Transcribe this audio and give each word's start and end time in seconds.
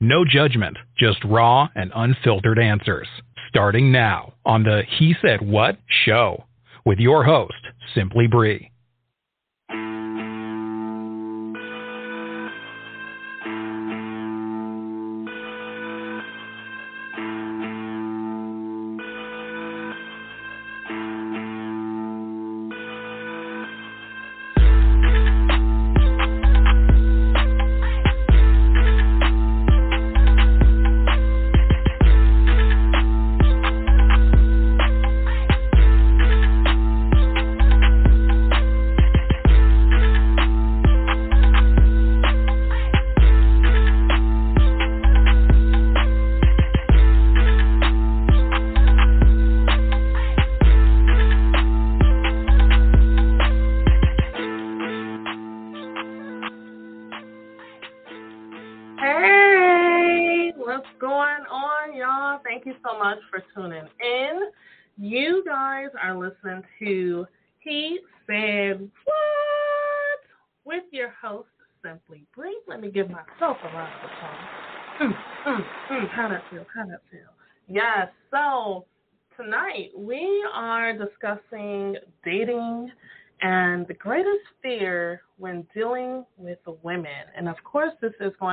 No 0.00 0.26
judgment, 0.26 0.76
just 0.98 1.24
raw 1.24 1.68
and 1.74 1.90
unfiltered 1.94 2.58
answers. 2.58 3.08
Starting 3.48 3.90
now 3.90 4.34
on 4.44 4.62
the 4.62 4.82
He 4.98 5.14
Said 5.22 5.40
What 5.40 5.78
show 6.04 6.44
with 6.84 6.98
your 6.98 7.24
host, 7.24 7.54
Simply 7.94 8.26
Bree. 8.26 8.70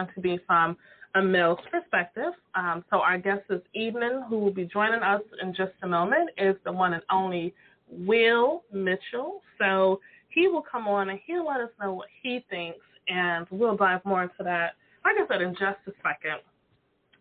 Going 0.03 0.15
to 0.15 0.21
be 0.21 0.39
from 0.45 0.77
a 1.15 1.21
male's 1.21 1.59
perspective. 1.71 2.33
Um, 2.55 2.83
so, 2.89 2.97
our 2.97 3.17
guest 3.17 3.41
this 3.49 3.61
evening, 3.73 4.23
who 4.29 4.39
will 4.39 4.53
be 4.53 4.65
joining 4.65 5.01
us 5.01 5.21
in 5.41 5.53
just 5.53 5.73
a 5.83 5.87
moment, 5.87 6.29
is 6.37 6.55
the 6.65 6.71
one 6.71 6.93
and 6.93 7.03
only 7.11 7.53
Will 7.89 8.63
Mitchell. 8.71 9.41
So, 9.59 9.99
he 10.29 10.47
will 10.47 10.63
come 10.69 10.87
on 10.87 11.09
and 11.09 11.19
he'll 11.25 11.45
let 11.45 11.61
us 11.61 11.69
know 11.79 11.93
what 11.93 12.07
he 12.21 12.43
thinks, 12.49 12.79
and 13.07 13.45
we'll 13.51 13.77
dive 13.77 14.01
more 14.05 14.23
into 14.23 14.43
that, 14.43 14.71
like 15.05 15.15
I 15.19 15.27
said, 15.27 15.41
in 15.41 15.51
just 15.51 15.77
a 15.87 15.91
second. 16.01 16.39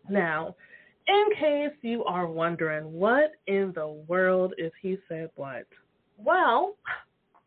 Now, 0.09 0.55
in 1.07 1.25
case 1.39 1.77
you 1.81 2.03
are 2.05 2.27
wondering, 2.27 2.91
what 2.91 3.33
in 3.47 3.71
the 3.75 3.87
world 4.07 4.53
is 4.57 4.71
He 4.81 4.97
Said 5.07 5.29
What? 5.35 5.67
Well, 6.17 6.75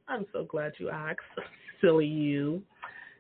I'm 0.09 0.27
so 0.33 0.45
glad 0.45 0.73
you 0.79 0.91
asked, 0.91 1.21
silly 1.81 2.07
you. 2.07 2.63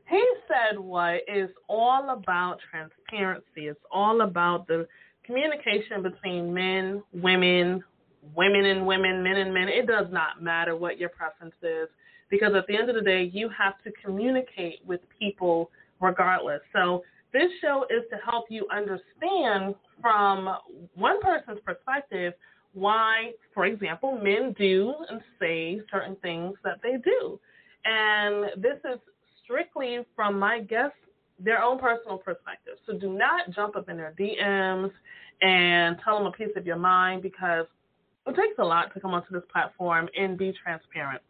He 0.09 0.25
said 0.47 0.79
what 0.79 1.23
is 1.27 1.51
all 1.69 2.11
about 2.11 2.59
transparency. 2.71 3.67
It's 3.69 3.81
all 3.91 4.21
about 4.21 4.67
the 4.69 4.87
communication 5.25 6.03
between 6.03 6.55
men, 6.55 7.03
women, 7.13 7.83
women 8.35 8.65
and 8.65 8.87
women, 8.87 9.23
men 9.23 9.37
and 9.37 9.53
men. 9.53 9.69
It 9.69 9.87
does 9.87 10.07
not 10.11 10.43
matter 10.43 10.77
what 10.77 10.99
your 10.99 11.09
preference 11.09 11.55
is 11.63 11.89
because 12.31 12.53
at 12.57 12.67
the 12.67 12.77
end 12.77 12.89
of 12.89 12.97
the 12.97 13.03
day, 13.03 13.31
you 13.33 13.49
have 13.57 13.75
to 13.85 13.93
communicate 14.05 14.81
with 14.87 15.01
people 15.19 15.71
regardless. 16.01 16.61
So 16.73 17.03
this 17.33 17.51
show 17.61 17.85
is 17.91 18.05
to 18.11 18.17
help 18.25 18.47
you 18.49 18.67
understand 18.75 19.75
from 20.01 20.57
one 20.95 21.21
person's 21.21 21.61
perspective 21.65 22.33
why, 22.75 23.33
for 23.55 23.65
example, 23.67 24.19
men 24.23 24.55
do 24.59 24.95
and 25.09 25.21
say 25.41 25.81
certain 25.91 26.17
things 26.17 26.55
that 26.63 26.79
they 26.83 26.97
do. 27.03 27.41
And 27.85 28.63
this 28.63 28.79
is 28.85 28.99
strictly 29.47 30.01
from 30.15 30.39
my 30.39 30.61
guests, 30.61 30.99
their 31.39 31.63
own 31.63 31.79
personal 31.79 32.19
perspective. 32.19 32.75
So 32.87 32.99
do 32.99 33.13
not 33.13 33.51
jump 33.55 33.77
up 33.77 33.89
in 33.89 33.97
their 33.97 34.15
DMs 34.19 34.91
and 35.41 35.97
tell 36.05 36.19
them 36.19 36.27
a 36.27 36.33
piece 36.33 36.55
of 36.57 36.67
your 36.67 36.77
mind 36.77 37.23
because 37.23 37.67
it 38.27 38.35
takes 38.35 38.59
a 38.59 38.65
lot 38.65 38.93
to 38.93 39.01
come 39.01 39.13
onto 39.13 39.33
this 39.33 39.45
platform 39.51 40.09
and 40.19 40.37
be 40.37 40.53
transparent. 40.63 41.23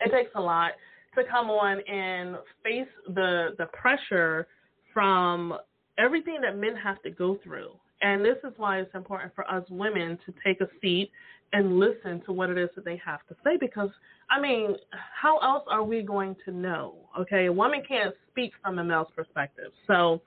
It 0.00 0.10
takes 0.10 0.30
a 0.34 0.40
lot 0.40 0.72
to 1.16 1.24
come 1.30 1.50
on 1.50 1.80
and 1.88 2.36
face 2.62 2.88
the 3.08 3.48
the 3.58 3.66
pressure 3.66 4.46
from 4.94 5.54
everything 5.98 6.38
that 6.42 6.56
men 6.56 6.76
have 6.76 7.00
to 7.02 7.10
go 7.10 7.38
through 7.42 7.70
and 8.00 8.24
this 8.24 8.36
is 8.44 8.52
why 8.56 8.78
it's 8.78 8.94
important 8.94 9.34
for 9.34 9.48
us 9.50 9.64
women 9.70 10.18
to 10.26 10.34
take 10.44 10.60
a 10.60 10.68
seat 10.80 11.10
and 11.52 11.78
listen 11.78 12.22
to 12.26 12.32
what 12.32 12.50
it 12.50 12.58
is 12.58 12.68
that 12.74 12.84
they 12.84 13.00
have 13.04 13.20
to 13.28 13.36
say 13.44 13.56
because 13.58 13.90
I 14.30 14.40
mean, 14.40 14.76
how 14.92 15.38
else 15.38 15.64
are 15.70 15.82
we 15.82 16.02
going 16.02 16.36
to 16.44 16.52
know? 16.52 16.96
Okay, 17.18 17.46
a 17.46 17.52
woman 17.52 17.82
can't 17.86 18.14
speak 18.30 18.52
from 18.62 18.78
a 18.78 18.84
male's 18.84 19.08
perspective. 19.16 19.72
So 19.86 20.20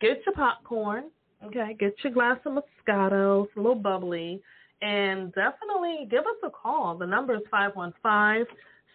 get 0.00 0.18
your 0.26 0.34
popcorn, 0.34 1.04
okay, 1.44 1.76
get 1.78 1.94
your 2.02 2.12
glass 2.12 2.38
of 2.44 2.52
Moscato, 2.52 3.44
it's 3.44 3.56
a 3.56 3.60
little 3.60 3.74
bubbly, 3.74 4.42
and 4.82 5.32
definitely 5.32 6.06
give 6.10 6.20
us 6.20 6.36
a 6.44 6.50
call. 6.50 6.98
The 6.98 7.06
number 7.06 7.34
is 7.34 7.42
515 7.50 8.46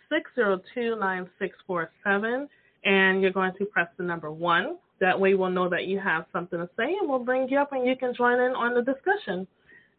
602 0.10 1.00
9647, 1.00 2.48
and 2.86 3.22
you're 3.22 3.32
going 3.32 3.54
to 3.58 3.66
press 3.66 3.88
the 3.98 4.04
number 4.04 4.32
one 4.32 4.78
that 5.00 5.20
way 5.20 5.34
we'll 5.34 5.50
know 5.50 5.70
that 5.70 5.86
you 5.86 6.00
have 6.00 6.26
something 6.32 6.60
to 6.60 6.70
say 6.78 6.96
and 7.00 7.10
we'll 7.10 7.24
bring 7.24 7.48
you 7.50 7.60
up 7.60 7.72
and 7.72 7.88
you 7.88 7.96
can 7.96 8.14
join 8.14 8.40
in 8.40 8.52
on 8.52 8.74
the 8.74 8.82
discussion. 8.82 9.48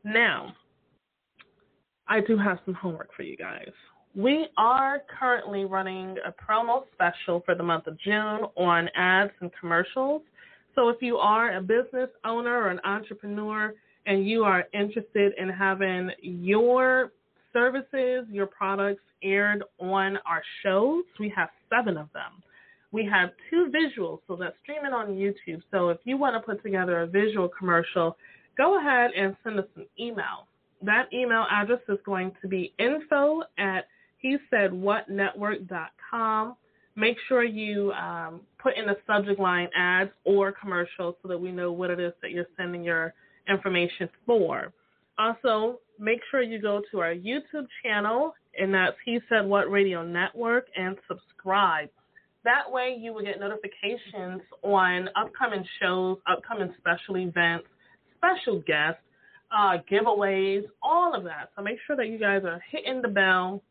Now, 0.05 0.55
I 2.11 2.21
do 2.21 2.37
have 2.37 2.59
some 2.67 2.75
homework 2.75 3.09
for 3.17 3.23
you 3.23 3.37
guys. 3.37 3.71
We 4.15 4.49
are 4.59 5.03
currently 5.19 5.65
running 5.65 6.17
a 6.27 6.33
promo 6.33 6.83
special 6.93 7.43
for 7.47 7.55
the 7.55 7.63
month 7.63 7.87
of 7.87 7.99
June 8.01 8.41
on 8.57 8.89
ads 8.95 9.33
and 9.41 9.51
commercials. 9.59 10.21
So 10.75 10.89
if 10.91 11.01
you 11.01 11.17
are 11.17 11.57
a 11.57 11.63
business 11.63 12.11
owner 12.25 12.55
or 12.55 12.69
an 12.69 12.81
entrepreneur 12.85 13.73
and 14.07 14.29
you 14.29 14.45
are 14.45 14.65
interested 14.75 15.33
in 15.39 15.49
having 15.49 16.11
your 16.21 17.13
services, 17.53 18.27
your 18.31 18.47
products 18.47 19.03
aired 19.23 19.63
on 19.79 20.19
our 20.27 20.43
shows, 20.63 21.05
we 21.19 21.33
have 21.35 21.49
seven 21.71 21.97
of 21.97 22.13
them 22.13 22.43
we 22.93 23.05
have 23.07 23.31
two 23.49 23.71
visuals, 23.71 24.21
so 24.27 24.37
that's 24.37 24.57
streaming 24.63 24.93
on 24.93 25.11
YouTube. 25.11 25.63
So 25.71 25.91
if 25.91 25.99
you 26.05 26.17
want 26.17 26.35
to 26.35 26.41
put 26.41 26.63
together 26.63 27.03
a 27.03 27.07
visual 27.07 27.49
commercial, 27.57 28.17
go 28.57 28.79
ahead 28.81 29.13
and 29.17 29.37
send 29.45 29.59
us 29.59 29.67
an 29.77 29.87
email. 29.99 30.47
That 30.83 31.13
email 31.13 31.47
address 31.51 31.81
is 31.89 31.99
going 32.05 32.33
to 32.43 32.49
be 32.49 32.73
info 32.79 33.43
at 33.59 33.87
he 34.19 34.37
said 34.51 34.73
what 34.73 35.09
network.com. 35.09 36.57
Make 36.97 37.17
sure 37.29 37.43
you 37.43 37.93
um, 37.93 38.43
put 38.63 38.77
in 38.77 38.87
the 38.87 38.97
subject 39.07 39.41
line 39.41 39.69
ads 39.77 40.11
or 40.25 40.53
commercials 40.53 41.15
so 41.23 41.29
that 41.29 41.41
we 41.41 41.51
know 41.53 41.73
what 41.73 41.91
it 41.91 41.99
is 41.99 42.13
that 42.21 42.31
you're 42.31 42.47
sending 42.57 42.85
your 42.85 43.15
information 43.49 44.09
for. 44.27 44.73
Also, 45.19 45.79
make 45.99 46.21
sure 46.31 46.43
you 46.43 46.61
go 46.61 46.83
to 46.91 47.01
our 47.01 47.15
YouTube 47.15 47.67
channel, 47.83 48.35
and 48.59 48.73
that's 48.75 48.97
He 49.05 49.19
Said 49.29 49.47
What 49.47 49.71
Radio 49.71 50.03
Network, 50.03 50.67
and 50.77 50.97
subscribe. 51.09 51.89
That 52.45 52.71
way, 52.71 52.97
you 52.99 53.13
will 53.13 53.23
get 53.23 53.39
notifications 53.39 54.43
on 54.63 55.09
upcoming 55.15 55.65
shows, 55.81 56.19
upcoming 56.31 56.75
special 56.79 57.19
events, 57.19 57.67
special 58.17 58.61
guests, 58.67 59.03
uh, 59.57 59.79
giveaways, 59.91 60.65
all 60.83 61.15
of 61.15 61.25
that. 61.25 61.51
So 61.57 61.63
make 61.63 61.79
sure 61.87 61.97
that 61.97 62.09
you 62.09 62.19
guys 62.19 62.43
are 62.45 62.63
hitting 62.71 63.03
the 63.03 63.09
bell, 63.09 63.63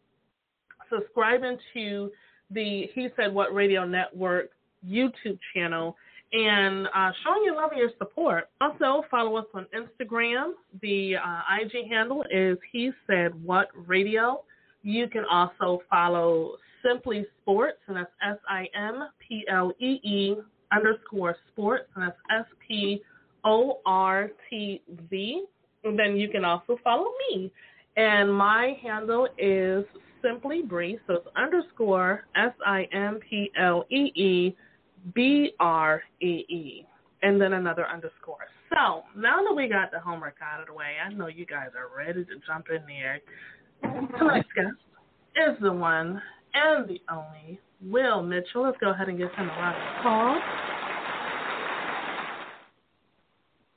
subscribing 0.91 1.57
to 1.73 2.11
the 2.51 2.89
He 2.93 3.07
Said 3.15 3.33
What 3.33 3.53
Radio 3.53 3.85
Network 3.85 4.49
YouTube 4.87 5.39
channel, 5.53 5.95
and 6.31 6.87
uh, 6.87 7.11
showing 7.23 7.43
your 7.43 7.55
love 7.55 7.71
and 7.71 7.79
your 7.79 7.91
support. 7.97 8.49
Also, 8.61 9.03
follow 9.09 9.35
us 9.37 9.45
on 9.53 9.65
Instagram. 9.75 10.51
The 10.81 11.15
uh, 11.15 11.41
IG 11.61 11.89
handle 11.89 12.23
is 12.31 12.57
He 12.71 12.91
Said 13.07 13.31
What 13.43 13.69
Radio. 13.87 14.43
You 14.83 15.07
can 15.07 15.25
also 15.29 15.81
follow 15.89 16.55
Simply 16.83 17.25
Sports, 17.41 17.79
and 17.87 17.97
that's 17.97 18.11
S 18.25 18.37
I 18.47 18.67
M 18.75 19.09
P 19.27 19.43
L 19.49 19.71
E 19.79 19.99
E 20.03 20.35
underscore 20.71 21.35
sports, 21.51 21.85
and 21.95 22.05
that's 22.05 22.17
S 22.31 22.45
P 22.67 23.01
O 23.43 23.79
R 23.85 24.29
T 24.49 24.81
Z. 25.09 25.45
Then 25.83 26.17
you 26.17 26.29
can 26.29 26.45
also 26.45 26.77
follow 26.83 27.07
me. 27.29 27.51
And 27.97 28.33
my 28.33 28.77
handle 28.81 29.27
is 29.37 29.85
Simply 30.21 30.61
Bree, 30.61 30.99
so 31.07 31.13
it's 31.15 31.27
underscore 31.35 32.25
S 32.35 32.53
I 32.65 32.87
M 32.91 33.19
P 33.29 33.51
L 33.59 33.85
E 33.89 34.11
E 34.15 34.55
B 35.13 35.51
R 35.59 36.03
E 36.21 36.45
E. 36.49 36.85
and 37.21 37.39
then 37.39 37.53
another 37.53 37.87
underscore. 37.87 38.47
So 38.69 39.03
now 39.17 39.43
that 39.43 39.53
we 39.53 39.67
got 39.67 39.91
the 39.91 39.99
homework 39.99 40.35
out 40.41 40.61
of 40.61 40.67
the 40.67 40.73
way, 40.73 40.95
I 41.03 41.11
know 41.13 41.27
you 41.27 41.45
guys 41.45 41.69
are 41.75 41.95
ready 41.95 42.23
to 42.23 42.31
jump 42.45 42.67
in 42.69 42.81
there. 42.87 43.19
Tonight's 44.17 44.47
guest 44.55 44.75
is 45.35 45.57
the 45.61 45.71
one 45.71 46.21
and 46.53 46.87
the 46.87 47.01
only 47.11 47.59
Will 47.81 48.21
Mitchell. 48.21 48.63
Let's 48.63 48.77
go 48.79 48.91
ahead 48.91 49.07
and 49.07 49.17
give 49.17 49.31
him 49.31 49.49
a 49.49 49.51
round 49.51 49.77
of 49.77 49.99
applause. 49.99 50.88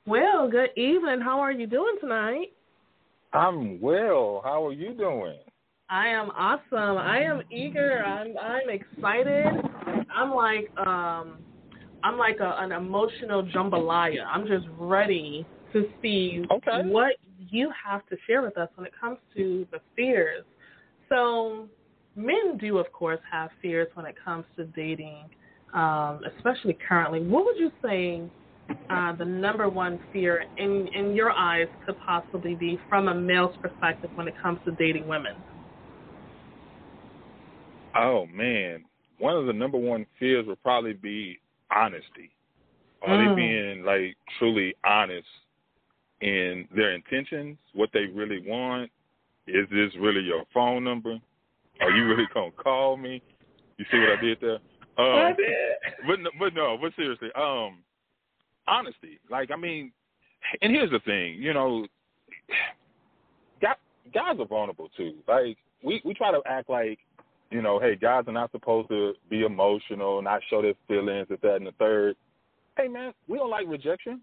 Will, 0.05 0.49
good 0.49 0.71
evening. 0.75 1.21
How 1.21 1.39
are 1.39 1.53
you 1.53 1.65
doing 1.65 1.95
tonight? 2.01 2.51
I'm 3.31 3.79
well. 3.79 4.41
How 4.43 4.65
are 4.67 4.73
you 4.73 4.93
doing? 4.93 5.37
I 5.89 6.07
am 6.07 6.29
awesome. 6.31 6.97
I 6.97 7.19
am 7.21 7.41
eager. 7.49 8.03
I'm 8.03 8.37
I'm 8.37 8.69
excited. 8.69 9.45
I'm 10.13 10.31
like 10.31 10.69
um 10.85 11.37
I'm 12.03 12.17
like 12.17 12.41
a, 12.41 12.57
an 12.59 12.73
emotional 12.73 13.43
jambalaya. 13.43 14.25
I'm 14.25 14.45
just 14.45 14.65
ready 14.77 15.45
to 15.71 15.85
see 16.01 16.43
okay. 16.51 16.81
what 16.85 17.13
you 17.37 17.71
have 17.85 18.05
to 18.09 18.17
share 18.27 18.41
with 18.41 18.57
us 18.57 18.67
when 18.75 18.85
it 18.85 18.93
comes 18.99 19.19
to 19.37 19.65
the 19.71 19.79
fears. 19.95 20.43
So, 21.07 21.69
men 22.17 22.57
do, 22.59 22.77
of 22.77 22.91
course, 22.91 23.19
have 23.31 23.51
fears 23.61 23.87
when 23.93 24.05
it 24.05 24.15
comes 24.23 24.43
to 24.57 24.65
dating, 24.65 25.23
um, 25.73 26.19
especially 26.35 26.77
currently. 26.87 27.21
What 27.21 27.45
would 27.45 27.57
you 27.57 27.71
say 27.81 28.23
uh, 28.89 29.15
the 29.15 29.25
number 29.25 29.67
one 29.67 29.99
fear 30.11 30.45
in 30.57 30.87
in 30.95 31.15
your 31.15 31.31
eyes 31.31 31.67
could 31.85 31.95
possibly 32.05 32.55
be 32.55 32.79
from 32.89 33.07
a 33.07 33.13
male's 33.13 33.55
perspective 33.61 34.09
when 34.15 34.27
it 34.27 34.33
comes 34.41 34.59
to 34.65 34.71
dating 34.71 35.07
women? 35.07 35.35
Oh 37.95 38.25
man, 38.27 38.85
one 39.19 39.35
of 39.35 39.45
the 39.45 39.53
number 39.53 39.77
one 39.77 40.05
fears 40.19 40.45
would 40.47 40.61
probably 40.63 40.93
be 40.93 41.39
honesty. 41.75 42.31
Are 43.05 43.17
mm. 43.17 43.29
they 43.29 43.35
being 43.35 43.83
like 43.83 44.15
truly 44.39 44.73
honest 44.83 45.27
in 46.21 46.67
their 46.75 46.93
intentions, 46.93 47.57
what 47.73 47.89
they 47.93 48.05
really 48.13 48.41
want? 48.45 48.89
Is 49.47 49.67
this 49.69 49.91
really 49.99 50.21
your 50.21 50.43
phone 50.53 50.83
number? 50.83 51.19
Are 51.81 51.91
you 51.91 52.05
really 52.05 52.27
gonna 52.33 52.51
call 52.51 52.95
me? 52.95 53.21
You 53.77 53.85
see 53.91 53.99
what 53.99 54.17
I 54.17 54.21
did 54.21 54.37
there? 54.41 54.59
Um, 54.95 55.05
I 55.07 55.33
did. 55.33 56.05
But 56.05 56.19
but 56.37 56.53
no, 56.53 56.77
but 56.79 56.93
seriously, 56.95 57.29
um, 57.35 57.79
honesty. 58.67 59.19
Like 59.29 59.51
I 59.51 59.57
mean, 59.57 59.91
and 60.61 60.71
here's 60.71 60.91
the 60.91 60.99
thing, 60.99 61.35
you 61.35 61.53
know, 61.53 61.85
guys, 63.61 63.75
guys 64.13 64.35
are 64.39 64.45
vulnerable 64.45 64.89
too. 64.95 65.15
Like 65.27 65.57
we 65.83 66.01
we 66.03 66.13
try 66.13 66.31
to 66.31 66.41
act 66.45 66.69
like 66.69 66.99
you 67.53 67.61
know, 67.61 67.79
hey, 67.79 67.95
guys 67.95 68.23
are 68.27 68.33
not 68.33 68.51
supposed 68.51 68.89
to 68.89 69.13
be 69.29 69.43
emotional, 69.43 70.21
not 70.21 70.41
show 70.49 70.61
their 70.63 70.73
feelings, 70.87 71.27
if 71.29 71.39
that, 71.41 71.57
and 71.57 71.67
the 71.67 71.71
third. 71.73 72.15
Hey, 72.75 72.87
man, 72.87 73.13
we 73.27 73.37
don't 73.37 73.51
like 73.51 73.67
rejection. 73.67 74.21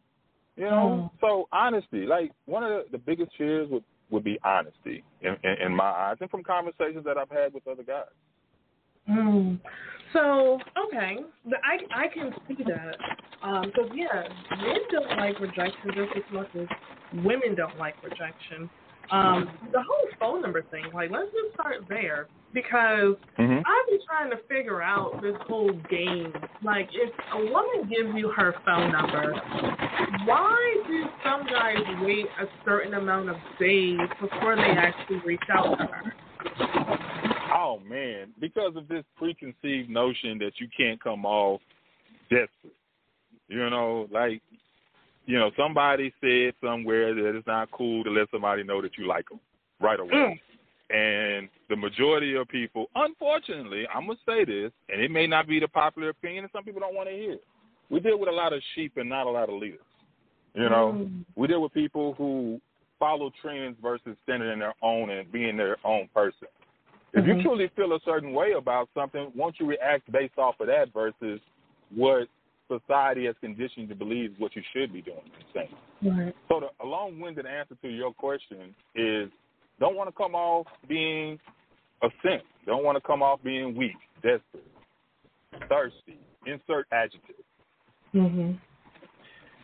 You 0.57 0.65
know, 0.65 1.11
mm. 1.15 1.21
so 1.21 1.49
honesty, 1.53 2.07
like 2.07 2.33
one 2.47 2.65
of 2.65 2.71
the, 2.71 2.85
the 2.93 2.99
biggest 2.99 3.31
fears 3.39 3.69
would 3.71 3.85
would 4.11 4.25
be 4.25 4.39
honesty 4.45 5.05
in, 5.23 5.37
in, 5.45 5.67
in 5.67 5.77
my 5.77 5.85
eyes, 5.85 6.17
and 6.21 6.29
from 6.29 6.43
conversations 6.43 7.05
that 7.05 7.17
I've 7.17 7.31
had 7.31 7.55
with 7.55 7.67
other 7.69 7.85
guys. 7.85 8.05
Mm. 9.09 9.61
So 10.13 10.59
okay, 10.87 11.19
I 11.65 12.05
I 12.05 12.09
can 12.09 12.33
see 12.49 12.63
that. 12.65 12.97
Um, 13.43 13.73
so 13.77 13.93
yeah, 13.95 14.29
men 14.57 14.79
don't 14.91 15.19
like 15.19 15.41
rejection 15.41 15.91
just 15.95 16.17
as 16.17 16.33
much 16.33 16.49
as 16.55 16.67
women 17.25 17.55
don't 17.57 17.79
like 17.79 17.95
rejection. 18.03 18.69
Um, 19.11 19.49
the 19.73 19.83
whole 19.83 20.09
phone 20.21 20.43
number 20.43 20.63
thing, 20.71 20.85
like 20.95 21.11
let's 21.11 21.31
just 21.33 21.55
start 21.55 21.85
there 21.89 22.29
because 22.53 23.17
mm-hmm. 23.39 23.59
I've 23.59 23.89
been 23.89 24.01
trying 24.07 24.31
to 24.31 24.37
figure 24.49 24.83
out 24.83 25.21
this 25.23 25.35
whole 25.47 25.73
game. 25.89 26.33
Like, 26.63 26.89
if 26.93 27.13
a 27.35 27.39
woman 27.39 27.89
gives 27.89 28.17
you 28.17 28.31
her 28.37 28.55
phone 28.65 28.93
number, 28.93 29.33
why 30.27 30.77
do 30.87 31.05
some 31.25 31.47
guys 31.47 31.77
wait 32.03 32.27
a 32.41 32.47
certain 32.65 32.95
amount 32.95 33.31
of 33.31 33.37
days 33.59 33.99
before 34.21 34.57
they 34.57 34.63
actually 34.63 35.21
reach 35.25 35.41
out 35.53 35.77
to 35.77 35.87
her? 35.87 37.20
Oh 37.63 37.79
man, 37.87 38.33
because 38.41 38.73
of 38.75 38.89
this 38.89 39.05
preconceived 39.17 39.91
notion 39.91 40.39
that 40.39 40.53
you 40.57 40.69
can't 40.75 41.03
come 41.03 41.27
off 41.27 41.61
desperate. 42.31 42.75
You 43.49 43.69
know, 43.69 44.09
like 44.11 44.41
you 45.27 45.39
know, 45.39 45.51
somebody 45.59 46.13
said 46.21 46.55
somewhere 46.65 47.15
that 47.15 47.37
it's 47.37 47.47
not 47.47 47.71
cool 47.71 48.03
to 48.05 48.11
let 48.11 48.31
somebody 48.31 48.63
know 48.63 48.81
that 48.81 48.97
you 48.97 49.07
like 49.07 49.29
them 49.29 49.41
right 49.79 50.01
away. 50.01 50.11
Mm. 50.11 50.41
And 50.93 51.49
the 51.69 51.77
majority 51.77 52.35
of 52.35 52.49
people, 52.49 52.87
unfortunately, 52.95 53.87
I'm 53.95 54.07
gonna 54.07 54.19
say 54.27 54.45
this, 54.45 54.73
and 54.89 55.01
it 55.03 55.11
may 55.11 55.27
not 55.27 55.47
be 55.47 55.61
the 55.61 55.69
popular 55.69 56.09
opinion, 56.09 56.45
and 56.45 56.51
some 56.53 56.65
people 56.65 56.81
don't 56.81 56.95
want 56.95 57.11
to 57.11 57.15
hear 57.15 57.33
it. 57.35 57.45
We 57.91 58.01
deal 58.01 58.19
with 58.19 58.29
a 58.31 58.33
lot 58.33 58.55
of 58.55 58.63
sheep 58.75 58.93
and 58.97 59.09
not 59.09 59.27
a 59.27 59.31
lot 59.31 59.51
of 59.51 59.57
leaders. 59.57 59.81
You 60.55 60.69
know, 60.69 60.95
mm. 60.97 61.25
we 61.37 61.47
deal 61.47 61.61
with 61.61 61.75
people 61.75 62.15
who 62.15 62.59
follow 62.99 63.31
trends 63.43 63.77
versus 63.83 64.17
standing 64.23 64.51
in 64.51 64.59
their 64.61 64.75
own 64.83 65.11
and 65.11 65.31
being 65.31 65.57
their 65.57 65.77
own 65.85 66.09
person. 66.15 66.49
If 67.13 67.25
mm-hmm. 67.25 67.39
you 67.39 67.43
truly 67.43 67.71
feel 67.75 67.93
a 67.93 68.01
certain 68.05 68.33
way 68.33 68.53
about 68.57 68.89
something, 68.95 69.33
won't 69.35 69.57
you 69.59 69.67
react 69.67 70.11
based 70.13 70.39
off 70.39 70.55
of 70.61 70.69
that 70.69 70.93
versus 70.93 71.41
what 71.95 72.29
society 72.69 73.27
has 73.27 73.35
conditioned 73.41 73.89
to 73.89 73.95
believe 73.97 74.35
what 74.39 74.55
you 74.55 74.63
should 74.73 74.93
be 74.93 75.03
doing 75.03 75.19
and 75.25 75.45
saying? 75.53 76.17
Right. 76.17 76.35
So 76.49 76.61
the 76.61 76.87
long-winded 76.87 77.47
answer 77.47 77.75
to 77.83 77.89
your 77.89 78.13
question 78.15 78.75
is 78.95 79.29
don't 79.81 79.97
want 79.97 80.09
to 80.09 80.15
come 80.17 80.35
off 80.35 80.67
being 80.89 81.39
a 82.03 82.09
simp. 82.23 82.43
Don't 82.67 82.85
want 82.85 82.97
to 82.97 83.03
come 83.03 83.23
off 83.23 83.41
being 83.43 83.77
weak, 83.77 83.97
desperate, 84.23 84.67
thirsty. 85.69 86.19
Insert 86.47 86.87
adjective. 86.93 87.37
Mhm. 88.15 88.59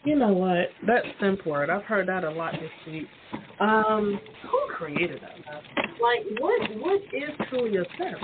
You 0.04 0.14
know 0.14 0.32
what? 0.32 0.70
That 0.87 1.04
simp 1.20 1.46
word, 1.46 1.70
I've 1.70 1.84
heard 1.84 2.06
that 2.08 2.22
a 2.22 2.31
lot 2.31 2.52
this 2.52 2.70
week. 2.87 3.08
Um, 3.58 4.20
who 4.42 4.66
created 4.75 5.20
that? 5.22 5.86
Like, 6.00 6.40
what 6.40 6.60
what 6.81 7.00
is 7.12 7.48
truly 7.48 7.76
a 7.78 7.84
simp? 7.98 8.19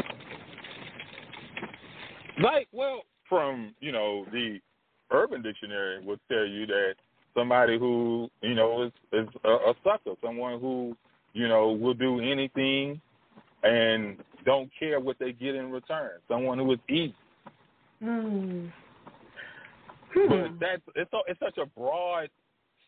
Like, 2.43 2.69
well, 2.73 3.03
from 3.29 3.75
you 3.81 3.93
know 3.93 4.27
the 4.33 4.59
Urban 5.11 5.43
Dictionary 5.43 6.05
would 6.05 6.21
tell 6.31 6.47
you 6.47 6.67
that 6.67 6.95
somebody 7.35 7.79
who 7.79 8.29
you 8.43 8.55
know 8.55 8.83
is 8.85 8.93
is 9.13 9.29
a, 9.45 9.51
a 9.51 9.75
sucker, 9.85 10.15
someone 10.23 10.61
who 10.61 10.97
you 11.33 11.49
know, 11.49 11.73
will 11.73 11.95
do 11.95 12.21
anything 12.21 13.01
and 13.63 14.19
don't 14.45 14.71
care 14.79 15.01
what 15.01 15.19
they 15.19 15.33
get 15.33 15.55
in 15.55 15.71
return. 15.71 16.13
Someone 16.29 16.59
who 16.59 16.73
is 16.73 16.79
easy. 16.89 17.15
Mm. 18.03 18.73
Hmm. 20.15 20.29
But 20.29 20.61
that's 20.61 20.83
it's 20.95 21.11
so, 21.11 21.23
it's 21.27 21.41
such 21.41 21.59
a 21.59 21.67
broad 21.79 22.29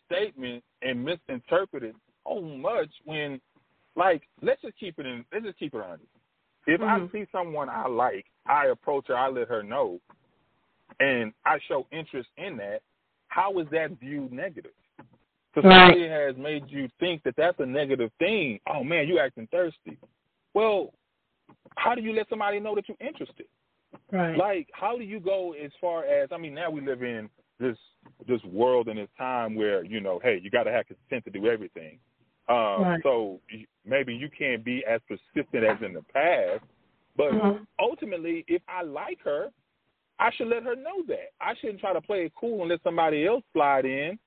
statement 0.06 0.62
and 0.82 1.02
misinterpreted 1.02 1.94
so 2.26 2.40
much 2.40 2.88
when 3.04 3.40
like 3.96 4.22
let's 4.42 4.62
just 4.62 4.78
keep 4.78 4.98
it 4.98 5.06
in 5.06 5.24
let's 5.32 5.44
just 5.44 5.58
keep 5.58 5.74
it 5.74 5.80
honest. 5.80 6.02
If 6.66 6.80
mm-hmm. 6.80 7.04
I 7.04 7.12
see 7.12 7.26
someone 7.30 7.68
I 7.68 7.86
like, 7.86 8.24
I 8.46 8.66
approach 8.66 9.06
her, 9.08 9.16
I 9.16 9.28
let 9.28 9.48
her 9.48 9.62
know, 9.62 10.00
and 10.98 11.32
I 11.44 11.58
show 11.68 11.86
interest 11.92 12.28
in 12.38 12.56
that, 12.56 12.80
how 13.28 13.58
is 13.58 13.66
that 13.70 13.98
viewed 14.00 14.32
negative? 14.32 14.72
Society 15.54 16.08
right. 16.08 16.10
has 16.10 16.36
made 16.36 16.64
you 16.68 16.88
think 16.98 17.22
that 17.24 17.34
that's 17.36 17.58
a 17.60 17.66
negative 17.66 18.10
thing. 18.18 18.58
Oh 18.68 18.82
man, 18.82 19.06
you 19.06 19.18
acting 19.18 19.48
thirsty. 19.50 19.98
Well, 20.52 20.92
how 21.76 21.94
do 21.94 22.02
you 22.02 22.12
let 22.12 22.28
somebody 22.28 22.60
know 22.60 22.74
that 22.74 22.88
you're 22.88 22.96
interested? 23.06 23.46
Right. 24.10 24.36
Like, 24.36 24.68
how 24.72 24.96
do 24.96 25.04
you 25.04 25.20
go 25.20 25.52
as 25.52 25.70
far 25.80 26.04
as? 26.04 26.28
I 26.32 26.38
mean, 26.38 26.54
now 26.54 26.70
we 26.70 26.80
live 26.80 27.02
in 27.02 27.28
this 27.60 27.76
this 28.26 28.42
world 28.44 28.88
and 28.88 28.98
this 28.98 29.08
time 29.16 29.54
where 29.54 29.84
you 29.84 30.00
know, 30.00 30.20
hey, 30.22 30.40
you 30.42 30.50
got 30.50 30.64
to 30.64 30.72
have 30.72 30.86
consent 30.86 31.24
to 31.24 31.30
do 31.30 31.46
everything. 31.46 31.98
Um, 32.48 32.82
right. 32.82 33.00
So 33.02 33.40
maybe 33.86 34.14
you 34.14 34.28
can't 34.36 34.64
be 34.64 34.84
as 34.88 35.00
persistent 35.08 35.64
as 35.64 35.78
in 35.82 35.94
the 35.94 36.02
past, 36.12 36.64
but 37.16 37.32
mm-hmm. 37.32 37.64
ultimately, 37.78 38.44
if 38.48 38.62
I 38.68 38.82
like 38.82 39.18
her, 39.24 39.48
I 40.18 40.30
should 40.36 40.48
let 40.48 40.62
her 40.62 40.76
know 40.76 41.02
that. 41.08 41.32
I 41.40 41.54
shouldn't 41.60 41.80
try 41.80 41.92
to 41.92 42.00
play 42.00 42.26
it 42.26 42.32
cool 42.38 42.60
and 42.60 42.70
let 42.70 42.82
somebody 42.82 43.26
else 43.26 43.42
slide 43.52 43.84
in 43.84 44.18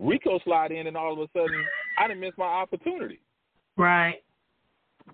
Rico 0.00 0.40
slide 0.44 0.72
in, 0.72 0.86
and 0.86 0.96
all 0.96 1.12
of 1.12 1.18
a 1.18 1.28
sudden, 1.32 1.64
I 1.98 2.08
didn't 2.08 2.20
miss 2.20 2.32
my 2.38 2.46
opportunity. 2.46 3.20
Right. 3.76 4.22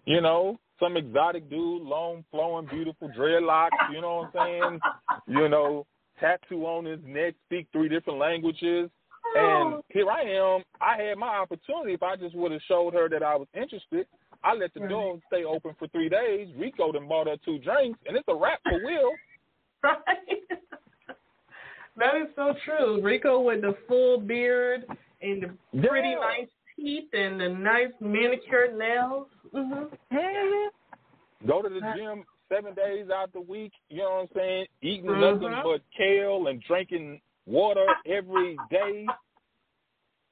You 0.04 0.20
know, 0.20 0.58
some 0.78 0.96
exotic 0.96 1.50
dude, 1.50 1.82
long, 1.82 2.24
flowing, 2.30 2.66
beautiful 2.66 3.10
dreadlocks. 3.10 3.70
You 3.92 4.00
know 4.00 4.28
what 4.32 4.40
I'm 4.40 4.46
saying? 4.46 4.80
you 5.26 5.48
know, 5.48 5.86
tattoo 6.20 6.64
on 6.66 6.84
his 6.84 7.00
neck, 7.04 7.34
speak 7.46 7.66
three 7.72 7.88
different 7.88 8.18
languages. 8.18 8.88
And 9.36 9.74
oh. 9.74 9.84
here 9.90 10.10
I 10.10 10.22
am. 10.22 10.62
I 10.80 11.02
had 11.02 11.18
my 11.18 11.36
opportunity. 11.36 11.94
If 11.94 12.02
I 12.02 12.16
just 12.16 12.34
would 12.34 12.52
have 12.52 12.60
showed 12.68 12.94
her 12.94 13.08
that 13.08 13.22
I 13.22 13.36
was 13.36 13.48
interested, 13.54 14.06
I 14.42 14.54
let 14.54 14.72
the 14.74 14.80
right. 14.80 14.90
door 14.90 15.18
stay 15.26 15.44
open 15.44 15.74
for 15.78 15.88
three 15.88 16.08
days. 16.08 16.48
Rico 16.56 16.92
then 16.92 17.08
bought 17.08 17.26
her 17.26 17.36
two 17.44 17.58
drinks, 17.58 17.98
and 18.06 18.16
it's 18.16 18.28
a 18.28 18.34
wrap 18.34 18.60
for 18.62 18.82
Will. 18.82 19.12
Right. 19.82 19.96
That 21.98 22.16
is 22.16 22.28
so 22.36 22.54
true. 22.64 23.00
Rico 23.00 23.40
with 23.40 23.62
the 23.62 23.74
full 23.88 24.20
beard 24.20 24.84
and 25.22 25.42
the 25.42 25.88
pretty 25.88 26.10
yeah. 26.10 26.16
nice 26.16 26.48
teeth 26.76 27.08
and 27.12 27.40
the 27.40 27.48
nice 27.48 27.92
manicured 28.00 28.76
nails. 28.76 29.28
Mm-hmm. 29.54 31.46
Go 31.46 31.62
to 31.62 31.68
the 31.68 31.80
gym 31.96 32.24
seven 32.50 32.74
days 32.74 33.06
out 33.14 33.32
the 33.32 33.40
week. 33.40 33.72
You 33.88 33.98
know 33.98 34.10
what 34.10 34.20
I'm 34.22 34.28
saying? 34.34 34.66
Eating 34.82 35.06
mm-hmm. 35.06 35.40
nothing 35.40 35.60
but 35.64 35.80
kale 35.96 36.48
and 36.48 36.62
drinking 36.62 37.20
water 37.46 37.86
every 38.06 38.56
day. 38.70 39.06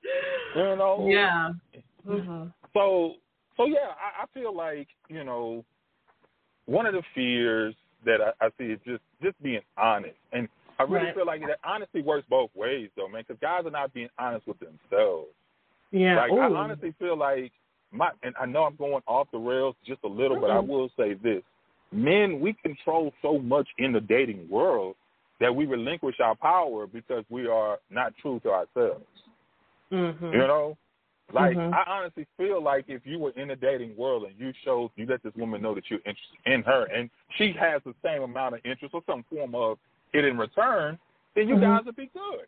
You 0.57 0.77
know. 0.77 1.07
Yeah. 1.11 1.51
Mm-hmm. 2.07 2.49
So 2.75 3.15
so 3.57 3.67
yeah, 3.67 3.93
I, 3.99 4.23
I 4.23 4.27
feel 4.33 4.55
like 4.55 4.89
you 5.09 5.25
know 5.25 5.65
one 6.67 6.87
of 6.87 6.95
the 6.95 7.03
fears 7.15 7.75
that 8.05 8.21
I, 8.21 8.47
I 8.47 8.51
see 8.59 8.65
is 8.67 8.79
just 8.87 9.03
just 9.23 9.41
being 9.43 9.61
honest, 9.77 10.15
and 10.33 10.49
I 10.79 10.83
really 10.85 11.07
Right. 11.07 11.15
feel 11.15 11.27
like 11.27 11.41
that 11.43 11.59
honesty 11.65 12.03
works 12.03 12.27
both 12.29 12.51
ways 12.55 12.91
though, 12.97 13.09
man. 13.09 13.25
Because 13.27 13.41
guys 13.41 13.65
are 13.67 13.71
not 13.71 13.93
being 13.95 14.09
honest 14.19 14.47
with 14.47 14.59
themselves. 14.59 15.29
Yeah. 15.91 16.17
Like 16.17 16.33
I 16.33 16.47
honestly 16.47 16.95
feel 16.99 17.17
like 17.17 17.53
my 17.93 18.11
and 18.23 18.35
I 18.41 18.47
know 18.47 18.65
I'm 18.65 18.77
going 18.77 19.03
off 19.07 19.29
the 19.33 19.39
rails 19.39 19.77
just 19.87 20.01
a 20.05 20.09
little, 20.09 20.41
but 20.41 20.51
I 20.51 20.57
Mhm. 20.57 20.69
will 20.69 20.91
say 20.97 21.15
this. 21.15 21.43
Men, 21.93 22.41
we 22.41 22.55
control 22.55 23.13
so 23.23 23.39
much 23.39 23.69
in 23.79 23.93
the 23.93 24.01
dating 24.01 24.49
world 24.49 24.97
that 25.39 25.55
we 25.55 25.67
relinquish 25.67 26.19
our 26.21 26.35
power 26.35 26.87
because 26.87 27.25
we 27.31 27.47
are 27.47 27.79
not 27.91 28.17
true 28.17 28.41
to 28.41 28.51
ourselves. 28.51 29.05
Mm-hmm. 29.95 30.33
You 30.33 30.47
know? 30.47 30.79
Like 31.33 31.57
Mhm. 31.57 31.73
I 31.73 31.85
honestly 31.87 32.27
feel 32.37 32.63
like 32.63 32.85
if 32.89 33.07
you 33.07 33.19
were 33.19 33.31
in 33.31 33.49
the 33.49 33.57
dating 33.57 33.97
world 33.97 34.25
and 34.25 34.39
you 34.39 34.53
showed 34.63 34.91
you 34.97 35.07
let 35.07 35.23
this 35.23 35.35
woman 35.37 35.63
know 35.63 35.75
that 35.75 35.91
you're 35.91 36.01
interested 36.05 36.39
in 36.45 36.63
her 36.63 36.85
and 36.85 37.09
she 37.37 37.53
has 37.53 37.83
the 37.85 37.95
same 38.05 38.23
amount 38.23 38.55
of 38.57 38.61
interest 38.65 38.95
or 38.95 39.03
some 39.07 39.25
form 39.25 39.55
of 39.55 39.79
it 40.13 40.25
in 40.25 40.37
return, 40.37 40.99
then 41.35 41.49
you 41.49 41.57
Mhm. 41.57 41.63
guys 41.63 41.85
would 41.87 41.97
be 41.97 42.07
good 42.13 42.47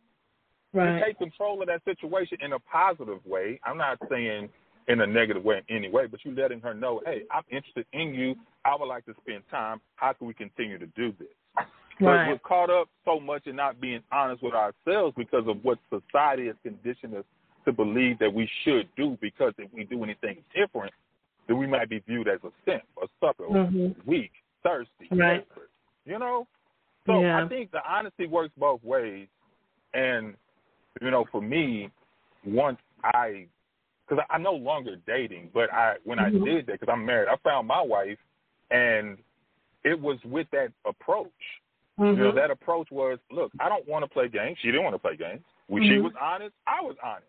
you 0.76 0.82
Right. 0.82 1.04
take 1.06 1.18
control 1.18 1.60
of 1.62 1.68
that 1.68 1.82
situation 1.84 2.38
in 2.42 2.52
a 2.52 2.58
positive 2.58 3.24
way. 3.24 3.58
I'm 3.64 3.78
not 3.78 3.98
saying 4.10 4.50
in 4.88 5.00
a 5.00 5.06
negative 5.06 5.42
way 5.42 5.62
in 5.68 5.76
any 5.76 5.88
way, 5.88 6.06
but 6.06 6.24
you 6.24 6.32
letting 6.32 6.60
her 6.60 6.74
know, 6.74 7.02
hey, 7.06 7.24
I'm 7.30 7.44
interested 7.48 7.86
in 7.92 8.14
you. 8.14 8.36
I 8.64 8.76
would 8.76 8.86
like 8.86 9.04
to 9.06 9.14
spend 9.22 9.42
time. 9.50 9.80
How 9.96 10.12
can 10.12 10.26
we 10.26 10.34
continue 10.34 10.78
to 10.78 10.86
do 10.88 11.12
this? 11.12 11.28
But 11.98 12.06
Right. 12.06 12.28
we're 12.28 12.38
caught 12.38 12.68
up 12.68 12.88
so 13.04 13.18
much 13.18 13.46
in 13.46 13.56
not 13.56 13.80
being 13.80 14.02
honest 14.12 14.42
with 14.42 14.54
ourselves 14.54 15.14
because 15.16 15.48
of 15.48 15.64
what 15.64 15.78
society 15.88 16.46
has 16.48 16.56
conditioned 16.62 17.14
us 17.14 17.24
to 17.66 17.72
believe 17.72 18.18
that 18.20 18.32
we 18.32 18.48
should 18.62 18.88
do. 18.96 19.18
Because 19.20 19.52
if 19.58 19.70
we 19.72 19.84
do 19.84 20.02
anything 20.02 20.42
different, 20.54 20.92
then 21.46 21.58
we 21.58 21.66
might 21.66 21.88
be 21.88 21.98
viewed 22.00 22.28
as 22.28 22.40
a 22.42 22.50
simp, 22.64 22.82
a 23.02 23.08
sucker, 23.20 23.44
Mhm. 23.44 24.04
weak, 24.06 24.32
thirsty, 24.62 25.08
Right. 25.10 25.46
desperate. 25.46 25.70
You 26.04 26.18
know? 26.18 26.46
So 27.06 27.20
Yeah. 27.20 27.44
I 27.44 27.48
think 27.48 27.70
the 27.70 27.84
honesty 27.88 28.26
works 28.26 28.54
both 28.56 28.82
ways. 28.82 29.28
And, 29.94 30.36
you 31.00 31.10
know, 31.10 31.24
for 31.26 31.40
me, 31.40 31.90
once 32.44 32.80
I, 33.02 33.46
because 34.06 34.24
I'm 34.30 34.42
no 34.42 34.54
longer 34.54 34.96
dating, 35.06 35.50
but 35.52 35.72
I 35.72 35.98
when 36.04 36.18
I 36.18 36.30
Mhm. 36.30 36.44
did 36.44 36.66
that, 36.66 36.80
because 36.80 36.92
I'm 36.92 37.04
married, 37.04 37.28
I 37.28 37.36
found 37.36 37.66
my 37.66 37.80
wife, 37.80 38.18
and 38.70 39.22
it 39.84 40.00
was 40.00 40.24
with 40.24 40.48
that 40.50 40.72
approach. 40.84 41.60
Mhm. 41.98 42.16
You 42.16 42.22
know, 42.24 42.32
that 42.32 42.50
approach 42.50 42.90
was, 42.90 43.18
look, 43.30 43.52
I 43.58 43.68
don't 43.68 43.86
want 43.88 44.04
to 44.04 44.08
play 44.08 44.28
games. 44.28 44.58
She 44.58 44.68
didn't 44.68 44.84
want 44.84 44.94
to 44.94 44.98
play 44.98 45.16
games. 45.16 45.42
When 45.68 45.82
she 45.82 45.96
Mhm. 45.96 46.02
was 46.02 46.14
honest, 46.16 46.54
I 46.66 46.80
was 46.82 46.96
honest. 47.02 47.26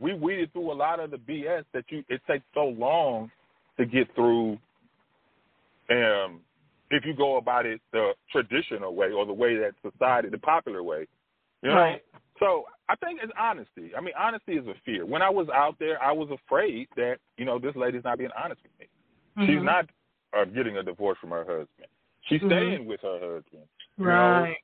We 0.00 0.12
weeded 0.14 0.52
through 0.52 0.72
a 0.72 0.74
lot 0.74 1.00
of 1.00 1.10
the 1.10 1.16
BS 1.18 1.64
that 1.72 1.84
you 1.88 2.04
it 2.08 2.20
takes 2.28 2.44
so 2.54 2.66
long 2.66 3.30
to 3.78 3.86
get 3.86 4.12
through. 4.14 4.58
Um, 5.90 6.40
if 6.90 7.04
you 7.04 7.14
go 7.14 7.36
about 7.36 7.66
it 7.66 7.80
the 7.92 8.12
traditional 8.30 8.94
way 8.94 9.12
or 9.12 9.26
the 9.26 9.32
way 9.32 9.56
that 9.56 9.72
society, 9.82 10.28
the 10.28 10.38
popular 10.38 10.82
way, 10.82 11.06
you 11.62 11.70
know. 11.70 11.76
Right. 11.76 12.02
So 12.40 12.64
I 12.88 12.96
think 12.96 13.20
it's 13.22 13.32
honesty. 13.38 13.92
I 13.96 14.00
mean, 14.00 14.14
honesty 14.18 14.52
is 14.54 14.66
a 14.66 14.74
fear. 14.84 15.06
When 15.06 15.22
I 15.22 15.30
was 15.30 15.48
out 15.54 15.76
there, 15.78 16.02
I 16.02 16.12
was 16.12 16.28
afraid 16.30 16.88
that 16.96 17.16
you 17.36 17.44
know 17.44 17.58
this 17.58 17.74
lady's 17.76 18.04
not 18.04 18.18
being 18.18 18.30
honest 18.42 18.60
with 18.62 18.72
me. 18.80 19.46
She's 19.46 19.60
Mhm. 19.60 19.64
not 19.64 19.88
uh, 20.36 20.44
getting 20.46 20.76
a 20.78 20.82
divorce 20.82 21.16
from 21.20 21.30
her 21.30 21.44
husband. 21.44 21.88
She's 22.22 22.40
Mhm. 22.42 22.46
staying 22.48 22.86
with 22.86 23.00
her 23.02 23.18
husband. 23.20 23.68
you 23.98 24.04
know. 24.06 24.40
Right. 24.40 24.58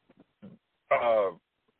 Uh, 0.90 1.30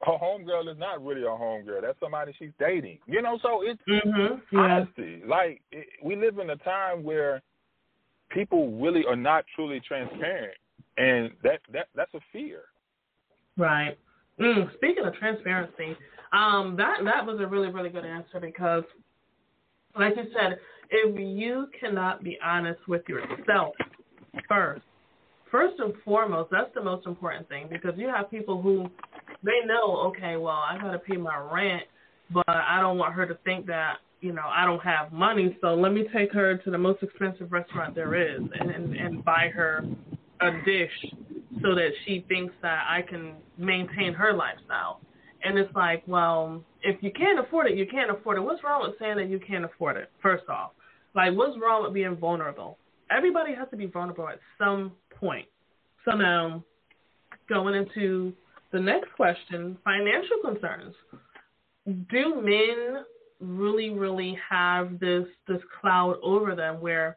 her 0.03 0.13
homegirl 0.13 0.71
is 0.71 0.79
not 0.79 1.05
really 1.05 1.23
a 1.23 1.27
homegirl. 1.27 1.83
That's 1.83 2.01
somebody 2.01 2.33
she's 2.39 2.53
dating. 2.59 2.99
You 3.07 3.21
know, 3.23 3.39
so 3.43 3.63
it's 3.63 3.83
Mhm. 3.83 4.41
Yeah. 4.51 4.59
honesty. 4.61 5.23
Like 5.27 5.63
it, 5.73 5.89
we 6.03 6.17
live 6.17 6.39
in 6.39 6.51
a 6.51 6.57
time 6.57 7.03
where 7.03 7.43
people 8.31 8.71
really 8.73 9.05
are 9.07 9.17
not 9.17 9.45
truly 9.55 9.81
transparent, 9.81 10.57
and 10.97 11.31
that 11.43 11.61
that 11.73 11.89
that's 11.95 12.15
a 12.15 12.21
fear. 12.33 12.63
Right. 13.57 13.99
Mm, 14.39 14.73
speaking 14.75 15.05
of 15.05 15.15
transparency, 15.17 15.97
um, 16.33 16.77
that 16.77 17.05
that 17.05 17.27
was 17.27 17.41
a 17.41 17.47
really 17.47 17.69
really 17.69 17.91
good 17.91 18.07
answer 18.07 18.41
because, 18.41 18.85
like 19.99 20.17
you 20.17 20.31
said, 20.33 20.59
if 20.91 21.19
you 21.19 21.69
cannot 21.79 22.25
be 22.25 22.39
honest 22.43 22.81
with 22.89 23.07
yourself 23.07 23.75
first, 24.49 24.83
first 25.51 25.79
and 25.79 25.95
foremost, 26.05 26.51
that's 26.51 26.73
the 26.75 26.83
most 26.83 27.07
important 27.07 27.49
thing 27.49 27.69
because 27.69 27.99
you 27.99 28.09
have 28.09 28.31
people 28.31 28.63
who 28.63 28.89
they 29.43 29.61
know, 29.67 29.97
okay, 30.09 30.37
well, 30.37 30.57
I 30.57 30.79
got 30.81 30.93
to 30.93 30.99
pay 30.99 31.17
my 31.17 31.37
rent, 31.37 31.83
but 32.33 32.49
I 32.49 32.79
don't 32.81 32.99
want 32.99 33.15
her 33.15 33.27
to 33.27 33.35
think 33.45 33.67
that 33.67 33.97
you 34.21 34.33
know 34.33 34.43
I 34.45 34.67
don't 34.67 34.83
have 34.83 35.13
money, 35.13 35.57
so 35.61 35.75
let 35.75 35.93
me 35.93 36.07
take 36.15 36.33
her 36.33 36.57
to 36.59 36.71
the 36.71 36.79
most 36.79 37.03
expensive 37.03 37.53
restaurant 37.53 37.95
there 37.95 38.15
is 38.15 38.41
and 38.59 38.71
and, 38.71 38.95
and 38.95 39.25
buy 39.25 39.49
her 39.55 39.85
a 40.41 40.51
dish 40.65 40.91
so 41.63 41.75
that 41.75 41.91
she 42.05 42.25
thinks 42.29 42.55
that 42.63 42.85
I 42.89 43.03
can 43.03 43.35
maintain 43.59 44.15
her 44.15 44.33
lifestyle. 44.33 45.01
And 45.43 45.59
it's 45.59 45.75
like, 45.75 46.03
well, 46.07 46.63
if 46.83 47.03
you 47.03 47.11
can't 47.11 47.39
afford 47.39 47.67
it, 47.67 47.77
you 47.77 47.87
can't 47.87 48.11
afford 48.11 48.39
it. 48.39 48.41
What's 48.41 48.63
wrong 48.63 48.83
with 48.83 48.99
saying 48.99 49.17
that 49.17 49.29
you 49.29 49.41
can't 49.41 49.65
afford 49.65 49.97
it? 49.97 50.11
First 50.23 50.49
off, 50.49 50.73
like, 51.15 51.35
what's 51.35 51.57
wrong 51.61 51.83
with 51.83 51.95
being 51.95 52.17
vulnerable? 52.17 52.79
Everybody 53.11 53.55
has 53.55 53.69
to 53.71 53.77
be 53.77 53.87
vulnerable 53.87 54.29
at 54.29 54.39
some 54.59 54.93
point. 55.19 55.47
So 56.05 56.13
now, 56.17 56.63
going 57.49 57.75
into 57.75 58.33
the 58.73 58.81
next 58.81 59.13
question, 59.15 59.77
financial 59.85 60.37
concerns. 60.45 60.95
Do 62.11 62.41
men 62.43 63.05
really, 63.41 63.91
really 63.91 64.39
have 64.49 65.01
this 65.01 65.27
this 65.49 65.61
cloud 65.81 66.17
over 66.23 66.55
them 66.55 66.81
where 66.81 67.17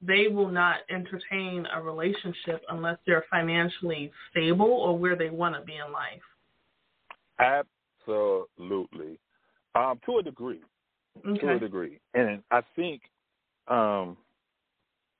they 0.00 0.28
will 0.28 0.50
not 0.50 0.78
entertain 0.90 1.66
a 1.74 1.80
relationship 1.80 2.62
unless 2.68 2.98
they're 3.06 3.24
financially 3.30 4.12
stable 4.30 4.66
or 4.70 4.98
where 4.98 5.16
they 5.16 5.30
want 5.30 5.54
to 5.54 5.62
be 5.62 5.74
in 5.74 5.92
life? 5.92 6.20
Absolutely, 7.38 9.18
um, 9.74 9.98
to 10.06 10.18
a 10.18 10.22
degree. 10.22 10.60
To 11.24 11.56
a 11.56 11.58
degree, 11.58 12.00
and 12.14 12.42
I 12.50 12.62
think 12.74 13.02
um, 13.68 14.16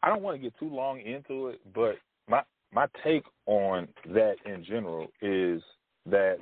I 0.02 0.08
don't 0.08 0.22
want 0.22 0.36
to 0.36 0.42
get 0.42 0.58
too 0.58 0.68
long 0.68 1.00
into 1.00 1.48
it, 1.48 1.60
but 1.74 1.96
my 2.28 2.42
my 2.72 2.86
take 3.04 3.24
on 3.46 3.88
that 4.06 4.36
in 4.46 4.64
general 4.64 5.08
is 5.20 5.62
that 6.06 6.38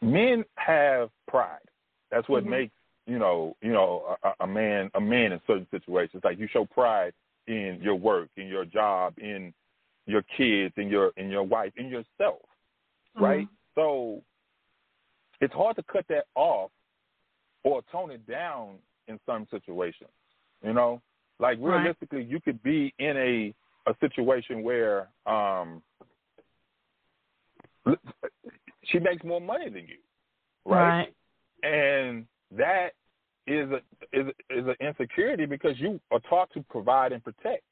men 0.00 0.44
have 0.56 1.10
pride. 1.26 1.60
That's 2.10 2.28
what 2.28 2.44
Mhm. 2.44 2.50
makes 2.50 2.74
you 3.06 3.18
know 3.18 3.56
you 3.62 3.72
know 3.72 4.16
a, 4.22 4.34
a 4.40 4.46
man 4.46 4.90
a 4.94 5.00
man 5.00 5.32
in 5.32 5.40
certain 5.46 5.68
situations. 5.70 6.24
Like 6.24 6.38
you 6.38 6.46
show 6.48 6.64
pride 6.64 7.14
in 7.46 7.80
your 7.80 7.94
work, 7.94 8.28
in 8.36 8.48
your 8.48 8.64
job, 8.64 9.14
in 9.18 9.54
your 10.06 10.22
kids, 10.22 10.74
in 10.76 10.88
your 10.88 11.12
in 11.16 11.30
your 11.30 11.44
wife, 11.44 11.72
in 11.76 11.88
yourself, 11.88 12.42
right? 13.14 13.48
So 13.74 14.22
it's 15.40 15.54
hard 15.54 15.76
to 15.76 15.82
cut 15.84 16.06
that 16.08 16.26
off 16.34 16.70
or 17.64 17.82
tone 17.92 18.10
it 18.10 18.26
down 18.26 18.78
in 19.06 19.18
some 19.24 19.46
situations. 19.50 20.10
You 20.62 20.72
know, 20.72 21.00
like 21.38 21.58
Right. 21.60 21.76
realistically, 21.76 22.24
you 22.24 22.40
could 22.40 22.62
be 22.62 22.94
in 22.98 23.16
a 23.16 23.54
a 23.90 23.94
situation 24.00 24.62
where 24.62 25.08
um 25.26 25.82
she 28.84 28.98
makes 28.98 29.24
more 29.24 29.40
money 29.40 29.68
than 29.70 29.86
you, 29.86 29.98
right? 30.66 31.14
And 31.62 32.26
that 32.50 32.92
is 33.46 33.70
a 33.70 33.82
is 34.12 34.26
is 34.50 34.66
an 34.66 34.76
insecurity 34.80 35.46
because 35.46 35.78
you 35.80 36.00
are 36.10 36.20
taught 36.20 36.50
to 36.52 36.62
provide 36.68 37.12
and 37.12 37.22
protect. 37.22 37.64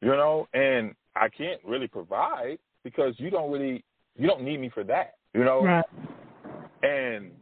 You 0.00 0.08
know, 0.08 0.46
and 0.54 0.94
I 1.16 1.28
can't 1.28 1.60
really 1.64 1.88
provide 1.88 2.58
because 2.84 3.14
you 3.18 3.30
don't 3.30 3.50
really 3.50 3.84
you 4.16 4.26
don't 4.26 4.42
need 4.42 4.60
me 4.60 4.70
for 4.70 4.84
that. 4.84 5.14
You 5.34 5.44
know, 5.44 5.64
Right. 5.64 5.84
and 6.82 7.32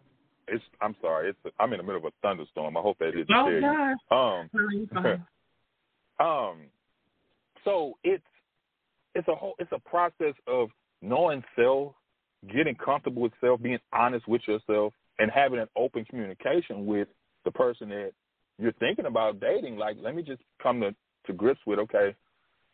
it's 0.49 0.65
I'm 0.81 0.97
sorry, 1.00 1.31
it's 1.31 1.55
I'm 1.59 1.73
in 1.73 1.79
the 1.79 1.83
middle 1.83 1.99
of 1.99 2.05
a 2.05 2.12
thunderstorm. 2.23 2.76
I 2.76 2.81
hope 2.81 2.99
that 2.99 3.12
didn't 3.12 3.29
Oh 3.31 3.49
you. 3.49 4.17
Um, 4.17 4.50
No, 4.53 4.69
you're 4.71 4.87
fine. 4.88 5.26
um, 6.19 6.69
so 7.65 7.95
it's 8.05 8.25
it's 9.15 9.29
a 9.29 9.35
whole 9.35 9.55
it's 9.59 9.73
a 9.73 9.89
process 9.89 10.35
of 10.47 10.69
knowing 11.03 11.43
self, 11.55 11.95
getting 12.53 12.75
comfortable 12.75 13.23
with 13.23 13.33
self, 13.41 13.61
being 13.61 13.79
honest 13.93 14.27
with 14.29 14.43
yourself, 14.47 14.93
and 15.19 15.31
having 15.31 15.59
an 15.59 15.69
open 15.77 16.05
communication 16.05 16.87
with 16.87 17.09
the 17.45 17.51
person 17.51 17.89
that 17.89 18.13
you're 18.59 18.73
thinking 18.73 19.07
about 19.07 19.41
dating. 19.41 19.77
Like, 19.77 19.97
let 20.01 20.15
me 20.15 20.23
just 20.23 20.43
come 20.63 20.81
to 20.81 20.95
to 21.27 21.33
grips 21.33 21.61
with 21.67 21.79
okay, 21.81 22.15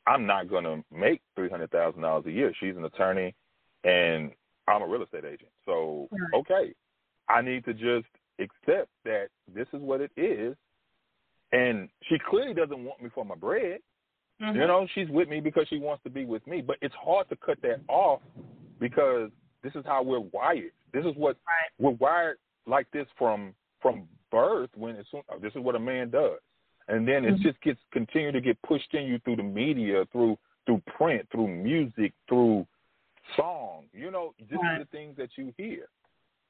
I'm 0.06 0.26
not 0.26 0.50
gonna 0.50 0.82
make 0.92 1.20
three 1.34 1.48
hundred 1.48 1.70
thousand 1.70 2.02
dollars 2.02 2.26
a 2.26 2.30
year. 2.30 2.52
She's 2.60 2.76
an 2.76 2.84
attorney, 2.84 3.34
and 3.84 4.32
I'm 4.68 4.82
a 4.82 4.86
real 4.86 5.02
estate 5.02 5.24
agent. 5.24 5.50
So 5.64 6.08
okay, 6.34 6.74
I 7.28 7.42
need 7.42 7.64
to 7.64 7.72
just 7.72 8.08
accept 8.38 8.88
that 9.04 9.28
this 9.52 9.66
is 9.72 9.80
what 9.80 10.00
it 10.00 10.10
is. 10.16 10.56
And 11.52 11.88
she 12.04 12.18
clearly 12.18 12.54
doesn't 12.54 12.84
want 12.84 13.02
me 13.02 13.10
for 13.14 13.24
my 13.24 13.34
bread. 13.34 13.80
Mhm. 14.40 14.54
You 14.54 14.66
know, 14.66 14.86
she's 14.94 15.08
with 15.08 15.28
me 15.28 15.40
because 15.40 15.68
she 15.68 15.78
wants 15.78 16.02
to 16.04 16.10
be 16.10 16.24
with 16.24 16.46
me. 16.46 16.62
But 16.62 16.78
it's 16.80 16.94
hard 16.94 17.28
to 17.28 17.36
cut 17.36 17.60
that 17.62 17.80
off 17.88 18.22
because 18.78 19.30
this 19.62 19.74
is 19.74 19.84
how 19.84 20.02
we're 20.02 20.20
wired. 20.20 20.72
This 20.92 21.04
is 21.04 21.14
what 21.16 21.36
right. 21.46 21.70
we're 21.78 21.90
wired 21.90 22.38
like 22.66 22.90
this 22.90 23.06
from 23.16 23.54
from 23.80 24.08
birth. 24.30 24.70
When 24.76 24.96
it's 24.96 25.10
this 25.40 25.54
is 25.54 25.60
what 25.60 25.74
a 25.74 25.80
man 25.80 26.10
does, 26.10 26.40
and 26.88 27.06
then 27.06 27.24
it 27.24 27.34
Mhm. 27.34 27.42
just 27.42 27.60
gets 27.60 27.80
continue 27.90 28.32
to 28.32 28.40
get 28.40 28.60
pushed 28.62 28.94
in 28.94 29.06
you 29.06 29.18
through 29.20 29.36
the 29.36 29.42
media, 29.42 30.06
through 30.06 30.38
through 30.64 30.78
print, 30.86 31.28
through 31.30 31.48
music, 31.48 32.12
through 32.28 32.66
song. 33.36 33.88
You 33.92 34.10
know, 34.10 34.34
this 34.38 34.58
Right. 34.58 34.80
is 34.80 34.86
the 34.86 34.96
things 34.96 35.16
that 35.16 35.36
you 35.36 35.52
hear. 35.56 35.88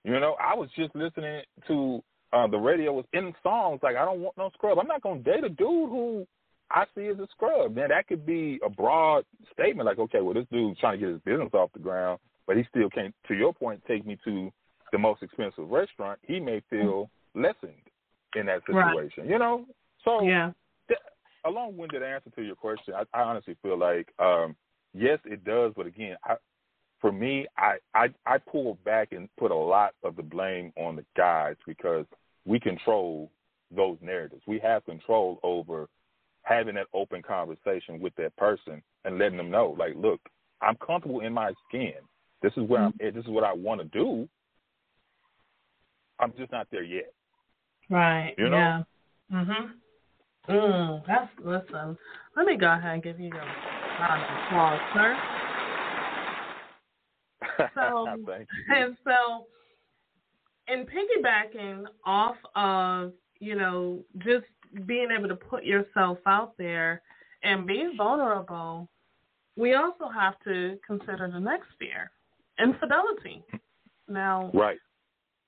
You 0.04 0.18
know, 0.18 0.35
I 0.35 0.54
was 0.54 0.71
just 0.73 0.94
listening 0.94 1.44
to 1.66 2.02
uh 2.33 2.47
the 2.47 2.59
radio 2.59 2.93
was 2.93 3.05
in 3.12 3.35
songs 3.43 3.81
like 3.83 3.97
I 3.97 4.05
don't 4.05 4.21
want 4.21 4.37
no 4.37 4.51
scrub. 4.55 4.79
I'm 4.79 4.87
not 4.87 5.03
gonna 5.03 5.21
date 5.21 5.45
a 5.45 5.49
dude 5.49 5.91
who 5.91 6.27
I 6.71 6.85
see 6.95 7.07
as 7.09 7.19
a 7.19 7.29
scrub. 7.33 7.75
Now 7.77 7.89
that 7.89 8.07
could 8.07 8.25
be 8.25 8.59
a 8.65 8.71
broad 8.71 9.25
statement 9.53 9.87
like, 9.87 9.99
okay, 9.99 10.21
well 10.21 10.35
this 10.35 10.47
dude's 10.51 10.81
trying 10.81 10.99
to 10.99 11.07
get 11.07 11.12
his 11.12 11.23
business 11.23 11.51
off 11.53 11.73
the 11.73 11.79
ground, 11.79 12.19
but 12.47 12.57
he 12.57 12.65
still 12.71 12.89
can't 12.91 13.15
to 13.29 13.35
your 13.35 13.53
point, 13.53 13.83
take 13.87 14.07
me 14.07 14.19
to 14.25 14.51
the 14.93 14.99
most 14.99 15.23
expensive 15.23 15.69
restaurant. 15.69 16.19
He 16.23 16.39
may 16.39 16.62
feel 16.71 17.11
lessened 17.35 17.73
in 18.37 18.47
that 18.47 18.62
Right. 18.69 18.95
situation. 18.95 19.29
You 19.29 19.39
know? 19.39 19.67
So 20.05 20.23
Yeah. 20.23 20.53
a 21.45 21.51
long-winded 21.51 22.03
answer 22.03 22.31
to 22.31 22.43
your 22.43 22.55
question. 22.55 22.95
I, 22.95 23.05
I 23.19 23.23
honestly 23.23 23.57
feel 23.62 23.77
like 23.77 24.09
um, 24.19 24.55
yes, 24.95 25.19
it 25.25 25.45
does, 25.45 25.73
but 25.77 25.87
again, 25.87 26.17
I, 26.25 26.37
for 27.01 27.11
me, 27.11 27.47
I, 27.57 27.79
I 27.95 28.09
I 28.25 28.39
pull 28.39 28.79
back 28.85 29.11
and 29.11 29.29
put 29.37 29.51
a 29.51 29.57
lot 29.57 29.95
of 30.05 30.15
the 30.15 30.23
blame 30.23 30.73
on 30.77 30.95
the 30.97 31.05
guys 31.17 31.57
because 31.67 32.07
we 32.45 32.59
control 32.61 33.31
those 33.75 33.97
narratives. 34.01 34.43
We 34.47 34.59
have 34.61 34.85
control 34.85 35.39
over 35.43 35.89
having 36.43 36.75
that 36.75 36.87
open 36.93 37.23
conversation 37.23 38.01
with 38.01 38.15
that 38.17 38.35
person 38.37 38.83
and 39.05 39.19
letting 39.19 39.37
them 39.37 39.51
know, 39.51 39.75
like, 39.79 39.95
look, 39.97 40.21
I'm 40.61 40.77
comfortable 40.77 41.21
in 41.21 41.33
my 41.33 41.53
skin. 41.69 41.95
This 42.43 42.53
is 42.57 42.69
where 42.69 42.83
I'm 42.83 42.95
at. 43.07 43.15
This 43.15 43.25
is 43.25 43.31
what 43.31 43.45
I 43.45 43.53
want 43.53 43.81
to 43.81 43.87
do. 43.87 44.29
I'm 46.19 46.33
just 46.37 46.53
not 46.53 46.67
there 46.71 46.83
yet. 46.83 47.13
Right. 47.91 48.35
You 48.39 48.49
know? 48.49 48.57
Yeah. 48.57 48.83
Mhm. 49.33 49.73
Mm, 50.49 51.07
that's 51.07 51.31
listen. 51.39 51.97
Let 52.37 52.47
me 52.47 52.57
go 52.57 52.73
ahead 52.73 52.95
and 52.95 53.03
give 53.03 53.21
you 53.21 53.27
your 53.29 53.45
round 54.01 54.23
of 54.23 54.45
applause, 54.45 54.81
sir. 54.95 55.19
So- 57.75 58.19
Thank 58.27 58.49
you. 58.57 58.75
And 58.75 58.97
so, 59.05 59.47
in 60.73 60.87
piggybacking 60.87 61.85
off 62.05 62.37
of 62.55 63.12
you 63.41 63.55
know 63.55 64.00
just 64.19 64.47
being 64.87 65.09
able 65.17 65.29
to 65.29 65.37
put 65.37 65.64
yourself 65.64 66.19
out 66.26 66.57
there 66.57 67.02
and 67.43 67.67
be 67.67 67.91
vulnerable, 67.97 68.88
we 69.57 69.75
also 69.75 70.09
have 70.09 70.35
to 70.45 70.79
consider 70.87 71.29
the 71.31 71.41
next 71.41 71.67
fear, 71.79 72.11
infidelity. 72.59 73.45
Now, 74.09 74.50
Right. 74.55 74.79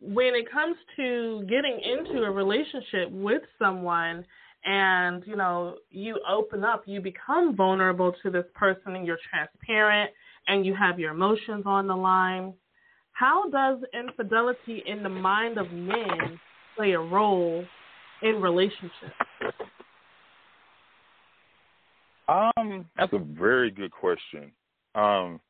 when 0.01 0.35
it 0.35 0.51
comes 0.51 0.77
to 0.97 1.45
getting 1.49 1.81
into 1.81 2.25
a 2.25 2.31
relationship 2.31 3.11
with 3.11 3.43
someone 3.59 4.27
and 4.65 5.27
you 5.27 5.37
know 5.37 5.77
you 5.91 6.19
open 6.29 6.65
up 6.65 6.83
you 6.87 7.01
become 7.01 7.55
vulnerable 7.55 8.13
to 8.23 8.31
this 8.31 8.47
person 8.55 8.97
and 8.97 9.07
you're 9.07 9.19
transparent 9.31 10.11
and 10.49 10.65
you 10.65 10.75
have 10.75 10.99
your 10.99 11.13
emotions 11.13 11.65
on 11.67 11.87
the 11.87 11.97
line 11.97 12.55
how 13.15 13.49
does 13.49 13.79
infidelity 13.93 14.83
in 14.87 15.03
the 15.03 15.09
mind 15.09 15.57
of 15.59 15.73
men 15.73 16.39
play 16.77 16.93
a 16.93 17.01
role 17.01 17.65
in 18.23 18.41
relationships 18.41 19.15
Um, 22.29 22.89
that's 22.97 23.13
a 23.13 23.19
very 23.19 23.71
good 23.71 23.91
question. 23.91 24.51
Um, 24.95 25.41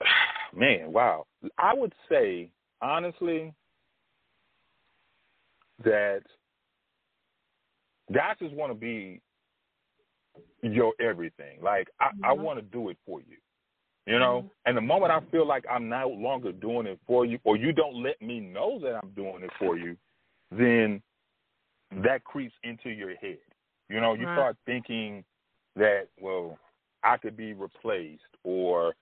man, 0.54 0.92
wow. 0.92 1.26
I 1.58 1.74
would 1.74 1.92
say 2.08 2.50
honestly 2.80 3.52
that 5.84 6.22
guys 8.12 8.36
just 8.38 8.54
want 8.54 8.70
to 8.72 8.78
be 8.78 9.20
your 10.62 10.92
everything. 11.00 11.60
Like 11.60 11.88
I, 12.00 12.10
I 12.22 12.32
Mhm. 12.34 12.42
want 12.42 12.58
to 12.58 12.62
do 12.62 12.88
it 12.88 12.98
for 13.04 13.20
you. 13.20 13.36
You 14.06 14.18
know, 14.18 14.50
and 14.66 14.76
the 14.76 14.80
moment 14.80 15.12
I 15.12 15.20
feel 15.30 15.46
like 15.46 15.64
I'm 15.70 15.88
no 15.88 16.08
longer 16.08 16.50
doing 16.50 16.86
it 16.88 16.98
for 17.06 17.24
you, 17.24 17.38
or 17.44 17.56
you 17.56 17.72
don't 17.72 18.02
let 18.02 18.20
me 18.20 18.40
know 18.40 18.80
that 18.80 18.96
I'm 18.96 19.10
doing 19.10 19.44
it 19.44 19.50
for 19.60 19.76
you, 19.78 19.96
then 20.50 21.00
that 22.02 22.24
creeps 22.24 22.54
into 22.64 22.90
your 22.90 23.14
head. 23.16 23.38
You 23.88 24.00
know, 24.00 24.14
you 24.14 24.24
Right. 24.26 24.32
start 24.32 24.56
thinking 24.66 25.24
that, 25.76 26.08
well, 26.20 26.58
I 27.04 27.16
could 27.16 27.36
be 27.36 27.52
replaced, 27.52 28.22
or 28.42 28.94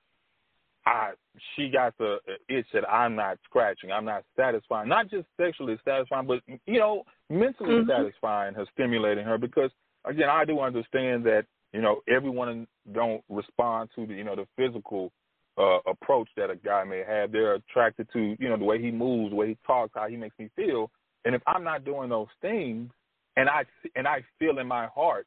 I 0.85 1.13
she 1.55 1.71
got 1.71 1.97
the 1.99 2.19
itch 2.49 2.67
that 2.73 2.89
I'm 2.91 3.15
not 3.15 3.39
scratching, 3.45 3.93
I'm 3.93 4.05
not 4.05 4.25
satisfying, 4.37 4.89
not 4.89 5.09
just 5.09 5.27
sexually 5.39 5.79
satisfying, 5.85 6.27
but 6.27 6.43
you 6.67 6.79
know, 6.79 7.05
mentally 7.29 7.77
Mhm. 7.77 7.87
satisfying 7.87 8.55
her, 8.55 8.67
stimulating 8.73 9.25
her. 9.25 9.39
Because 9.39 9.71
again, 10.05 10.29
I 10.29 10.45
do 10.45 10.61
understand 10.61 11.25
that 11.25 11.47
you 11.73 11.81
know 11.81 12.01
everyone 12.09 12.67
don't 12.93 13.23
respond 13.29 13.91
to 13.95 14.07
the 14.07 14.15
you 14.15 14.25
know 14.25 14.37
the 14.37 14.47
physical 14.57 15.13
uh, 15.59 15.79
approach 15.87 16.29
that 16.37 16.51
a 16.51 16.57
guy 16.57 16.85
may 16.85 17.03
have. 17.07 17.33
They're 17.33 17.55
attracted 17.55 18.09
to 18.13 18.37
you 18.39 18.49
know 18.49 18.57
the 18.57 18.65
way 18.65 18.81
he 18.81 18.91
moves, 18.91 19.31
the 19.31 19.37
way 19.37 19.49
he 19.49 19.59
talks, 19.67 19.93
how 19.95 20.09
he 20.09 20.17
makes 20.17 20.39
me 20.39 20.51
feel. 20.57 20.91
And 21.25 21.35
if 21.35 21.43
I'm 21.47 21.65
not 21.65 21.85
doing 21.85 22.09
those 22.09 22.29
things, 22.41 22.91
and 23.37 23.49
I 23.49 23.65
and 23.95 24.09
I 24.09 24.25
feel 24.39 24.59
in 24.59 24.67
my 24.67 24.87
heart 24.87 25.27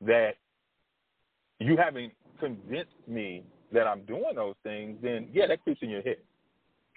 that 0.00 0.36
you 1.58 1.76
haven't 1.76 2.12
convinced 2.38 2.92
me 3.06 3.44
that 3.72 3.86
I'm 3.86 4.02
doing 4.02 4.34
those 4.34 4.54
things, 4.62 4.98
then 5.02 5.28
yeah, 5.32 5.46
that 5.46 5.62
creeps 5.62 5.82
in 5.82 5.90
your 5.90 6.02
head. 6.02 6.18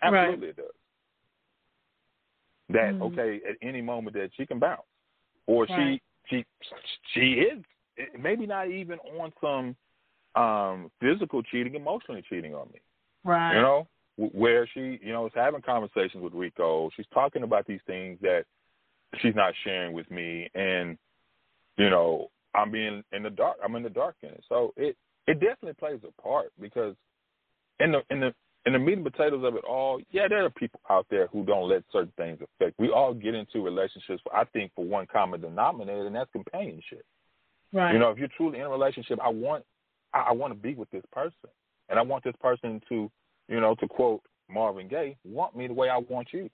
Absolutely, 0.01 0.49
it 0.49 0.55
does. 0.57 0.65
That 2.69 2.93
Mhm. 2.93 3.01
okay, 3.01 3.41
at 3.49 3.57
any 3.61 3.81
moment 3.81 4.15
that 4.15 4.31
she 4.35 4.45
can 4.45 4.59
bounce, 4.59 4.81
or 5.47 5.65
Right. 5.65 6.01
she 6.29 6.43
she 6.43 6.45
she 7.13 7.33
is 7.41 7.63
maybe 8.19 8.45
not 8.45 8.69
even 8.69 8.99
on 9.19 9.31
some 9.41 9.75
um 10.41 10.91
physical 11.01 11.41
cheating, 11.43 11.75
emotionally 11.75 12.23
cheating 12.29 12.53
on 12.53 12.67
me. 12.73 12.79
right 13.23 13.55
You 13.55 13.61
know, 13.61 13.87
where 14.17 14.67
she, 14.73 14.99
you 15.01 15.13
know, 15.13 15.25
is 15.25 15.31
having 15.35 15.61
conversations 15.61 16.23
with 16.23 16.33
Rico. 16.33 16.89
She's 16.95 17.05
talking 17.13 17.43
about 17.43 17.65
these 17.65 17.79
things 17.87 18.19
that 18.21 18.43
she's 19.21 19.35
not 19.35 19.53
sharing 19.63 19.93
with 19.93 20.09
me, 20.11 20.49
and 20.53 20.97
you 21.77 21.89
know, 21.89 22.29
I'm 22.53 22.71
being 22.71 23.03
in 23.11 23.23
the 23.23 23.29
dark. 23.29 23.57
I'm 23.63 23.75
in 23.75 23.83
the 23.83 23.89
dark 23.89 24.15
in 24.21 24.29
it. 24.29 24.43
So 24.49 24.73
it 24.75 24.97
it 25.27 25.35
definitely 25.35 25.73
plays 25.73 25.99
a 26.07 26.21
part 26.21 26.51
because 26.59 26.95
in 27.79 27.91
the 27.91 28.01
in 28.09 28.19
the 28.19 28.33
in 28.65 28.73
the 28.73 28.79
meat 28.79 28.97
and 28.97 29.05
potatoes 29.05 29.43
of 29.45 29.55
it 29.55 29.63
all, 29.63 30.01
yeah, 30.11 30.27
there 30.27 30.43
are 30.43 30.49
people 30.49 30.81
out 30.89 31.05
there 31.09 31.27
who 31.27 31.45
don't 31.45 31.69
let 31.69 31.83
certain 31.91 32.11
things 32.17 32.39
affect. 32.41 32.77
We 32.77 32.89
all 32.89 33.13
get 33.13 33.33
into 33.33 33.63
relationships, 33.63 34.21
I 34.33 34.43
think, 34.43 34.71
for 34.75 34.83
one 34.83 35.07
common 35.07 35.41
denominator, 35.41 36.05
and 36.05 36.15
that's 36.15 36.31
companionship. 36.31 37.05
Right 37.73 37.93
You 37.93 37.99
know, 37.99 38.09
if 38.09 38.17
you're 38.17 38.27
truly 38.37 38.59
in 38.59 38.65
a 38.65 38.69
relationship, 38.69 39.19
I 39.21 39.29
want 39.29 39.63
I, 40.13 40.27
I 40.29 40.31
want 40.31 40.53
to 40.53 40.59
be 40.59 40.73
with 40.73 40.89
this 40.89 41.03
person, 41.11 41.49
and 41.89 41.99
I 41.99 42.01
want 42.01 42.23
this 42.23 42.35
person 42.41 42.81
to, 42.89 43.11
you 43.47 43.59
know, 43.59 43.75
to 43.75 43.87
quote 43.87 44.21
Marvin 44.49 44.87
Gaye, 44.87 45.15
want 45.23 45.55
me 45.55 45.67
the 45.67 45.73
way 45.73 45.89
I 45.89 45.97
want 45.97 46.29
you. 46.33 46.49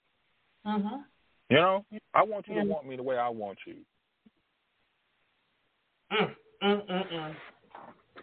mhm 0.66 1.04
You 1.48 1.56
know, 1.56 1.84
I 2.14 2.22
want 2.22 2.46
you 2.48 2.54
Yeah. 2.56 2.64
to 2.64 2.68
want 2.68 2.86
me 2.86 2.96
the 2.96 3.02
way 3.02 3.16
I 3.16 3.28
want 3.28 3.58
you. 3.66 3.76
Mm, 6.12 6.34
mm, 6.62 6.90
mm, 6.90 7.12
mm. 7.12 7.36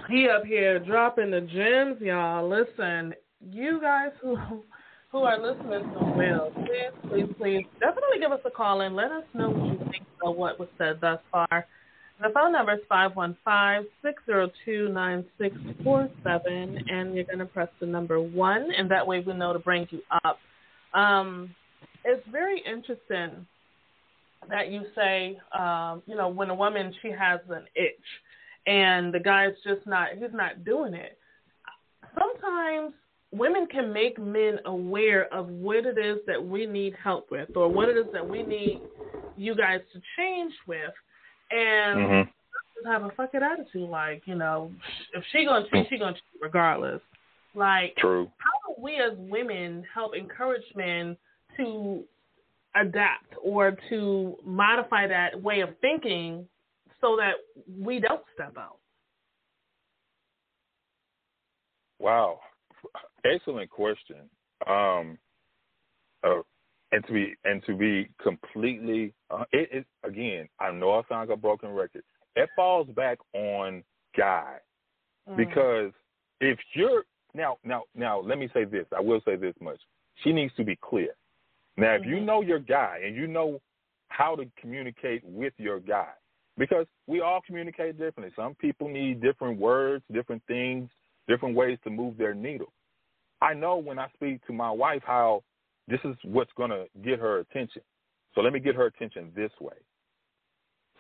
He 0.10 0.30
up 0.30 0.46
here 0.46 0.80
dropping 0.80 1.32
the 1.32 1.42
gems, 1.42 2.02
y'all. 2.02 2.48
Listen, 2.48 3.14
you 3.52 3.80
guys 3.82 4.12
who 4.22 4.38
who 5.12 5.20
are 5.24 5.40
listening 5.40 5.84
to 5.94 6.00
Will, 6.18 6.52
please, 6.56 6.92
please, 7.10 7.36
please, 7.38 7.66
definitely 7.80 8.20
give 8.20 8.32
us 8.32 8.40
a 8.46 8.50
call 8.50 8.82
and 8.82 8.96
let 8.96 9.12
us 9.12 9.24
know 9.34 9.50
what 9.52 9.72
you 9.72 9.78
think 9.92 10.04
of 10.24 10.36
what 10.36 10.60
was 10.60 10.70
said 10.78 11.00
thus 11.02 11.20
far. 11.32 11.68
The 12.22 12.30
phone 12.34 12.54
number 12.54 12.74
is 12.74 12.80
five 12.88 13.16
one 13.16 13.36
five 13.44 13.84
six 14.02 14.24
zero 14.26 14.50
two 14.64 14.90
nine 14.90 15.26
six 15.38 15.56
four 15.84 16.10
seven, 16.24 16.78
and 16.88 17.16
you're 17.16 17.26
gonna 17.26 17.46
press 17.46 17.70
the 17.80 17.86
number 17.86 18.22
one, 18.22 18.70
and 18.78 18.90
that 18.92 19.06
way 19.06 19.20
we 19.20 19.34
know 19.34 19.52
to 19.52 19.60
bring 19.60 19.88
you 19.90 20.02
up. 20.24 20.40
Um, 20.94 21.54
it's 22.06 22.26
very 22.32 22.62
interesting 22.66 23.46
that 24.50 24.72
you 24.72 24.84
say, 24.96 25.40
um, 25.58 26.04
you 26.06 26.16
know, 26.16 26.30
when 26.30 26.50
a 26.50 26.56
woman 26.56 26.94
she 27.02 27.10
has 27.10 27.40
an 27.50 27.66
itch, 27.76 27.94
and 28.68 29.14
the 29.14 29.20
guy's 29.20 29.54
just 29.64 29.86
not 29.86 30.10
he's 30.14 30.34
not 30.34 30.64
doing 30.64 30.94
it. 30.94 31.18
Sometimes 32.18 32.94
women 33.32 33.66
can 33.66 33.92
make 33.92 34.20
men 34.20 34.60
aware 34.66 35.34
of 35.34 35.48
what 35.48 35.86
it 35.86 35.98
is 35.98 36.20
that 36.28 36.42
we 36.42 36.66
need 36.66 36.94
help 37.04 37.32
with, 37.32 37.50
or 37.56 37.68
what 37.68 37.90
it 37.90 37.98
is 37.98 38.06
that 38.14 38.28
we 38.28 38.44
need 38.44 38.82
you 39.36 39.56
guys 39.56 39.80
to 39.92 40.00
change 40.18 40.54
with, 40.68 40.94
and 41.54 42.00
Mm-hmm. 42.00 42.30
just 42.30 42.88
have 42.88 43.04
a 43.04 43.12
fucking 43.12 43.42
attitude. 43.44 43.90
Like, 43.90 44.24
you 44.26 44.36
know, 44.36 44.72
if 45.14 45.24
she 45.32 45.46
gonna 45.46 45.66
cheat, 45.72 45.88
she 45.90 45.98
gonna 45.98 46.14
cheat 46.14 46.42
regardless. 46.42 47.02
Like, 47.56 47.96
True. 47.98 48.32
how 48.38 48.74
do 48.76 48.82
we 48.82 48.96
as 48.96 49.12
women 49.18 49.86
help 49.94 50.16
encourage 50.16 50.64
men 50.76 51.16
to 51.58 52.04
adapt 52.76 53.36
or 53.44 53.78
to 53.90 54.36
modify 54.44 55.08
that 55.08 55.40
way 55.42 55.60
of 55.62 55.70
thinking 55.82 56.48
so 57.00 57.16
that 57.18 57.34
we 57.80 58.00
don't 58.00 58.24
step 58.34 58.58
out? 58.58 58.78
Wow, 62.00 62.40
excellent 63.24 63.70
question. 63.70 64.30
Um, 64.68 65.18
uh, 66.24 66.42
and 66.94 67.06
to 67.08 67.12
be 67.14 67.36
and 67.44 67.62
to 67.66 67.76
be 67.76 68.10
completely, 68.22 69.14
uh, 69.30 69.44
it, 69.52 69.70
it 69.72 69.86
again. 70.06 70.48
I 70.60 70.72
know 70.72 70.92
I 70.94 71.02
sound 71.10 71.30
like 71.30 71.38
a 71.38 71.42
broken 71.42 71.72
record. 71.72 72.04
It 72.36 72.50
falls 72.56 72.88
back 72.96 73.18
on 73.34 73.84
guy 74.18 74.60
Mm. 75.30 75.38
because 75.38 75.92
if 76.42 76.60
you're 76.74 77.04
now 77.34 77.58
now 77.64 77.84
now 77.96 78.20
let 78.20 78.38
me 78.38 78.50
say 78.54 78.66
this. 78.66 78.86
I 78.96 79.00
will 79.00 79.22
say 79.26 79.36
this 79.38 79.56
much. 79.62 79.80
She 80.24 80.34
needs 80.34 80.54
to 80.56 80.64
be 80.64 80.76
clear. 80.76 81.16
Now, 81.78 81.94
if 81.94 82.06
you 82.06 82.18
Mhm. 82.18 82.26
know 82.26 82.42
your 82.42 82.60
guy 82.60 83.02
and 83.06 83.16
you 83.16 83.26
know 83.26 83.62
how 84.10 84.36
to 84.36 84.46
communicate 84.58 85.24
with 85.24 85.54
your 85.58 85.80
guy, 85.80 86.12
because 86.58 86.86
we 87.08 87.22
all 87.22 87.42
communicate 87.42 87.98
differently. 87.98 88.34
Some 88.36 88.54
people 88.56 88.88
need 88.90 89.22
different 89.22 89.60
words, 89.60 90.04
different 90.12 90.44
things, 90.46 90.90
different 91.28 91.56
ways 91.56 91.80
to 91.84 91.90
move 91.90 92.18
their 92.18 92.36
needle. 92.36 92.72
I 93.42 93.54
know 93.54 93.78
when 93.78 93.98
I 93.98 94.10
speak 94.14 94.46
to 94.46 94.54
my 94.54 94.70
wife 94.70 95.04
how 95.04 95.44
this 95.88 96.00
is 96.04 96.16
what's 96.24 96.52
going 96.56 96.70
to 96.72 96.86
get 97.04 97.20
her 97.20 97.40
attention. 97.40 97.82
So 98.34 98.42
let 98.42 98.54
me 98.54 98.60
get 98.60 98.76
her 98.76 98.86
attention 98.86 99.32
this 99.36 99.52
way. 99.60 99.76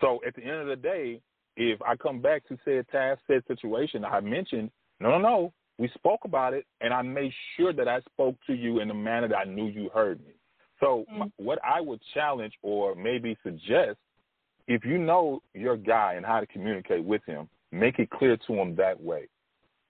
So 0.02 0.19
at 0.28 0.36
the 0.36 0.43
end 0.43 0.62
of 0.62 0.67
the 0.67 0.76
day, 0.76 1.22
if 1.56 1.82
I 1.82 1.96
come 1.96 2.19
back 2.19 2.48
to 2.48 2.58
said 2.65 2.88
task, 2.89 3.22
said 3.28 3.43
situation, 3.48 4.04
I 4.04 4.19
mentioned, 4.19 4.72
no, 5.00 5.10
no, 5.12 5.17
no, 5.19 5.54
we 5.78 5.88
spoke 5.89 6.22
about 6.26 6.54
it, 6.54 6.65
and 6.82 6.93
I 6.93 7.02
made 7.02 7.34
sure 7.56 7.74
that 7.74 7.88
I 7.88 8.02
spoke 8.02 8.36
to 8.48 8.54
you 8.54 8.80
in 8.80 8.88
the 8.88 8.93
manner 8.93 9.28
that 9.28 9.38
I 9.38 9.43
knew 9.46 9.67
you 9.67 9.89
heard 9.89 10.19
me. 10.26 10.34
So 10.80 11.06
Mm. 11.12 11.32
what 11.38 11.60
I 11.63 11.80
would 11.80 12.02
challenge 12.13 12.58
or 12.62 12.96
maybe 12.96 13.38
suggest, 13.43 13.98
if 14.67 14.84
you 14.86 14.98
know 14.98 15.41
your 15.54 15.78
guy 15.78 16.13
and 16.13 16.26
how 16.26 16.39
to 16.39 16.48
communicate 16.48 17.04
with 17.04 17.24
him, 17.26 17.50
make 17.72 18.00
it 18.00 18.10
clear 18.10 18.38
to 18.38 18.54
him 18.54 18.76
that 18.76 19.00
way. 19.02 19.28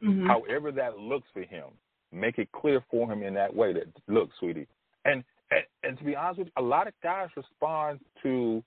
Mhm. 0.01 0.27
However 0.27 0.71
that 0.71 0.97
looks 0.97 1.29
for 1.31 1.41
him, 1.41 1.77
make 2.11 2.37
it 2.37 2.51
clear 2.51 2.81
for 2.89 3.11
him 3.11 3.23
in 3.23 3.33
that 3.33 3.53
way 3.53 3.73
that 3.73 3.87
look, 4.07 4.33
sweetie. 4.35 4.67
And 5.05 5.23
and, 5.51 5.63
and 5.83 5.97
to 5.97 6.03
be 6.03 6.15
honest 6.15 6.39
with 6.39 6.47
you, 6.47 6.53
a 6.57 6.61
lot 6.61 6.87
of 6.87 6.93
guys 7.03 7.29
respond 7.35 7.99
to 8.23 8.63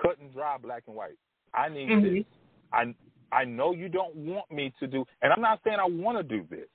cut 0.00 0.18
and 0.18 0.32
dry, 0.32 0.56
black 0.56 0.84
and 0.86 0.96
white. 0.96 1.18
I 1.52 1.68
need 1.68 1.90
Mhm. 1.90 2.02
this. 2.02 2.24
I 2.72 2.94
I 3.32 3.44
know 3.44 3.72
you 3.72 3.88
don't 3.88 4.14
want 4.16 4.50
me 4.50 4.72
to 4.80 4.86
do, 4.86 5.04
and 5.22 5.32
I'm 5.32 5.40
not 5.40 5.60
saying 5.62 5.78
I 5.78 5.86
want 5.86 6.18
to 6.18 6.24
do 6.24 6.44
this. 6.50 6.68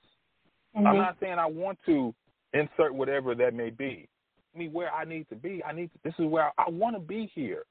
I'm 0.74 0.84
Mhm. 0.84 0.96
not 0.96 1.18
saying 1.20 1.38
I 1.38 1.46
want 1.46 1.78
to 1.86 2.14
insert 2.52 2.94
whatever 2.94 3.34
that 3.34 3.54
may 3.54 3.70
be. 3.70 4.08
Me 4.54 4.68
where 4.68 4.92
I 4.92 5.04
need 5.04 5.28
to 5.28 5.36
be. 5.36 5.62
I 5.64 5.72
need. 5.72 5.92
To, 5.92 5.98
this 6.02 6.14
is 6.18 6.26
where 6.26 6.44
I, 6.44 6.64
I 6.66 6.70
want 6.70 6.96
to 6.96 7.00
be 7.00 7.26
here. 7.26 7.64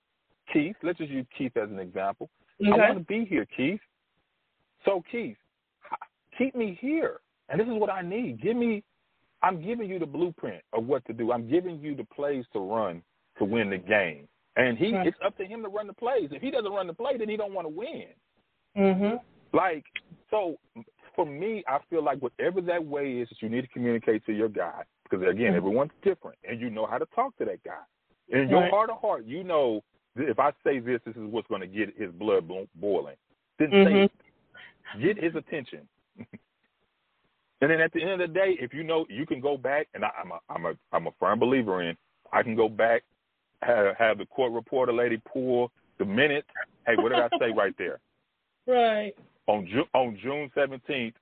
Keith, 0.51 0.75
let's 0.83 0.99
just 0.99 1.11
use 1.11 1.25
Keith 1.35 1.57
as 1.57 1.69
an 1.69 1.79
example. 1.79 2.29
I 2.63 2.77
want 2.77 2.97
to 2.99 3.03
be 3.03 3.25
here, 3.25 3.45
Keith. 3.45 3.81
So 4.83 5.03
Keith, 5.11 5.37
keep 6.37 6.53
me 6.55 6.75
here, 6.79 7.21
and 7.49 7.59
this 7.59 7.67
is 7.67 7.73
what 7.73 7.89
I 7.89 8.01
need. 8.01 8.41
Give 8.41 8.55
me. 8.55 8.83
I'm 9.41 9.61
giving 9.61 9.89
you 9.89 9.99
the 9.99 10.05
blueprint 10.05 10.63
of 10.73 10.87
what 10.87 11.05
to 11.05 11.13
do. 11.13 11.31
I'm 11.31 11.47
giving 11.49 11.79
you 11.79 11.95
the 11.95 12.05
plays 12.05 12.45
to 12.53 12.59
run 12.59 13.03
to 13.37 13.45
win 13.45 13.69
the 13.69 13.77
game. 13.77 14.27
And 14.55 14.77
he, 14.77 14.93
Right. 14.93 15.07
it's 15.07 15.17
up 15.23 15.37
to 15.37 15.45
him 15.45 15.61
to 15.63 15.69
run 15.69 15.87
the 15.87 15.93
plays. 15.93 16.31
If 16.31 16.41
he 16.41 16.49
doesn't 16.49 16.71
run 16.71 16.87
the 16.87 16.93
play, 16.93 17.17
then 17.17 17.29
he 17.29 17.35
don't 17.37 17.53
want 17.53 17.65
to 17.65 17.69
win. 17.69 18.07
Mhm. 18.75 19.21
Like, 19.51 19.85
so 20.29 20.57
for 21.13 21.25
me, 21.25 21.63
I 21.67 21.79
feel 21.89 22.01
like 22.01 22.19
whatever 22.19 22.61
that 22.61 22.83
way 22.83 23.19
is 23.19 23.29
that 23.29 23.41
you 23.41 23.49
need 23.49 23.61
to 23.61 23.67
communicate 23.67 24.25
to 24.25 24.33
your 24.33 24.49
guy, 24.49 24.83
because 25.03 25.25
again, 25.27 25.53
Mhm. 25.53 25.57
everyone's 25.57 25.91
different, 26.01 26.37
and 26.43 26.59
you 26.59 26.69
know 26.69 26.85
how 26.85 26.97
to 26.97 27.05
talk 27.07 27.35
to 27.37 27.45
that 27.45 27.63
guy. 27.63 27.83
In 28.29 28.49
your 28.49 28.61
Right. 28.61 28.71
heart 28.71 28.89
of 28.89 28.99
heart, 29.01 29.25
you 29.25 29.43
know 29.43 29.83
if 30.15 30.39
I 30.39 30.53
say 30.63 30.79
this, 30.79 31.01
this 31.03 31.15
is 31.15 31.25
what's 31.25 31.47
going 31.47 31.61
to 31.61 31.67
get 31.67 31.95
his 31.97 32.11
blood 32.13 32.47
boiling. 32.75 33.17
Then 33.59 33.71
Mhm. 33.71 33.83
say 33.83 34.01
it. 34.03 34.11
Get 35.01 35.17
his 35.17 35.35
attention. 35.35 35.87
and 37.61 37.71
then 37.71 37.79
at 37.81 37.91
the 37.93 38.01
end 38.01 38.11
of 38.11 38.19
the 38.19 38.27
day, 38.27 38.57
if 38.59 38.73
you 38.73 38.83
know, 38.83 39.05
you 39.09 39.25
can 39.25 39.39
go 39.39 39.57
back, 39.57 39.87
and 39.93 40.03
I, 40.03 40.09
I'm 40.21 40.31
a, 40.31 40.39
I'm 40.49 40.65
a, 40.65 40.73
I'm 40.91 41.07
a 41.07 41.11
firm 41.19 41.39
believer 41.39 41.81
in. 41.81 41.95
I 42.33 42.43
can 42.43 42.55
go 42.55 42.67
back, 42.67 43.03
have, 43.61 43.95
have 43.97 44.17
the 44.17 44.25
court 44.25 44.51
reporter 44.51 44.91
lady 44.93 45.21
pull 45.31 45.71
the 45.99 46.05
minutes. 46.05 46.47
Hey, 46.85 46.95
what 46.97 47.09
did 47.09 47.19
I 47.19 47.29
say 47.39 47.51
right 47.51 47.73
there? 47.77 47.99
Right. 48.67 49.13
on 49.45 49.67
June 49.67 49.85
on 49.93 50.17
June 50.23 50.49
seventeenth, 50.55 51.13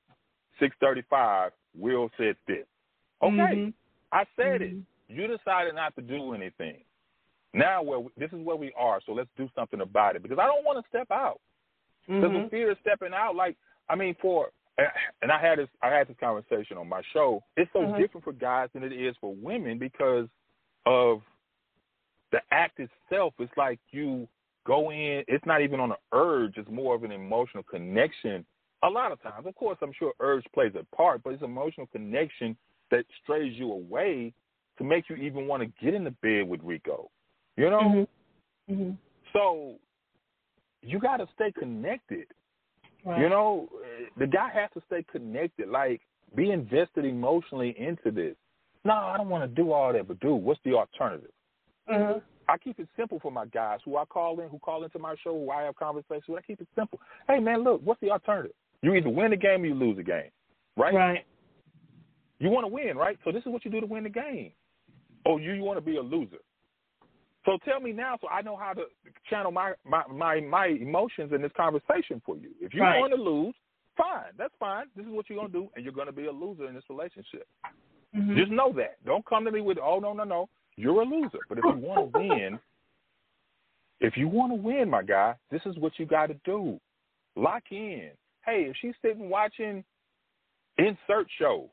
six 0.61 0.73
thirty 0.79 1.03
five, 1.09 1.51
Will 1.77 2.09
said 2.17 2.37
this. 2.47 2.65
Okay, 3.21 3.33
Mhm. 3.33 3.73
I 4.13 4.25
said 4.37 4.61
Mhm. 4.61 4.79
it. 5.09 5.13
You 5.13 5.27
decided 5.27 5.75
not 5.75 5.93
to 5.97 6.01
do 6.01 6.33
anything. 6.33 6.85
Now, 7.53 7.83
where 7.83 7.99
we, 7.99 8.09
this 8.17 8.31
is 8.31 8.39
where 8.39 8.55
we 8.55 8.71
are, 8.77 9.01
so 9.05 9.11
let's 9.11 9.29
do 9.35 9.49
something 9.55 9.81
about 9.81 10.15
it 10.15 10.23
because 10.23 10.39
I 10.39 10.45
don't 10.47 10.63
want 10.63 10.81
to 10.81 10.87
step 10.87 11.11
out. 11.11 11.41
Because 12.07 12.31
Mhm. 12.31 12.43
the 12.45 12.49
fear 12.49 12.71
of 12.71 12.77
stepping 12.79 13.13
out, 13.13 13.35
like 13.35 13.57
I 13.89 13.95
mean, 13.95 14.15
for 14.21 14.51
and 15.21 15.31
I 15.31 15.39
had 15.39 15.59
this 15.59 15.69
I 15.81 15.89
had 15.89 16.07
this 16.07 16.17
conversation 16.19 16.77
on 16.77 16.87
my 16.89 17.01
show. 17.13 17.43
It's 17.57 17.71
so 17.73 17.79
Mhm. 17.79 17.97
different 17.97 18.23
for 18.23 18.33
guys 18.33 18.69
than 18.73 18.83
it 18.83 18.93
is 18.93 19.15
for 19.17 19.35
women 19.35 19.77
because 19.77 20.27
of 20.85 21.21
the 22.31 22.41
act 22.51 22.79
itself. 22.79 23.33
It's 23.39 23.55
like 23.57 23.79
you 23.91 24.27
go 24.65 24.91
in. 24.91 25.23
It's 25.27 25.45
not 25.45 25.61
even 25.61 25.79
on 25.79 25.91
an 25.91 25.97
urge. 26.13 26.57
It's 26.57 26.69
more 26.69 26.95
of 26.95 27.03
an 27.03 27.11
emotional 27.11 27.63
connection. 27.63 28.45
A 28.83 28.89
lot 28.89 29.11
of 29.11 29.21
times, 29.21 29.45
of 29.45 29.55
course, 29.55 29.77
I'm 29.81 29.93
sure 29.93 30.13
urge 30.19 30.45
plays 30.53 30.73
a 30.75 30.83
part, 30.95 31.23
but 31.23 31.33
it's 31.33 31.43
emotional 31.43 31.87
connection 31.87 32.57
that 32.91 33.05
strays 33.21 33.57
you 33.57 33.71
away 33.71 34.33
to 34.77 34.83
make 34.83 35.09
you 35.09 35.15
even 35.15 35.47
want 35.47 35.61
to 35.61 35.67
get 35.83 35.93
in 35.93 36.03
the 36.03 36.11
bed 36.11 36.47
with 36.47 36.61
Rico. 36.63 37.09
You 37.55 37.69
know. 37.69 37.79
Mhm. 37.79 38.07
Mhm. 38.69 38.97
So 39.31 39.79
you 40.81 40.99
got 40.99 41.17
to 41.17 41.27
stay 41.33 41.51
connected. 41.51 42.27
Right. 43.05 43.21
You 43.21 43.29
know, 43.29 43.67
eh, 43.83 44.05
the 44.17 44.27
guy 44.27 44.49
has 44.53 44.69
to 44.73 44.81
stay 44.87 45.05
connected, 45.11 45.69
like 45.69 46.01
be 46.35 46.51
invested 46.51 47.05
emotionally 47.05 47.75
into 47.77 48.11
this. 48.11 48.35
No, 48.85 48.93
I 48.93 49.17
don't 49.17 49.29
want 49.29 49.43
to 49.43 49.61
do 49.61 49.71
all 49.71 49.93
that, 49.93 50.07
but 50.07 50.19
dude, 50.19 50.41
what's 50.41 50.59
the 50.63 50.73
alternative? 50.73 51.31
Mhm. 51.89 52.21
I 52.49 52.57
keep 52.57 52.79
it 52.79 52.89
simple 52.97 53.19
for 53.19 53.31
my 53.31 53.45
guys 53.45 53.79
who 53.85 53.97
I 53.97 54.05
call 54.05 54.39
in, 54.41 54.49
who 54.49 54.59
call 54.59 54.83
into 54.83 54.99
my 54.99 55.15
show, 55.23 55.33
who 55.33 55.49
I 55.49 55.63
have 55.63 55.75
conversations 55.75 56.27
with. 56.27 56.39
I 56.39 56.41
keep 56.41 56.59
it 56.59 56.67
simple. 56.75 56.99
Hey, 57.27 57.39
man, 57.39 57.63
look, 57.63 57.81
what's 57.83 58.01
the 58.01 58.11
alternative? 58.11 58.55
You 58.81 58.93
either 58.95 59.09
win 59.09 59.31
the 59.31 59.37
game 59.37 59.63
or 59.63 59.65
you 59.67 59.75
lose 59.75 59.95
the 59.95 60.03
game, 60.03 60.29
right? 60.75 60.93
Right. 60.93 61.25
You 62.39 62.49
want 62.49 62.65
to 62.65 62.67
win, 62.67 62.97
right? 62.97 63.17
So 63.23 63.31
this 63.31 63.41
is 63.45 63.47
what 63.47 63.63
you 63.63 63.71
do 63.71 63.79
to 63.79 63.85
win 63.85 64.03
the 64.03 64.09
game. 64.09 64.51
Oh, 65.25 65.37
you, 65.37 65.53
you 65.53 65.63
want 65.63 65.77
to 65.77 65.81
be 65.81 65.95
a 65.95 66.01
loser. 66.01 66.39
So 67.45 67.57
tell 67.65 67.79
me 67.81 67.91
now, 67.91 68.17
so 68.21 68.27
I 68.29 68.41
know 68.41 68.55
how 68.55 68.73
to 68.73 68.83
channel 69.29 69.51
my 69.51 69.73
my 69.85 70.03
my, 70.09 70.39
my 70.41 70.67
emotions 70.67 71.31
in 71.33 71.41
this 71.41 71.51
conversation 71.57 72.21
for 72.25 72.37
you. 72.37 72.51
If 72.61 72.73
you 72.73 72.81
Right. 72.81 72.99
want 72.99 73.13
to 73.13 73.21
lose, 73.21 73.53
fine, 73.97 74.31
that's 74.37 74.53
fine. 74.59 74.85
This 74.95 75.05
is 75.05 75.11
what 75.11 75.29
you're 75.29 75.39
gonna 75.39 75.51
do, 75.51 75.69
and 75.75 75.83
you're 75.83 75.93
gonna 75.93 76.11
be 76.13 76.27
a 76.27 76.31
loser 76.31 76.67
in 76.67 76.73
this 76.75 76.89
relationship. 76.89 77.47
Mhm. 78.15 78.37
Just 78.37 78.51
know 78.51 78.71
that. 78.73 79.03
Don't 79.05 79.25
come 79.25 79.43
to 79.45 79.51
me 79.51 79.59
with, 79.61 79.77
oh 79.77 79.99
no 79.99 80.13
no 80.13 80.23
no, 80.23 80.49
you're 80.77 81.01
a 81.01 81.05
loser. 81.05 81.39
But 81.49 81.57
if 81.59 81.65
you 81.65 81.77
want 81.77 81.99
to 82.13 82.17
win, 82.17 82.59
if 83.99 84.15
you 84.17 84.27
want 84.29 84.51
to 84.51 84.55
win, 84.55 84.89
my 84.89 85.03
guy, 85.03 85.35
this 85.49 85.65
is 85.65 85.77
what 85.77 85.99
you 85.99 86.05
got 86.05 86.27
to 86.27 86.35
do. 86.45 86.79
Lock 87.35 87.63
in. 87.71 88.11
Hey, 88.45 88.65
if 88.69 88.75
she's 88.77 88.95
sitting 89.01 89.29
watching 89.29 89.83
insert 90.77 91.27
show, 91.37 91.69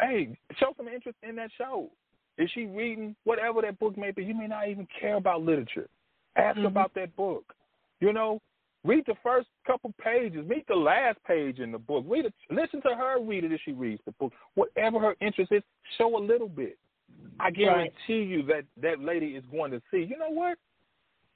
hey, 0.00 0.36
show 0.58 0.72
some 0.76 0.88
interest 0.88 1.18
in 1.22 1.36
that 1.36 1.50
show. 1.56 1.90
Is 2.38 2.48
she 2.52 2.66
reading 2.66 3.14
whatever 3.24 3.60
that 3.62 3.78
book 3.78 3.96
may 3.98 4.12
be? 4.12 4.24
You 4.24 4.34
may 4.34 4.46
not 4.46 4.68
even 4.68 4.86
care 5.00 5.16
about 5.16 5.42
literature. 5.42 5.88
Ask 6.36 6.58
Mhm. 6.58 6.66
about 6.66 6.94
that 6.94 7.14
book. 7.16 7.54
You 8.00 8.12
know, 8.12 8.40
read 8.84 9.04
the 9.06 9.16
first 9.16 9.48
couple 9.66 9.92
pages. 10.00 10.46
Read 10.46 10.64
the 10.68 10.76
last 10.76 11.22
page 11.24 11.58
in 11.58 11.72
the 11.72 11.78
book. 11.78 12.04
Read 12.06 12.26
it. 12.26 12.34
Listen 12.48 12.80
to 12.82 12.94
her 12.94 13.18
read 13.20 13.42
it 13.44 13.52
as 13.52 13.60
she 13.62 13.72
reads 13.72 14.00
the 14.04 14.12
book. 14.12 14.32
Whatever 14.54 15.00
her 15.00 15.16
interest 15.20 15.50
is, 15.50 15.62
show 15.96 16.16
a 16.16 16.22
little 16.22 16.48
bit. 16.48 16.78
I 17.40 17.50
guarantee 17.50 18.22
you 18.22 18.42
that 18.44 18.64
that 18.76 19.00
lady 19.00 19.34
is 19.34 19.44
going 19.46 19.72
to 19.72 19.82
see. 19.90 20.02
You 20.04 20.16
know 20.16 20.30
what? 20.30 20.58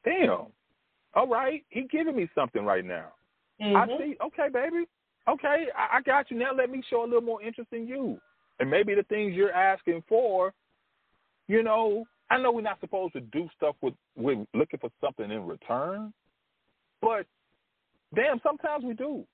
Damn. 0.05 0.47
All 1.15 1.27
right, 1.27 1.65
he 1.69 1.83
giving 1.83 2.17
me 2.17 2.29
something 2.35 2.65
right 2.65 2.85
now. 2.85 3.13
I 3.61 3.65
Mhm. 3.87 3.99
see. 3.99 4.17
Okay, 4.21 4.49
baby. 4.49 4.87
Okay, 5.29 5.71
I, 5.77 5.97
I 5.99 6.01
got 6.03 6.31
you. 6.31 6.37
Now 6.39 6.53
let 6.53 6.71
me 6.71 6.83
show 6.83 7.03
a 7.03 7.07
little 7.07 7.21
more 7.23 7.43
interest 7.43 7.73
in 7.73 7.87
you, 7.87 8.21
and 8.59 8.71
maybe 8.71 8.95
the 8.95 9.05
things 9.05 9.35
you're 9.35 9.53
asking 9.53 10.03
for. 10.03 10.53
You 11.49 11.63
know, 11.63 12.05
I 12.31 12.39
know 12.39 12.53
we're 12.53 12.63
not 12.63 12.81
supposed 12.81 13.13
to 13.15 13.21
do 13.21 13.49
stuff 13.57 13.77
with 13.83 13.95
with 14.17 14.47
looking 14.55 14.81
for 14.81 14.91
something 15.01 15.31
in 15.31 15.47
return, 15.47 16.13
but 17.01 17.27
damn, 18.15 18.41
sometimes 18.43 18.85
we 18.85 18.95
do. 18.95 19.25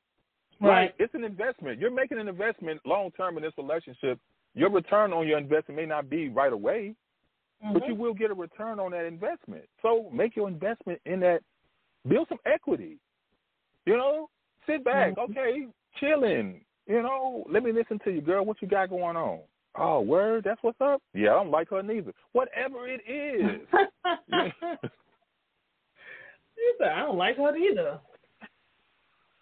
Right. 0.61 0.87
Like, 0.87 0.95
it's 0.99 1.15
an 1.15 1.23
investment. 1.23 1.79
You're 1.79 1.93
making 1.93 2.19
an 2.19 2.27
investment 2.27 2.81
long 2.85 3.11
term 3.13 3.37
in 3.37 3.43
this 3.45 3.53
relationship. 3.57 4.19
Your 4.55 4.71
return 4.71 5.13
on 5.13 5.29
your 5.29 5.39
investment 5.39 5.79
may 5.79 5.87
not 5.87 6.11
be 6.11 6.29
right 6.31 6.53
away, 6.53 6.97
but 7.73 7.83
Mhm. 7.83 7.89
you 7.89 7.95
will 7.95 8.15
get 8.15 8.31
a 8.31 8.35
return 8.35 8.81
on 8.81 8.91
that 8.93 9.05
investment. 9.05 9.69
So 9.83 10.11
make 10.11 10.35
your 10.35 10.49
investment 10.49 11.01
in 11.05 11.21
that. 11.21 11.43
Build 12.07 12.29
some 12.29 12.41
equity. 12.45 12.99
You 13.87 13.97
know, 13.97 14.31
sit 14.67 14.83
back. 14.83 15.15
Mhm. 15.15 15.31
Okay, 15.31 15.69
chilling. 15.97 16.65
You 16.87 17.03
know, 17.03 17.45
let 17.49 17.63
me 17.63 17.71
listen 17.71 17.99
to 18.01 18.11
you, 18.11 18.21
girl. 18.21 18.45
What 18.45 18.61
you 18.63 18.69
got 18.69 18.89
going 18.89 19.17
on? 19.17 19.43
Oh, 19.79 20.01
word. 20.01 20.45
That's 20.45 20.63
what's 20.63 20.81
up. 20.81 21.01
Yeah, 21.15 21.31
I 21.31 21.35
don't 21.35 21.51
like 21.51 21.71
her 21.71 21.83
neither. 21.83 22.13
Whatever 22.33 22.89
it 22.89 23.01
is. 23.09 23.61
you 26.57 26.75
said 26.79 26.89
I 26.89 27.01
don't 27.01 27.17
like 27.17 27.37
her 27.37 27.57
either. 27.57 28.01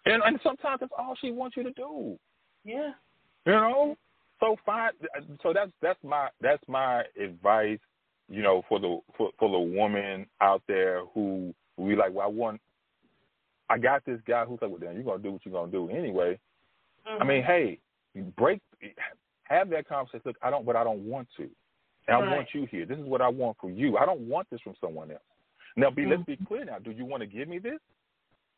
and 0.05 0.21
and 0.23 0.39
sometimes 0.43 0.79
that's 0.79 0.91
all 0.97 1.15
she 1.19 1.31
wants 1.31 1.57
you 1.57 1.63
to 1.63 1.71
do. 1.71 2.17
Yeah. 2.63 2.91
You 3.45 3.53
know, 3.53 3.97
so 4.39 4.55
fine. 4.65 4.91
So 5.41 5.53
that's 5.53 5.71
that's 5.81 5.99
my 6.03 6.29
that's 6.41 6.63
my 6.67 7.03
advice. 7.21 7.79
You 8.29 8.43
know, 8.43 8.61
for 8.67 8.79
the 8.79 8.99
for 9.17 9.31
for 9.39 9.49
the 9.49 9.59
woman 9.59 10.27
out 10.41 10.61
there 10.67 11.01
who 11.13 11.53
we 11.77 11.95
like. 11.95 12.13
Well, 12.13 12.27
I 12.27 12.29
want. 12.29 12.61
I 13.69 13.77
got 13.77 14.05
this 14.05 14.19
guy 14.27 14.45
who's 14.45 14.59
like, 14.61 14.69
well, 14.71 14.79
then 14.79 14.95
you're 14.95 15.03
gonna 15.03 15.21
do 15.21 15.31
what 15.31 15.41
you're 15.45 15.53
gonna 15.53 15.71
do 15.71 15.89
anyway. 15.89 16.39
Mm-hmm. 17.07 17.21
I 17.21 17.25
mean, 17.25 17.43
hey, 17.43 17.79
break, 18.37 18.61
have 19.49 19.69
that 19.69 19.87
conversation. 19.87 20.21
Look, 20.25 20.37
I 20.41 20.49
don't, 20.49 20.65
but 20.65 20.75
I 20.75 20.83
don't 20.83 21.05
want 21.07 21.27
to. 21.37 21.43
And 22.07 22.15
I 22.15 22.19
Right. 22.19 22.35
want 22.35 22.47
you 22.53 22.65
here. 22.65 22.85
This 22.85 22.97
is 22.97 23.05
what 23.05 23.21
I 23.21 23.27
want 23.27 23.57
from 23.59 23.73
you. 23.75 23.97
I 23.97 24.05
don't 24.05 24.21
want 24.21 24.49
this 24.49 24.61
from 24.61 24.75
someone 24.79 25.11
else. 25.11 25.21
Now, 25.75 25.89
be 25.91 26.05
let's 26.05 26.21
Mm-hmm. 26.21 26.31
be 26.31 26.45
clear. 26.45 26.65
Now, 26.65 26.79
do 26.79 26.91
you 26.91 27.05
want 27.05 27.21
to 27.21 27.27
give 27.27 27.47
me 27.47 27.59
this? 27.59 27.79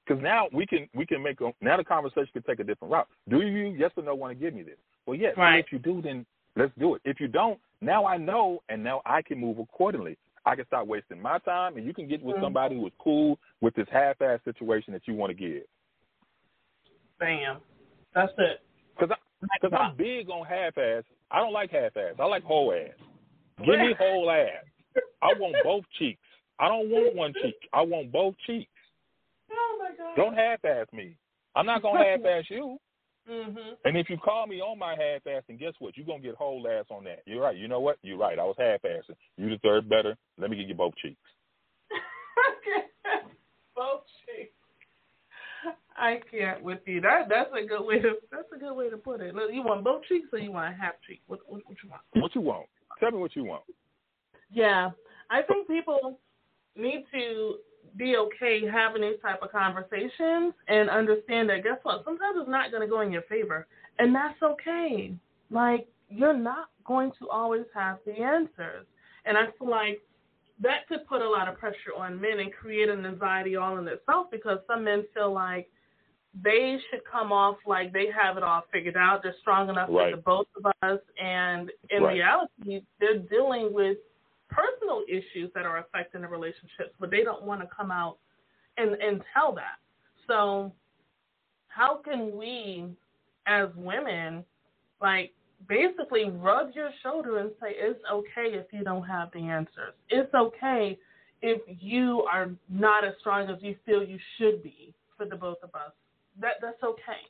Because 0.06 0.22
now 0.24 0.48
we 0.52 0.66
can 0.66 0.90
we 0.94 1.06
can 1.06 1.22
make 1.22 1.40
a 1.42 1.54
now 1.62 1.78
the 1.78 1.84
conversation 1.84 2.30
can 2.34 2.44
take 2.44 2.60
a 2.60 2.64
different 2.64 2.92
route. 2.92 3.08
Do 3.28 3.42
you 3.42 3.76
yes 3.78 3.92
or 3.96 4.04
no 4.04 4.16
want 4.16 4.32
to 4.32 4.44
give 4.44 4.54
me 4.54 4.64
this? 4.64 4.78
Well, 5.06 5.16
yes. 5.18 5.36
Right. 5.38 5.64
If 5.64 5.72
you 5.72 5.80
do, 5.80 6.02
then 6.02 6.26
let's 6.56 6.72
do 6.80 6.96
it. 6.96 7.02
If 7.06 7.20
you 7.20 7.28
don't, 7.28 7.60
now 7.82 8.06
I 8.06 8.18
know, 8.18 8.62
and 8.70 8.84
now 8.84 9.02
I 9.06 9.22
can 9.22 9.40
move 9.40 9.60
accordingly. 9.60 10.18
I 10.46 10.56
can 10.56 10.66
stop 10.66 10.88
wasting 10.88 11.22
my 11.22 11.38
time, 11.40 11.78
and 11.78 11.86
you 11.86 11.94
can 11.94 12.08
get 12.08 12.24
with 12.24 12.38
Mhm. 12.38 12.42
somebody 12.42 12.76
who 12.76 12.88
is 12.88 12.94
cool 12.98 13.38
with 13.62 13.76
this 13.76 13.88
half-ass 13.90 14.42
situation 14.46 14.94
that 14.94 15.08
you 15.08 15.14
want 15.14 15.30
to 15.30 15.34
give. 15.36 15.64
Bam. 17.20 17.62
That's 18.14 18.34
it. 18.38 18.62
Because 18.98 19.16
because 19.42 19.78
I'm 19.78 19.96
big 19.96 20.30
on 20.30 20.46
half-ass. 20.46 21.04
I 21.32 21.40
don't 21.40 21.54
like 21.54 21.72
half-ass. 21.72 22.16
I 22.20 22.26
like 22.26 22.44
whole 22.44 22.74
ass. 22.74 22.96
Give 23.66 23.80
me 23.80 23.94
whole 23.98 24.30
ass. 24.32 24.66
I 25.22 25.34
want 25.40 25.56
both 25.64 25.84
cheeks. 25.98 26.20
I 26.60 26.68
don't 26.68 26.90
want 26.90 27.16
one 27.16 27.34
cheek. 27.42 27.56
I 27.74 27.82
want 27.82 28.12
both 28.12 28.36
cheeks. 28.46 28.70
Oh 29.52 29.80
my 29.80 29.96
God. 29.96 30.16
Don't 30.16 30.36
half-ass 30.36 30.88
me. 30.94 31.16
I'm 31.56 31.66
not 31.66 31.82
gonna 31.82 32.04
half-ass 32.04 32.46
you. 32.50 32.78
Mm-hmm. 33.30 33.74
And 33.86 33.98
if 33.98 34.10
you 34.10 34.18
call 34.18 34.48
me 34.48 34.60
on 34.60 34.80
my 34.80 34.92
half-ass, 34.92 35.44
and 35.50 35.60
guess 35.60 35.74
what? 35.80 35.96
You're 35.96 36.06
gonna 36.06 36.20
get 36.20 36.36
whole 36.36 36.68
ass 36.68 36.86
on 36.90 37.04
that. 37.04 37.22
You're 37.26 37.42
right. 37.42 37.56
You 37.56 37.68
know 37.68 37.80
what? 37.80 37.98
You're 38.02 38.18
right. 38.18 38.40
I 38.40 38.44
was 38.44 38.56
half-assing. 38.58 39.16
You 39.38 39.56
deserve 39.56 39.88
better. 39.88 40.16
Let 40.38 40.50
me 40.50 40.58
give 40.58 40.68
you 40.68 40.76
both 40.76 40.96
cheeks. 40.96 41.20
both 43.76 44.02
cheeks. 44.02 44.19
I 46.00 46.22
can't 46.32 46.64
with 46.64 46.80
you. 46.86 47.02
That 47.02 47.28
that's 47.30 47.50
a 47.52 47.68
good 47.68 47.86
way 47.86 48.00
to 48.00 48.14
that's 48.32 48.48
a 48.56 48.58
good 48.58 48.74
way 48.74 48.90
to 48.90 48.98
put 48.98 49.22
it. 49.22 49.36
Look, 49.36 49.52
you 49.52 49.62
want 49.62 49.84
both 49.84 50.04
cheeks 50.08 50.30
or 50.32 50.40
you 50.40 50.52
want 50.52 50.74
a 50.74 50.78
half 50.78 50.94
cheek? 51.06 51.22
What 51.28 51.40
what, 51.48 51.62
what 51.66 51.78
you 51.84 51.90
want? 51.90 52.02
What 52.14 52.36
you 52.36 52.42
want? 52.42 52.68
Tell 53.00 53.12
me 53.12 53.18
what 53.18 53.36
you 53.36 53.44
want. 53.44 53.64
Yeah, 54.52 54.92
I 55.30 55.42
think 55.44 55.68
people 55.68 56.20
need 56.76 57.06
to 57.14 57.56
be 57.98 58.16
okay 58.16 58.62
having 58.72 59.02
these 59.02 59.20
type 59.22 59.42
of 59.42 59.52
conversations 59.52 60.54
and 60.68 60.90
understand 60.90 61.50
that 61.50 61.64
guess 61.64 61.80
what? 61.84 62.04
Sometimes 62.06 62.38
it's 62.40 62.50
not 62.50 62.72
going 62.72 62.82
to 62.82 62.88
go 62.88 63.02
in 63.02 63.12
your 63.12 63.24
favor, 63.24 63.68
and 63.98 64.16
that's 64.16 64.42
okay. 64.42 65.14
Like 65.52 65.88
you're 66.08 66.38
not 66.38 66.70
going 66.86 67.12
to 67.20 67.30
always 67.30 67.66
have 67.74 67.98
the 68.06 68.14
answers, 68.14 68.86
and 69.26 69.38
I 69.38 69.48
feel 69.58 69.70
like 69.70 70.02
that 70.62 70.88
could 70.88 71.08
put 71.08 71.22
a 71.22 71.30
lot 71.30 71.48
of 71.48 71.58
pressure 71.58 71.96
on 71.98 72.20
men 72.20 72.40
and 72.40 72.52
create 72.54 72.90
an 72.90 73.06
anxiety 73.06 73.56
all 73.56 73.78
in 73.78 73.88
itself 73.88 74.28
because 74.32 74.60
some 74.68 74.84
men 74.84 75.06
feel 75.14 75.34
like 75.34 75.70
they 76.44 76.78
should 76.90 77.02
come 77.12 77.32
off 77.32 77.58
like 77.66 77.92
they 77.92 78.08
have 78.16 78.38
it 78.38 78.44
all 78.44 78.64
figured 78.72 78.96
out. 78.96 79.24
They're 79.24 79.36
strong 79.42 79.70
enough 79.70 79.90
Right. 79.90 80.12
for 80.12 80.18
the 80.18 80.22
both 80.22 80.48
of 80.56 80.72
us, 80.84 81.02
and 81.18 81.72
in 81.90 82.04
Right. 82.04 82.14
reality, 82.14 82.86
they're 83.00 83.18
dealing 83.18 83.74
with 83.74 83.98
personal 84.48 85.04
issues 85.08 85.52
that 85.54 85.66
are 85.66 85.78
affecting 85.78 86.22
the 86.22 86.28
relationships, 86.28 86.94
but 87.00 87.10
they 87.10 87.24
don't 87.24 87.44
want 87.44 87.62
to 87.62 87.68
come 87.68 87.92
out 87.92 88.18
and 88.78 88.94
and 88.96 89.24
tell 89.34 89.52
that. 89.54 89.80
So, 90.28 90.72
how 91.68 91.98
can 91.98 92.38
we, 92.38 92.96
as 93.46 93.74
women, 93.76 94.46
like 95.02 95.34
basically 95.68 96.30
rub 96.30 96.72
your 96.74 96.92
shoulder 97.04 97.40
and 97.40 97.52
say 97.62 97.76
it's 97.76 98.00
okay 98.12 98.54
if 98.54 98.72
you 98.72 98.84
don't 98.84 99.04
have 99.04 99.32
the 99.32 99.40
answers. 99.40 99.94
It's 100.10 100.34
okay 100.34 100.98
if 101.42 101.62
you 101.68 102.24
are 102.24 102.50
not 102.70 103.04
as 103.06 103.14
strong 103.20 103.50
as 103.50 103.62
you 103.62 103.76
feel 103.86 104.04
you 104.04 104.20
should 104.38 104.64
be 104.64 104.94
for 105.18 105.26
the 105.26 105.36
both 105.36 105.58
of 105.64 105.74
us. 105.76 105.92
That 106.40 106.54
that's 106.62 106.82
okay. 106.84 107.22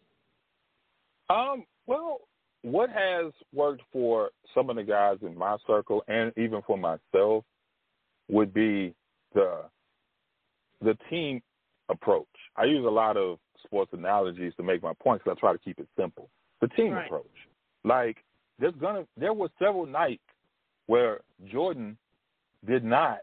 Um, 1.29 1.65
well, 1.87 2.21
what 2.63 2.89
has 2.89 3.31
worked 3.53 3.83
for 3.91 4.31
some 4.53 4.69
of 4.69 4.75
the 4.75 4.83
guys 4.83 5.17
in 5.21 5.37
my 5.37 5.57
circle 5.65 6.03
and 6.07 6.33
even 6.37 6.61
for 6.65 6.77
myself 6.77 7.45
would 8.29 8.53
be 8.53 8.93
the 9.33 9.63
the 10.81 10.97
team 11.09 11.41
approach. 11.89 12.27
I 12.55 12.65
use 12.65 12.85
a 12.85 12.89
lot 12.89 13.17
of 13.17 13.37
sports 13.65 13.91
analogies 13.93 14.53
to 14.57 14.63
make 14.63 14.81
my 14.81 14.93
point 15.01 15.21
because 15.23 15.37
I 15.37 15.39
try 15.39 15.51
to 15.53 15.59
keep 15.59 15.79
it 15.79 15.87
simple. 15.97 16.29
The 16.61 16.67
team 16.69 16.93
Right. 16.93 17.05
approach. 17.05 17.25
Like 17.83 18.23
there's 18.59 18.75
gonna 18.75 19.05
there 19.17 19.33
were 19.33 19.49
several 19.59 19.85
nights 19.85 20.23
where 20.87 21.21
Jordan 21.45 21.97
did 22.65 22.83
not 22.83 23.19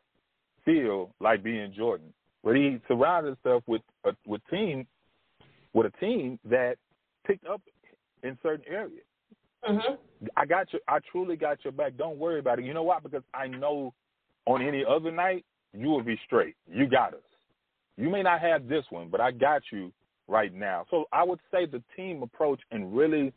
feel 0.64 1.14
like 1.20 1.42
being 1.42 1.72
Jordan, 1.72 2.12
but 2.42 2.56
he 2.56 2.80
surrounded 2.88 3.36
himself 3.36 3.62
with 3.66 3.82
a 4.04 4.14
with 4.26 4.40
team 4.48 4.86
with 5.76 5.92
a 5.94 6.00
team 6.00 6.38
that 6.46 6.76
picked 7.26 7.46
up 7.46 7.60
in 8.22 8.38
certain 8.42 8.64
areas. 8.66 9.04
Mhm. 9.62 9.98
I 10.34 10.46
got 10.46 10.72
you. 10.72 10.80
I 10.88 11.00
truly 11.00 11.36
got 11.36 11.62
your 11.64 11.72
back. 11.72 11.96
Don't 11.98 12.18
worry 12.18 12.38
about 12.38 12.58
it. 12.58 12.64
You 12.64 12.72
know 12.72 12.82
why? 12.82 12.98
Because 12.98 13.22
I 13.34 13.46
know 13.46 13.92
on 14.46 14.62
any 14.62 14.82
other 14.86 15.10
night 15.10 15.44
you 15.74 15.88
will 15.88 16.02
be 16.02 16.16
straight. 16.24 16.56
You 16.66 16.86
got 16.86 17.12
us. 17.12 17.20
You 17.98 18.08
may 18.08 18.22
not 18.22 18.40
have 18.40 18.68
this 18.68 18.90
one, 18.90 19.08
but 19.10 19.20
I 19.20 19.30
got 19.30 19.70
you 19.70 19.92
right 20.28 20.52
now. 20.52 20.86
So 20.90 21.04
I 21.12 21.22
would 21.22 21.40
say 21.50 21.66
the 21.66 21.82
team 21.94 22.22
approach 22.22 22.62
and 22.70 22.96
really 22.96 23.34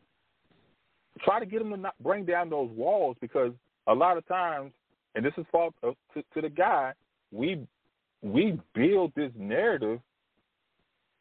try 1.20 1.40
to 1.40 1.46
get 1.46 1.60
them 1.60 1.72
to 1.72 1.78
not 1.78 1.96
bring 2.00 2.24
down 2.24 2.50
those 2.50 2.72
walls 2.72 3.18
because 3.20 3.54
a 3.88 3.94
lot 3.94 4.16
of 4.16 4.26
times, 4.28 4.72
and 5.16 5.26
this 5.26 5.34
is 5.38 5.46
fault 5.52 5.76
of, 5.84 5.96
to, 6.14 6.24
to 6.34 6.42
the 6.42 6.50
guy, 6.50 6.94
we 7.34 7.68
we 8.22 8.58
build 8.74 9.14
this 9.16 9.32
narrative 9.36 10.00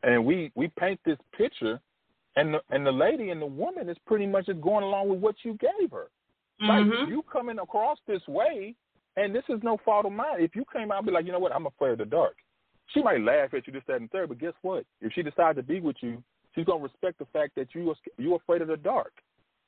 and 0.02 0.24
we 0.24 0.50
we 0.54 0.68
paint 0.78 1.00
this 1.04 1.18
picture 1.36 1.80
and 2.36 2.54
the, 2.54 2.60
and 2.70 2.86
the 2.86 2.92
lady 2.92 3.30
and 3.30 3.40
the 3.42 3.46
woman 3.46 3.88
is 3.88 3.96
pretty 4.06 4.26
much 4.26 4.46
just 4.46 4.60
going 4.60 4.84
along 4.84 5.08
with 5.08 5.18
what 5.18 5.34
you 5.42 5.54
gave 5.54 5.90
her. 5.90 6.08
Like 6.60 6.84
Mhm. 6.84 7.08
you 7.08 7.22
coming 7.22 7.58
across 7.58 7.98
this 8.06 8.26
way, 8.28 8.74
and 9.16 9.34
this 9.34 9.44
is 9.48 9.62
no 9.62 9.76
fault 9.78 10.06
of 10.06 10.12
mine. 10.12 10.40
If 10.40 10.54
you 10.56 10.64
came 10.72 10.90
out 10.92 10.98
and 10.98 11.06
be 11.06 11.12
like, 11.12 11.24
you 11.26 11.32
know 11.32 11.38
what, 11.38 11.54
I'm 11.54 11.66
afraid 11.66 11.92
of 11.92 11.98
the 11.98 12.04
dark, 12.06 12.36
she 12.88 13.02
might 13.02 13.20
laugh 13.20 13.54
at 13.54 13.66
you 13.66 13.72
this, 13.72 13.82
that, 13.86 14.00
and 14.00 14.10
third. 14.10 14.28
But 14.28 14.38
guess 14.38 14.54
what? 14.62 14.84
If 15.00 15.12
she 15.12 15.22
decides 15.22 15.56
to 15.56 15.62
be 15.62 15.80
with 15.80 15.96
you, 16.00 16.22
she's 16.54 16.64
gonna 16.64 16.82
respect 16.82 17.18
the 17.18 17.26
fact 17.26 17.54
that 17.56 17.74
you 17.74 17.90
are 17.90 17.96
you 18.18 18.34
afraid 18.34 18.62
of 18.62 18.68
the 18.68 18.76
dark. 18.76 19.12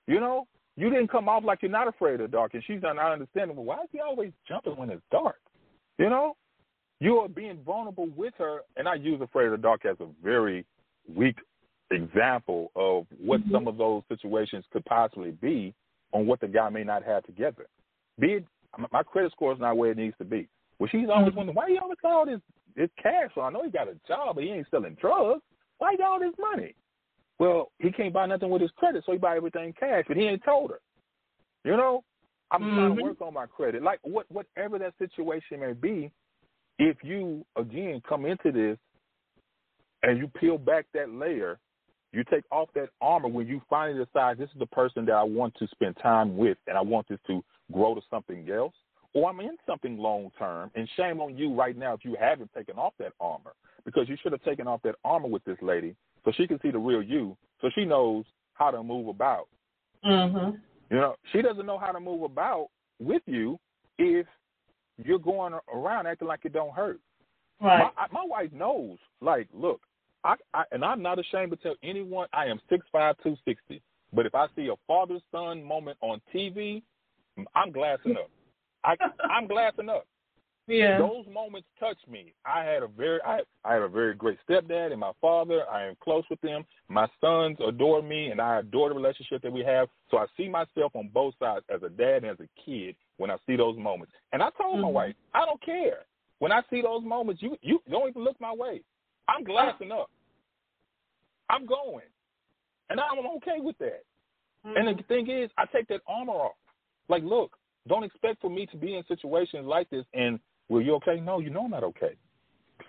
You 0.07 0.21
know, 0.21 0.47
you 0.77 0.91
didn't 0.91 1.09
come 1.09 1.29
off 1.29 1.45
like 1.45 1.63
you're 1.63 1.71
not 1.71 1.89
afraid 1.89 2.15
of 2.15 2.21
the 2.21 2.29
dark, 2.29 2.55
and 2.55 2.65
she's 2.65 2.83
not 2.83 2.99
understanding. 2.99 3.57
Well, 3.57 3.67
why 3.67 3.83
is 3.83 3.91
he 3.93 4.01
always 4.01 4.33
jumping 4.49 4.77
when 4.77 4.91
it's 4.91 5.03
dark? 5.11 5.41
You 5.99 6.09
know, 6.09 6.37
you 7.01 7.17
are 7.17 7.29
being 7.29 7.59
vulnerable 7.65 8.09
with 8.17 8.35
her, 8.39 8.61
and 8.77 8.87
I 8.87 8.95
use 8.95 9.21
afraid 9.21 9.47
of 9.47 9.53
the 9.53 9.59
dark 9.59 9.85
as 9.85 9.97
a 10.01 10.07
very 10.23 10.65
weak 11.13 11.37
example 11.91 12.71
of 12.77 13.07
what 13.19 13.41
some 13.51 13.67
of 13.67 13.77
those 13.77 14.03
situations 14.09 14.65
could 14.73 14.85
possibly 14.85 15.33
be 15.33 15.75
on 16.13 16.27
what 16.27 16.41
the 16.41 16.47
guy 16.47 16.69
may 16.69 16.85
not 16.85 17.03
have 17.03 17.25
together. 17.25 17.67
Be 18.19 18.35
it 18.35 18.45
my 18.93 19.03
credit 19.03 19.33
score 19.33 19.53
is 19.53 19.59
not 19.59 19.77
where 19.77 19.91
it 19.91 19.97
needs 19.97 20.17
to 20.19 20.25
be. 20.25 20.49
Well, 20.79 20.89
she's 20.93 21.09
always 21.13 21.35
wondering 21.35 21.57
why 21.57 21.69
he 21.71 21.79
always 21.79 21.99
got 22.01 22.13
all 22.13 22.27
this 22.27 22.41
this 22.77 22.91
cash. 23.03 23.31
So 23.35 23.41
I 23.41 23.51
know 23.51 23.65
he 23.65 23.71
got 23.71 23.89
a 23.89 23.97
job, 24.07 24.37
but 24.37 24.45
he 24.45 24.51
ain't 24.51 24.69
selling 24.71 24.97
drugs. 25.01 25.43
Why 25.79 25.93
he 25.93 25.99
got 25.99 26.13
all 26.13 26.21
this 26.21 26.35
money? 26.39 26.75
Well, 27.39 27.73
he 27.79 27.91
can't 27.91 28.13
buy 28.13 28.27
nothing 28.27 28.51
with 28.51 28.63
his 28.63 28.71
credit, 28.77 29.03
so 29.05 29.13
he 29.13 29.19
buy 29.19 29.37
everything 29.37 29.75
cash, 29.79 30.05
but 30.07 30.17
he 30.17 30.25
ain't 30.25 30.45
told 30.45 30.71
her. 30.71 30.81
You 31.65 31.77
know, 31.77 32.05
I'm 32.51 32.69
trying 32.75 32.95
to 32.95 33.01
Mhm. 33.01 33.03
work 33.03 33.21
on 33.21 33.35
my 33.35 33.47
credit. 33.47 33.83
Like 33.83 33.99
what 34.03 34.31
whatever 34.31 34.79
that 34.79 34.97
situation 34.99 35.61
may 35.61 35.73
be, 35.73 36.13
if 36.81 36.97
you 37.03 37.45
again 37.57 38.03
come 38.09 38.25
into 38.25 38.51
this 38.51 38.79
and 40.03 40.17
you 40.17 40.29
peel 40.29 40.57
back 40.57 40.87
that 40.95 41.11
layer, 41.11 41.59
you 42.13 42.25
take 42.25 42.45
off 42.51 42.71
that 42.75 42.89
armor 43.03 43.29
when 43.29 43.47
you 43.47 43.61
finally 43.69 44.03
decide 44.03 44.39
this 44.39 44.49
is 44.49 44.59
the 44.59 44.67
person 44.67 45.05
that 45.05 45.13
I 45.13 45.23
want 45.23 45.55
to 45.59 45.69
spend 45.69 45.97
time 46.03 46.39
with 46.39 46.57
and 46.67 46.79
I 46.79 46.81
want 46.81 47.07
this 47.07 47.19
to 47.27 47.45
grow 47.71 47.95
to 47.95 48.01
something 48.11 48.51
else, 48.51 48.73
or 49.13 49.29
I'm 49.29 49.41
in 49.41 49.57
something 49.67 49.99
long 49.99 50.31
term, 50.39 50.71
and 50.75 50.89
shame 50.97 51.21
on 51.21 51.37
you 51.37 51.55
right 51.55 51.77
now 51.77 51.93
if 51.93 52.05
you 52.05 52.17
haven't 52.19 52.51
taken 52.57 52.77
off 52.77 52.95
that 52.99 53.13
armor 53.21 53.53
because 53.85 54.09
you 54.09 54.17
should 54.23 54.33
have 54.33 54.43
taken 54.43 54.67
off 54.67 54.81
that 54.83 54.97
armor 55.05 55.29
with 55.29 55.45
this 55.45 55.59
lady 55.61 55.95
so 56.25 56.33
she 56.33 56.47
can 56.47 56.59
see 56.63 56.71
the 56.71 56.79
real 56.79 57.03
you, 57.03 57.37
so 57.61 57.69
she 57.75 57.85
knows 57.85 58.25
how 58.55 58.71
to 58.71 58.83
move 58.83 59.09
about. 59.09 59.49
Mhm. 60.03 60.59
You 60.89 60.97
know, 60.97 61.17
she 61.31 61.43
doesn't 61.43 61.67
know 61.67 61.79
how 61.79 61.93
to 61.93 62.01
move 62.01 62.23
about 62.23 62.69
with 62.99 63.23
you 63.27 63.59
if 63.99 64.27
you're 65.05 65.19
going 65.19 65.55
around 65.75 66.07
acting 66.07 66.29
like 66.29 66.45
it 66.45 66.53
don't 66.53 66.75
hurt. 66.75 67.01
Right. 67.61 67.79
My, 67.97 68.03
I- 68.05 68.07
my 68.13 68.25
wife 68.25 68.53
knows. 68.53 68.99
Like, 69.21 69.49
look, 69.53 69.81
I, 70.25 70.35
I 70.55 70.65
and 70.73 70.85
I'm 70.85 71.03
not 71.03 71.19
ashamed 71.19 71.51
to 71.53 71.57
tell 71.57 71.75
anyone 71.83 72.27
I 72.33 72.47
am 72.47 72.61
six 72.69 72.87
five 72.93 73.17
two 73.23 73.37
sixty. 73.45 73.83
But 74.13 74.27
if 74.27 74.35
I 74.35 74.47
see 74.57 74.69
a 74.69 74.75
father 74.87 75.19
son 75.31 75.63
moment 75.63 75.97
on 76.01 76.21
TV, 76.35 76.83
I'm 77.55 77.71
glassing 77.71 78.13
up. 78.17 78.31
I, 78.85 78.97
I'm 79.31 79.47
glassing 79.47 79.89
up. 79.89 80.07
Yeah. 80.67 80.99
Those 80.99 81.25
moments 81.33 81.67
touch 81.81 81.97
me. 82.09 82.33
I 82.45 82.63
had 82.65 82.83
a 82.83 82.87
very 82.87 83.21
I 83.23 83.41
I 83.65 83.75
have 83.75 83.83
a 83.83 83.89
very 83.89 84.15
great 84.15 84.39
stepdad 84.49 84.91
and 84.93 85.01
my 85.01 85.13
father. 85.21 85.63
I 85.71 85.87
am 85.87 85.97
close 86.03 86.25
with 86.31 86.41
them. 86.43 86.65
My 86.89 87.09
sons 87.21 87.59
adore 87.67 88.03
me 88.03 88.29
and 88.29 88.41
I 88.41 88.61
adore 88.61 88.89
the 88.91 88.95
relationship 88.95 89.43
that 89.43 89.53
we 89.53 89.65
have. 89.65 89.89
So 90.11 90.19
I 90.19 90.27
see 90.37 90.49
myself 90.49 90.95
on 90.95 91.11
both 91.13 91.35
sides 91.39 91.65
as 91.75 91.83
a 91.83 91.89
dad 91.89 92.25
and 92.25 92.27
as 92.27 92.39
a 92.41 92.49
kid 92.65 92.95
when 93.21 93.31
I 93.31 93.37
see 93.47 93.55
those 93.55 93.77
moments. 93.77 94.15
And 94.33 94.43
I 94.43 94.49
told 94.57 94.77
mm-hmm. 94.77 94.83
my 94.83 94.89
wife, 94.89 95.15
I 95.35 95.45
don't 95.45 95.63
care. 95.63 96.07
When 96.39 96.53
I 96.53 96.63
see 96.71 96.81
those 96.81 97.05
moments, 97.05 97.43
you 97.43 97.55
you 97.61 97.83
don't 97.91 98.09
even 98.09 98.25
look 98.25 98.41
my 98.41 98.53
way. 98.53 98.81
I'm 99.29 99.45
glassing 99.45 99.93
up. 99.93 100.11
I'm 101.51 101.67
going. 101.67 102.07
And 102.89 102.99
I'm 102.99 103.19
okay 103.37 103.59
with 103.59 103.77
that. 103.79 104.03
Mm-hmm. 104.67 104.89
And 104.89 104.99
the 104.99 105.03
thing 105.05 105.31
is, 105.31 105.51
I 105.59 105.67
take 105.67 105.87
that 105.89 106.01
armor 106.09 106.33
off. 106.33 106.57
Like, 107.09 107.23
look, 107.23 107.57
don't 107.87 108.05
expect 108.05 108.41
for 108.41 108.49
me 108.51 108.67
to 108.67 108.77
be 108.77 108.97
in 108.97 109.05
situations 109.07 109.67
like 109.67 109.91
this 109.91 110.05
and 110.15 110.41
well, 110.71 110.81
you 110.81 110.95
okay? 110.95 111.21
No, 111.21 111.41
you 111.41 111.51
know 111.51 111.65
I'm 111.65 111.71
not 111.71 111.85
okay. 111.85 112.15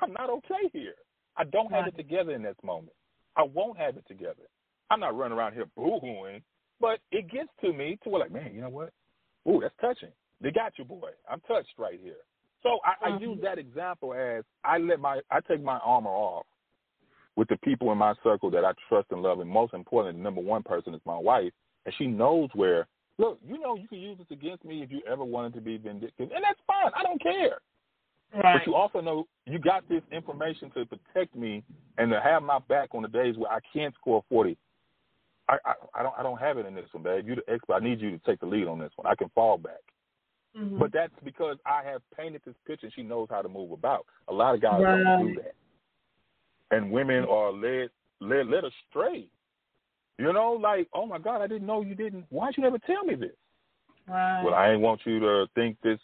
I'm 0.00 0.12
not 0.12 0.30
okay 0.30 0.70
here. 0.72 0.94
I 1.36 1.44
don't 1.44 1.70
have 1.72 1.86
it 1.86 1.96
together 1.96 2.30
in 2.32 2.42
this 2.42 2.56
moment. 2.64 2.94
I 3.36 3.42
won't 3.42 3.76
have 3.76 3.96
it 3.96 4.04
together. 4.08 4.48
I'm 4.90 5.00
not 5.00 5.16
running 5.16 5.36
around 5.36 5.52
here 5.52 5.66
boo-hooing, 5.76 6.40
but 6.80 7.00
it 7.10 7.28
gets 7.30 7.50
to 7.60 7.72
me 7.72 7.98
to 8.04 8.08
where 8.08 8.20
like, 8.20 8.32
man, 8.32 8.54
you 8.54 8.60
know 8.60 8.70
what? 8.70 8.92
Ooh, 9.48 9.60
that's 9.60 9.74
touching. 9.80 10.10
They 10.40 10.50
got 10.50 10.72
you, 10.78 10.84
boy. 10.84 11.10
I'm 11.30 11.40
touched 11.40 11.72
right 11.78 11.98
here. 12.02 12.16
So 12.62 12.78
I. 12.84 13.06
I 13.06 13.10
uh-huh. 13.10 13.20
use 13.20 13.38
that 13.42 13.58
example 13.58 14.14
as 14.14 14.44
I 14.64 14.78
let 14.78 15.00
my 15.00 15.20
I 15.30 15.40
take 15.40 15.62
my 15.62 15.78
armor 15.78 16.10
off 16.10 16.46
with 17.36 17.48
the 17.48 17.56
people 17.58 17.92
in 17.92 17.98
my 17.98 18.14
circle 18.24 18.50
that 18.50 18.64
I 18.64 18.72
trust 18.88 19.08
and 19.10 19.22
love, 19.22 19.40
and 19.40 19.50
most 19.50 19.74
importantly, 19.74 20.18
the 20.18 20.24
number 20.24 20.40
one 20.40 20.62
person 20.62 20.94
is 20.94 21.00
my 21.04 21.18
wife, 21.18 21.52
and 21.84 21.94
she 21.98 22.06
knows 22.06 22.48
where 22.54 22.88
Look, 23.18 23.38
you 23.46 23.58
know 23.58 23.76
you 23.76 23.88
can 23.88 23.98
use 23.98 24.18
this 24.18 24.26
against 24.30 24.64
me 24.64 24.82
if 24.82 24.90
you 24.90 25.00
ever 25.10 25.24
wanted 25.24 25.54
to 25.54 25.60
be 25.60 25.78
vindictive, 25.78 26.30
and 26.34 26.44
that's 26.44 26.60
fine. 26.66 26.92
I 26.94 27.02
don't 27.02 27.22
care. 27.22 27.58
Right. 28.34 28.58
But 28.58 28.66
you 28.66 28.74
also 28.74 29.00
know 29.00 29.26
you 29.46 29.58
got 29.58 29.88
this 29.88 30.02
information 30.12 30.70
to 30.72 30.84
protect 30.84 31.34
me 31.34 31.62
and 31.96 32.10
to 32.10 32.20
have 32.20 32.42
my 32.42 32.58
back 32.68 32.94
on 32.94 33.02
the 33.02 33.08
days 33.08 33.36
where 33.38 33.50
I 33.50 33.60
can't 33.72 33.94
score 33.94 34.22
forty. 34.28 34.58
I, 35.48 35.56
I, 35.64 35.74
I 35.94 36.02
don't 36.02 36.14
I 36.18 36.22
don't 36.22 36.40
have 36.40 36.58
it 36.58 36.66
in 36.66 36.74
this 36.74 36.88
one, 36.92 37.02
babe. 37.04 37.26
You're 37.26 37.36
the 37.36 37.52
expert. 37.52 37.74
I 37.74 37.80
need 37.80 38.00
you 38.00 38.10
to 38.10 38.18
take 38.18 38.40
the 38.40 38.46
lead 38.46 38.66
on 38.66 38.78
this 38.78 38.92
one. 38.96 39.06
I 39.06 39.14
can 39.14 39.28
fall 39.34 39.58
back. 39.58 39.82
Mm-hmm. 40.58 40.78
But 40.78 40.92
that's 40.92 41.12
because 41.24 41.56
I 41.66 41.82
have 41.84 42.00
painted 42.16 42.40
this 42.44 42.54
picture 42.66 42.86
and 42.86 42.94
she 42.94 43.02
knows 43.02 43.28
how 43.30 43.42
to 43.42 43.48
move 43.48 43.72
about. 43.72 44.06
A 44.28 44.32
lot 44.32 44.54
of 44.54 44.62
guys 44.62 44.82
right. 44.82 45.02
don't 45.02 45.28
do 45.28 45.40
that. 45.42 45.54
And 46.70 46.90
women 46.90 47.24
are 47.24 47.52
led 47.52 47.90
led 48.20 48.48
led 48.48 48.64
astray 48.64 49.28
you 50.18 50.32
know, 50.32 50.52
like, 50.52 50.88
oh 50.94 51.06
my 51.06 51.18
God, 51.18 51.42
I 51.42 51.46
didn't 51.46 51.66
know 51.66 51.82
you 51.82 51.94
didn't. 51.94 52.24
Why'd 52.30 52.54
you 52.56 52.62
never 52.62 52.78
tell 52.78 53.04
me 53.04 53.14
this? 53.14 53.36
Right. 54.08 54.42
Well, 54.42 54.54
I 54.54 54.70
ain't 54.70 54.80
want 54.80 55.00
you 55.04 55.20
to 55.20 55.46
think 55.54 55.76
this. 55.82 55.98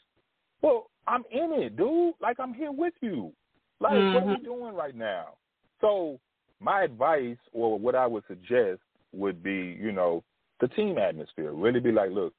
Well, 0.60 0.90
I'm 1.06 1.24
in 1.30 1.52
it, 1.52 1.76
dude. 1.76 2.14
Like, 2.20 2.38
I'm 2.38 2.52
here 2.52 2.72
with 2.72 2.94
you. 3.00 3.32
Like, 3.80 3.94
mm-hmm. 3.94 4.14
what 4.14 4.22
are 4.22 4.26
we 4.26 4.34
mm-hmm. 4.34 4.44
doing 4.44 4.74
right 4.74 4.94
now? 4.94 5.34
So, 5.80 6.20
my 6.60 6.82
advice 6.82 7.38
or 7.52 7.78
what 7.78 7.94
I 7.94 8.06
would 8.06 8.24
suggest 8.28 8.80
would 9.12 9.42
be, 9.42 9.76
you 9.80 9.92
know, 9.92 10.22
the 10.60 10.68
team 10.68 10.98
atmosphere. 10.98 11.52
Really 11.52 11.80
be 11.80 11.92
like, 11.92 12.10
look, 12.10 12.32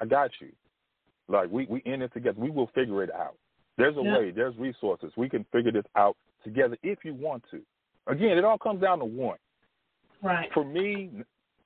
I 0.00 0.04
got 0.04 0.30
you. 0.40 0.48
Like, 1.28 1.50
we, 1.50 1.66
we 1.66 1.82
in 1.84 2.02
it 2.02 2.12
together. 2.12 2.38
We 2.38 2.50
will 2.50 2.70
figure 2.74 3.02
it 3.02 3.10
out. 3.12 3.36
There's 3.78 3.96
a 3.96 4.02
yeah. 4.02 4.18
way, 4.18 4.30
there's 4.30 4.56
resources. 4.56 5.12
We 5.16 5.28
can 5.28 5.44
figure 5.52 5.72
this 5.72 5.84
out 5.96 6.16
together 6.44 6.76
if 6.82 6.98
you 7.04 7.14
want 7.14 7.44
to. 7.50 7.60
Again, 8.06 8.36
it 8.36 8.44
all 8.44 8.58
comes 8.58 8.82
down 8.82 8.98
to 8.98 9.04
one. 9.04 9.38
Right. 10.22 10.50
For 10.52 10.64
me, 10.64 11.10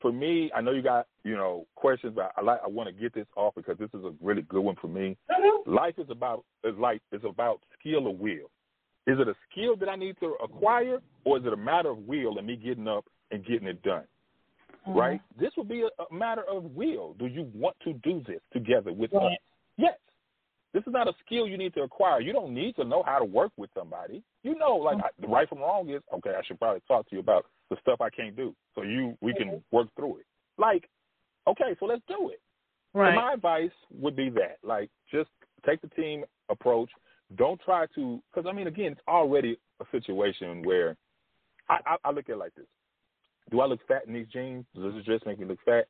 for 0.00 0.12
me, 0.12 0.50
I 0.54 0.60
know 0.60 0.72
you 0.72 0.82
got 0.82 1.06
you 1.24 1.36
know 1.36 1.66
questions, 1.74 2.12
but 2.14 2.32
I 2.36 2.42
like 2.42 2.60
I 2.64 2.68
want 2.68 2.88
to 2.88 2.92
get 2.92 3.14
this 3.14 3.26
off 3.36 3.54
because 3.56 3.78
this 3.78 3.90
is 3.94 4.04
a 4.04 4.12
really 4.22 4.42
good 4.42 4.60
one 4.60 4.76
for 4.80 4.88
me. 4.88 5.16
Mm-hmm. 5.30 5.70
Life 5.72 5.94
is 5.98 6.08
about 6.10 6.44
is 6.64 6.74
like 6.78 7.00
is 7.12 7.22
about 7.28 7.60
skill 7.78 8.06
or 8.06 8.14
will. 8.14 8.50
Is 9.06 9.18
it 9.20 9.28
a 9.28 9.34
skill 9.50 9.76
that 9.76 9.88
I 9.88 9.96
need 9.96 10.16
to 10.20 10.36
acquire, 10.42 11.00
or 11.24 11.38
is 11.38 11.44
it 11.46 11.52
a 11.52 11.56
matter 11.56 11.90
of 11.90 11.98
will 11.98 12.38
and 12.38 12.46
me 12.46 12.56
getting 12.56 12.88
up 12.88 13.04
and 13.30 13.44
getting 13.44 13.68
it 13.68 13.82
done? 13.82 14.04
Mm-hmm. 14.86 14.98
Right. 14.98 15.20
This 15.38 15.50
would 15.56 15.68
be 15.68 15.82
a, 15.82 16.02
a, 16.02 16.14
matter 16.14 16.42
of 16.48 16.64
will. 16.64 17.14
Do 17.18 17.26
you 17.26 17.50
want 17.54 17.76
to 17.84 17.94
do 17.94 18.22
this 18.26 18.40
together 18.52 18.92
with 18.92 19.12
right. 19.12 19.32
us? 19.32 19.38
Yes. 19.76 19.98
This 20.72 20.82
is 20.86 20.92
not 20.92 21.08
a 21.08 21.12
skill 21.24 21.48
you 21.48 21.58
need 21.58 21.74
to 21.74 21.82
acquire. 21.82 22.20
You 22.20 22.32
don't 22.32 22.54
need 22.54 22.76
to 22.76 22.84
know 22.84 23.02
how 23.04 23.18
to 23.18 23.24
work 23.24 23.50
with 23.56 23.70
somebody. 23.74 24.22
You 24.42 24.56
know, 24.56 24.76
like 24.76 24.98
mm-hmm. 24.98 25.06
I, 25.06 25.08
the 25.20 25.28
right 25.28 25.48
from 25.48 25.58
wrong 25.58 25.88
is 25.88 26.02
okay. 26.14 26.30
I 26.38 26.44
should 26.44 26.58
probably 26.58 26.82
talk 26.86 27.08
to 27.08 27.16
you 27.16 27.20
about 27.20 27.46
the 27.70 27.76
stuff 27.80 28.00
I 28.00 28.10
can't 28.10 28.36
do, 28.36 28.54
so 28.74 28.82
you 28.82 29.16
we 29.20 29.34
can 29.34 29.62
work 29.72 29.88
through 29.96 30.18
it. 30.18 30.26
Like, 30.58 30.88
okay, 31.48 31.74
so 31.80 31.86
let's 31.86 32.02
do 32.06 32.30
it. 32.30 32.40
Right. 32.94 33.14
my 33.14 33.34
advice 33.34 33.70
would 33.92 34.16
be 34.16 34.30
that, 34.30 34.56
like, 34.62 34.88
just 35.10 35.28
take 35.66 35.82
the 35.82 35.88
team 35.88 36.24
approach. 36.48 36.88
Don't 37.36 37.60
try 37.60 37.86
to, 37.94 38.22
because 38.32 38.48
I 38.48 38.54
mean, 38.54 38.68
again, 38.68 38.92
it's 38.92 39.00
already 39.06 39.58
a 39.80 39.84
situation 39.92 40.62
where 40.62 40.96
I, 41.68 41.78
I, 41.86 41.96
I 42.04 42.10
look 42.10 42.28
at 42.28 42.34
it 42.34 42.38
like 42.38 42.54
this: 42.54 42.66
Do 43.50 43.60
I 43.60 43.66
look 43.66 43.80
fat 43.86 44.06
in 44.06 44.12
these 44.12 44.26
jeans? 44.32 44.64
Does 44.74 44.94
this 44.94 45.04
dress 45.04 45.20
make 45.26 45.38
me 45.38 45.46
look 45.46 45.58
fat? 45.64 45.86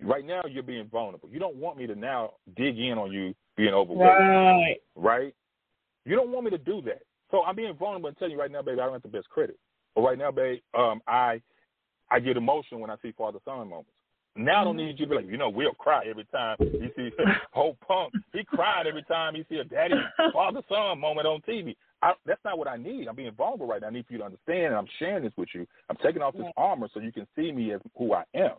Right 0.00 0.24
now, 0.24 0.42
you're 0.48 0.62
being 0.62 0.88
vulnerable. 0.88 1.28
You 1.30 1.38
don't 1.38 1.56
want 1.56 1.76
me 1.78 1.86
to 1.86 1.94
now 1.94 2.32
dig 2.56 2.78
in 2.78 2.98
on 2.98 3.12
you 3.12 3.34
being 3.56 3.74
overweight. 3.74 4.08
Right. 4.08 4.76
Right? 4.96 5.34
You 6.04 6.16
don't 6.16 6.30
want 6.30 6.44
me 6.44 6.50
to 6.50 6.58
do 6.58 6.80
that. 6.82 7.02
So 7.30 7.42
I'm 7.42 7.56
being 7.56 7.74
vulnerable 7.74 8.08
and 8.08 8.18
telling 8.18 8.32
you 8.32 8.40
right 8.40 8.50
now, 8.50 8.62
baby, 8.62 8.80
I 8.80 8.84
don't 8.84 8.94
have 8.94 9.02
the 9.02 9.08
best 9.08 9.28
credit. 9.28 9.58
But 9.94 10.02
right 10.02 10.18
now, 10.18 10.30
babe, 10.30 10.60
um, 10.76 11.00
I 11.06 11.40
I 12.10 12.20
get 12.20 12.36
emotional 12.36 12.80
when 12.80 12.90
I 12.90 12.96
see 13.02 13.12
father 13.16 13.38
son 13.44 13.68
moments. 13.68 13.90
Now 14.34 14.62
I 14.62 14.64
don't 14.64 14.76
need 14.76 14.98
you 14.98 15.06
to 15.06 15.10
be 15.10 15.16
like, 15.16 15.26
you 15.26 15.36
know, 15.36 15.50
we'll 15.50 15.74
cry 15.74 16.04
every 16.08 16.24
time 16.26 16.56
you 16.60 16.90
see 16.96 17.10
whole 17.52 17.76
punk. 17.86 18.14
He 18.32 18.44
cried 18.44 18.86
every 18.86 19.02
time 19.04 19.34
he 19.34 19.44
see 19.48 19.60
a 19.60 19.64
daddy 19.64 19.94
father 20.32 20.60
son 20.68 21.00
moment 21.00 21.26
on 21.26 21.40
TV. 21.42 21.76
I, 22.02 22.12
that's 22.26 22.44
not 22.44 22.58
what 22.58 22.68
I 22.68 22.76
need. 22.76 23.06
I'm 23.06 23.14
being 23.14 23.32
vulnerable 23.32 23.66
right 23.66 23.80
now. 23.80 23.88
I 23.88 23.90
need 23.90 24.06
for 24.06 24.12
you 24.12 24.18
to 24.18 24.24
understand, 24.24 24.66
and 24.66 24.74
I'm 24.74 24.88
sharing 24.98 25.22
this 25.22 25.32
with 25.36 25.50
you. 25.54 25.66
I'm 25.88 25.96
taking 26.02 26.20
off 26.20 26.34
this 26.34 26.46
armor 26.56 26.88
so 26.92 27.00
you 27.00 27.12
can 27.12 27.26
see 27.36 27.52
me 27.52 27.72
as 27.72 27.80
who 27.96 28.12
I 28.12 28.24
am. 28.34 28.56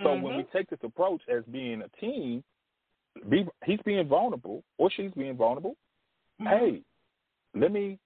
So 0.00 0.08
mm-hmm. 0.08 0.22
when 0.22 0.36
we 0.36 0.44
take 0.52 0.68
this 0.68 0.78
approach 0.82 1.22
as 1.34 1.42
being 1.50 1.82
a 1.82 2.00
team, 2.00 2.44
be 3.28 3.46
he's 3.64 3.80
being 3.84 4.06
vulnerable 4.08 4.62
or 4.78 4.90
she's 4.90 5.10
being 5.12 5.36
vulnerable. 5.36 5.76
Mm-hmm. 6.40 6.46
Hey, 6.46 6.82
let 7.54 7.72
me 7.72 7.98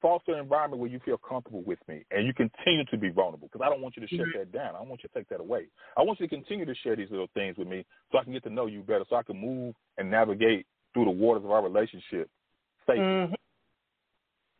foster 0.00 0.32
an 0.32 0.38
environment 0.40 0.80
where 0.80 0.90
you 0.90 0.98
feel 1.04 1.18
comfortable 1.18 1.62
with 1.62 1.78
me 1.86 2.04
and 2.10 2.26
you 2.26 2.32
continue 2.32 2.84
to 2.86 2.96
be 2.96 3.10
vulnerable 3.10 3.48
because 3.52 3.64
I 3.64 3.68
don't 3.68 3.82
want 3.82 3.96
you 3.96 4.06
to 4.06 4.08
shut 4.08 4.26
mm-hmm. 4.26 4.38
that 4.38 4.52
down. 4.52 4.74
I 4.74 4.78
don't 4.78 4.88
want 4.88 5.02
you 5.02 5.08
to 5.10 5.14
take 5.14 5.28
that 5.28 5.40
away. 5.40 5.66
I 5.96 6.02
want 6.02 6.20
you 6.20 6.26
to 6.26 6.34
continue 6.34 6.64
to 6.64 6.74
share 6.82 6.96
these 6.96 7.10
little 7.10 7.28
things 7.34 7.58
with 7.58 7.68
me 7.68 7.84
so 8.10 8.18
I 8.18 8.24
can 8.24 8.32
get 8.32 8.42
to 8.44 8.50
know 8.50 8.66
you 8.66 8.80
better, 8.80 9.04
so 9.08 9.16
I 9.16 9.22
can 9.22 9.38
move 9.38 9.74
and 9.98 10.10
navigate 10.10 10.66
through 10.94 11.04
the 11.04 11.10
waters 11.10 11.44
of 11.44 11.50
our 11.50 11.62
relationship 11.62 12.28
safely. 12.86 13.36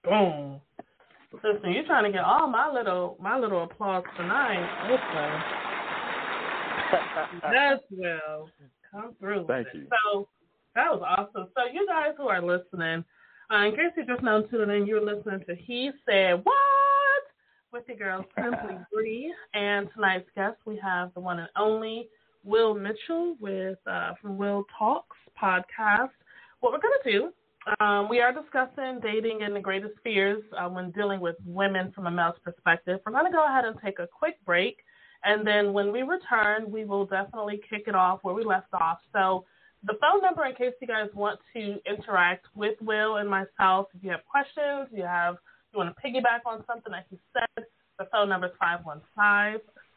Boom. 0.04 0.60
Listen, 1.32 1.72
you're 1.72 1.86
trying 1.86 2.04
to 2.04 2.12
get 2.12 2.24
all 2.24 2.48
my 2.48 2.70
little 2.70 3.16
my 3.20 3.38
little 3.38 3.62
applause 3.64 4.04
tonight. 4.16 4.88
Listen. 4.90 5.60
That's 7.42 7.82
well. 7.90 8.50
Come 8.90 9.14
through. 9.20 9.46
Thank 9.46 9.68
you. 9.72 9.86
So 9.90 10.28
that 10.74 10.90
was 10.90 11.02
awesome. 11.06 11.48
So 11.54 11.72
you 11.72 11.86
guys 11.86 12.14
who 12.16 12.28
are 12.28 12.42
listening, 12.42 13.04
uh, 13.52 13.64
in 13.64 13.72
case 13.72 13.92
you 13.96 14.04
just 14.06 14.22
now 14.22 14.42
tuning 14.42 14.82
in, 14.82 14.86
you're 14.86 15.04
listening 15.04 15.40
to 15.46 15.54
He 15.54 15.90
Said 16.04 16.44
What 16.44 17.22
with 17.72 17.84
your 17.86 17.96
girl 17.96 18.24
Simply 18.36 18.76
Bree. 18.92 19.32
And 19.54 19.88
tonight's 19.94 20.28
guest 20.34 20.56
we 20.66 20.78
have 20.82 21.14
the 21.14 21.20
one 21.20 21.38
and 21.38 21.48
only 21.56 22.08
Will 22.44 22.74
Mitchell 22.74 23.36
with 23.40 23.78
uh, 23.86 24.14
from 24.20 24.36
Will 24.36 24.64
Talks 24.76 25.16
podcast. 25.40 26.10
What 26.60 26.72
we're 26.72 26.80
gonna 26.80 26.94
do 27.04 27.32
um, 27.80 28.08
we 28.08 28.20
are 28.20 28.32
discussing 28.32 29.00
dating 29.02 29.42
and 29.42 29.54
the 29.54 29.60
greatest 29.60 29.94
fears 30.02 30.42
uh, 30.58 30.68
when 30.68 30.90
dealing 30.92 31.20
with 31.20 31.36
women 31.44 31.92
from 31.92 32.06
a 32.06 32.10
male's 32.10 32.36
perspective. 32.42 33.00
We're 33.04 33.12
going 33.12 33.26
to 33.26 33.30
go 33.30 33.44
ahead 33.44 33.64
and 33.64 33.76
take 33.84 33.98
a 33.98 34.06
quick 34.06 34.36
break. 34.46 34.78
And 35.24 35.46
then 35.46 35.74
when 35.74 35.92
we 35.92 36.02
return, 36.02 36.70
we 36.70 36.86
will 36.86 37.04
definitely 37.04 37.60
kick 37.68 37.84
it 37.86 37.94
off 37.94 38.20
where 38.22 38.34
we 38.34 38.44
left 38.44 38.72
off. 38.72 39.00
So 39.12 39.44
the 39.84 39.94
phone 40.00 40.22
number, 40.22 40.46
in 40.46 40.54
case 40.54 40.72
you 40.80 40.86
guys 40.86 41.10
want 41.14 41.38
to 41.54 41.78
interact 41.86 42.46
with 42.54 42.80
Will 42.80 43.16
and 43.16 43.28
myself, 43.28 43.88
if 43.94 44.02
you 44.02 44.10
have 44.10 44.24
questions, 44.24 44.88
you 44.90 45.02
have 45.02 45.36
you 45.72 45.78
want 45.78 45.94
to 45.94 46.02
piggyback 46.02 46.40
on 46.46 46.64
something 46.66 46.92
that 46.92 47.06
he 47.10 47.18
said, 47.32 47.64
the 47.98 48.06
phone 48.10 48.28
number 48.28 48.48
is 48.48 48.52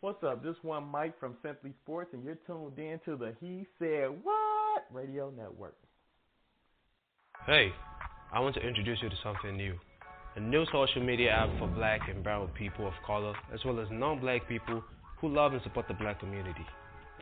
What's 0.00 0.22
up? 0.22 0.44
This 0.44 0.54
one 0.62 0.84
Mike 0.84 1.18
from 1.18 1.36
Simply 1.42 1.72
Sports, 1.82 2.10
and 2.12 2.22
you're 2.22 2.38
tuned 2.46 2.78
in 2.78 3.00
to 3.04 3.16
the 3.16 3.34
He 3.40 3.66
Said 3.80 4.10
What 4.22 4.84
Radio 4.92 5.32
Network. 5.36 5.74
Hey, 7.46 7.70
I 8.32 8.38
want 8.38 8.54
to 8.54 8.60
introduce 8.60 8.98
you 9.02 9.08
to 9.08 9.16
something 9.24 9.56
new. 9.56 9.74
A 10.36 10.40
new 10.40 10.64
social 10.66 11.02
media 11.02 11.32
app 11.32 11.48
for 11.58 11.66
black 11.66 12.02
and 12.08 12.22
brown 12.22 12.46
people 12.56 12.86
of 12.86 12.92
color, 13.04 13.34
as 13.52 13.58
well 13.64 13.80
as 13.80 13.88
non 13.90 14.20
black 14.20 14.48
people 14.48 14.84
who 15.20 15.34
love 15.34 15.52
and 15.52 15.62
support 15.64 15.88
the 15.88 15.94
black 15.94 16.20
community. 16.20 16.64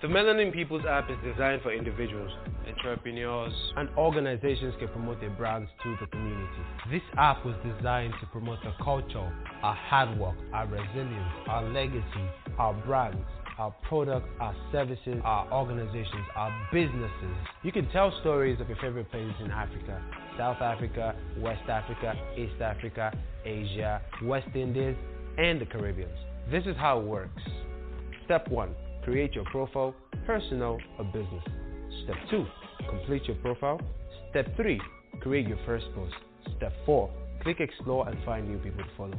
The 0.03 0.09
Melanin 0.09 0.53
Peoples 0.53 0.83
app 0.87 1.09
is 1.11 1.17
designed 1.25 1.63
for 1.63 1.73
individuals, 1.73 2.31
entrepreneurs, 2.69 3.55
and 3.77 3.89
organizations 3.97 4.75
can 4.79 4.89
promote 4.89 5.21
their 5.23 5.31
brands 5.31 5.71
to 5.83 5.97
the 5.99 6.07
community. 6.09 6.63
This 6.91 7.01
app 7.17 7.47
was 7.47 7.55
designed 7.65 8.13
to 8.21 8.27
promote 8.27 8.59
our 8.67 8.77
culture, 8.85 9.33
our 9.63 9.75
hard 9.75 10.19
work, 10.19 10.37
our 10.53 10.67
resilience, 10.67 11.33
our 11.49 11.63
legacy, 11.71 12.29
our 12.59 12.75
brands, 12.85 13.25
our 13.57 13.75
products, 13.89 14.29
our 14.39 14.55
services, 14.71 15.17
our 15.25 15.51
organizations, 15.51 16.27
our 16.35 16.53
businesses. 16.71 17.37
You 17.63 17.73
can 17.73 17.89
tell 17.89 18.13
stories 18.21 18.61
of 18.61 18.69
your 18.69 18.77
favorite 18.83 19.11
places 19.11 19.33
in 19.43 19.51
Africa, 19.51 20.03
South 20.37 20.61
Africa, 20.61 21.17
West 21.39 21.71
Africa, 21.71 22.13
East 22.37 22.61
Africa, 22.61 23.17
Asia, 23.47 24.03
West 24.25 24.49
Indies, 24.55 24.95
and 25.39 25.59
the 25.59 25.65
Caribbean. 25.65 26.11
This 26.51 26.65
is 26.67 26.77
how 26.77 27.01
it 27.01 27.07
works. 27.07 27.41
Step 28.27 28.47
1 28.49 28.75
Create 29.07 29.37
your 29.37 29.45
profile, 29.45 29.95
personal 30.27 30.81
or 30.99 31.05
business. 31.05 31.45
Step 32.03 32.17
2 32.29 32.45
Complete 32.91 33.25
your 33.27 33.37
profile. 33.37 33.81
Step 34.31 34.49
3 34.57 34.81
Create 35.21 35.47
your 35.47 35.61
first 35.65 35.87
post. 35.95 36.13
Step 36.57 36.73
4 36.85 37.09
Click 37.41 37.61
explore 37.61 38.09
and 38.09 38.19
find 38.25 38.49
new 38.49 38.59
people 38.59 38.83
to 38.83 38.91
follow. 38.97 39.17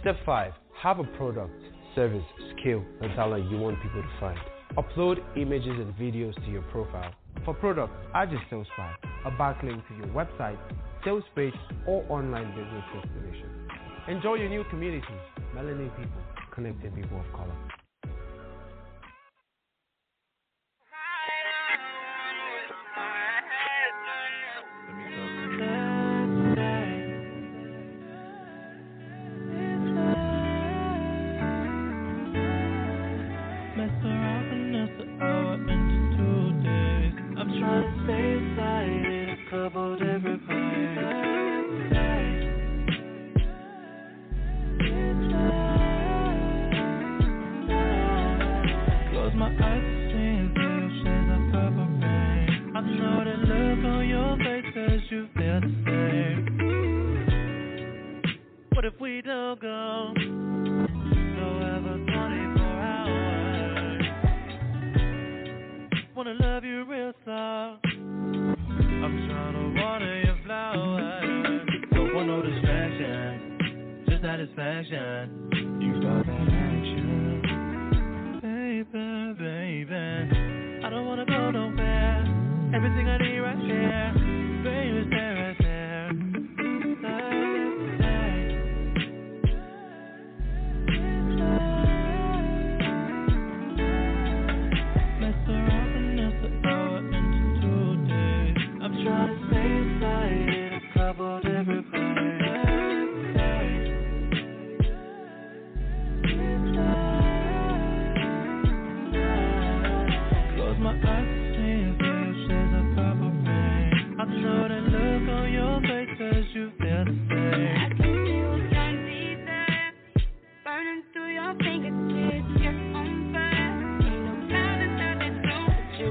Step 0.00 0.16
5 0.26 0.52
Have 0.82 0.98
a 0.98 1.04
product, 1.16 1.52
service, 1.94 2.24
skill, 2.58 2.82
and 3.02 3.14
talent 3.14 3.48
you 3.48 3.56
want 3.56 3.80
people 3.80 4.02
to 4.02 4.08
find. 4.18 4.38
Upload 4.76 5.22
images 5.36 5.78
and 5.78 5.94
videos 5.94 6.34
to 6.44 6.50
your 6.50 6.62
profile. 6.62 7.14
For 7.44 7.54
product, 7.54 7.92
add 8.12 8.32
your 8.32 8.42
sales 8.50 8.66
file, 8.76 8.96
a 9.26 9.30
backlink 9.30 9.86
to 9.86 9.94
your 9.94 10.08
website, 10.08 10.58
sales 11.04 11.22
page, 11.36 11.54
or 11.86 12.04
online 12.08 12.50
business 12.56 12.84
destination. 12.92 13.48
Enjoy 14.08 14.34
your 14.34 14.48
new 14.48 14.64
community, 14.70 15.06
Melanin 15.54 15.96
People, 15.96 16.20
connecting 16.52 16.90
people 16.90 17.20
of 17.20 17.32
color. 17.32 17.79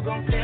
Wow. 0.09 0.38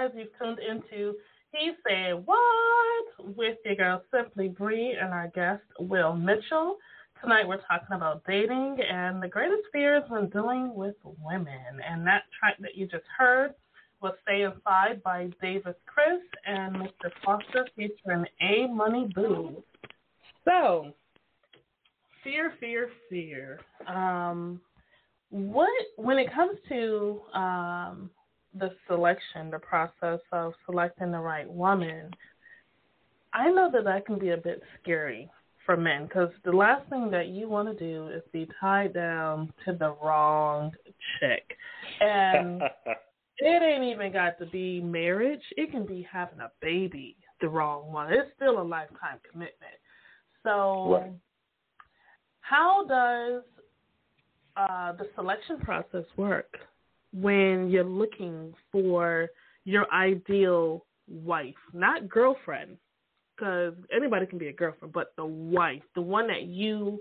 Guys. 0.00 0.10
You've 0.14 0.28
tuned 0.38 0.58
into 0.58 1.14
He 1.52 1.72
Said 1.86 2.24
What 2.24 3.36
with 3.36 3.58
your 3.64 3.74
girl 3.74 4.02
Simply 4.14 4.48
Bree 4.48 4.96
and 5.00 5.12
our 5.12 5.28
guest 5.34 5.62
Will 5.78 6.14
Mitchell. 6.14 6.76
Tonight 7.20 7.46
we're 7.46 7.60
talking 7.68 7.94
about 7.94 8.22
dating 8.26 8.78
and 8.80 9.22
the 9.22 9.28
greatest 9.28 9.62
fears 9.72 10.02
when 10.08 10.30
dealing 10.30 10.74
with 10.74 10.94
women. 11.04 11.80
And 11.86 12.06
that 12.06 12.22
track 12.38 12.56
that 12.60 12.76
you 12.76 12.86
just 12.86 13.04
heard 13.18 13.54
was 14.00 14.14
Stay 14.22 14.42
Inside 14.42 15.02
by 15.02 15.28
Davis 15.42 15.76
Chris 15.86 16.22
and 16.46 16.76
Mr. 16.76 17.10
Foster 17.24 17.66
featuring 17.76 18.24
A 18.40 18.68
Money 18.72 19.10
Boo. 19.14 19.62
So, 20.46 20.92
fear, 22.24 22.54
fear, 22.58 22.88
fear. 23.10 23.60
Um, 23.86 24.60
what 25.28 25.68
when 25.96 26.18
it 26.18 26.32
comes 26.32 26.58
to 26.70 27.20
um, 27.34 28.10
the 28.58 28.70
selection, 28.86 29.50
the 29.50 29.58
process 29.58 30.20
of 30.32 30.54
selecting 30.66 31.12
the 31.12 31.18
right 31.18 31.48
woman, 31.48 32.10
I 33.32 33.50
know 33.50 33.70
that 33.72 33.84
that 33.84 34.06
can 34.06 34.18
be 34.18 34.30
a 34.30 34.36
bit 34.36 34.62
scary 34.82 35.30
for 35.64 35.76
men 35.76 36.04
because 36.04 36.30
the 36.44 36.52
last 36.52 36.88
thing 36.90 37.10
that 37.10 37.28
you 37.28 37.48
want 37.48 37.68
to 37.68 37.74
do 37.84 38.08
is 38.08 38.22
be 38.32 38.48
tied 38.60 38.92
down 38.92 39.52
to 39.64 39.72
the 39.72 39.94
wrong 40.02 40.72
chick, 41.18 41.44
and 42.00 42.62
it 43.38 43.62
ain't 43.62 43.84
even 43.84 44.12
got 44.12 44.38
to 44.38 44.46
be 44.46 44.80
marriage. 44.80 45.42
It 45.56 45.70
can 45.70 45.86
be 45.86 46.06
having 46.10 46.40
a 46.40 46.50
baby, 46.60 47.16
the 47.40 47.48
wrong 47.48 47.92
one. 47.92 48.12
It's 48.12 48.30
still 48.34 48.60
a 48.60 48.64
lifetime 48.64 49.18
commitment. 49.30 49.72
So, 50.42 50.94
right. 50.94 51.12
how 52.40 52.84
does 52.88 53.42
uh, 54.56 54.92
the 54.92 55.08
selection 55.14 55.58
process 55.60 56.04
work 56.16 56.56
when 57.12 57.70
you're 57.70 57.84
looking 57.84 58.54
for 58.70 59.28
your 59.64 59.92
ideal 59.92 60.84
wife, 61.08 61.54
not 61.72 62.08
girlfriend, 62.08 62.76
because 63.36 63.74
anybody 63.94 64.26
can 64.26 64.38
be 64.38 64.48
a 64.48 64.52
girlfriend, 64.52 64.92
but 64.92 65.12
the 65.16 65.24
wife, 65.24 65.82
the 65.94 66.00
one 66.00 66.26
that 66.28 66.42
you 66.42 67.00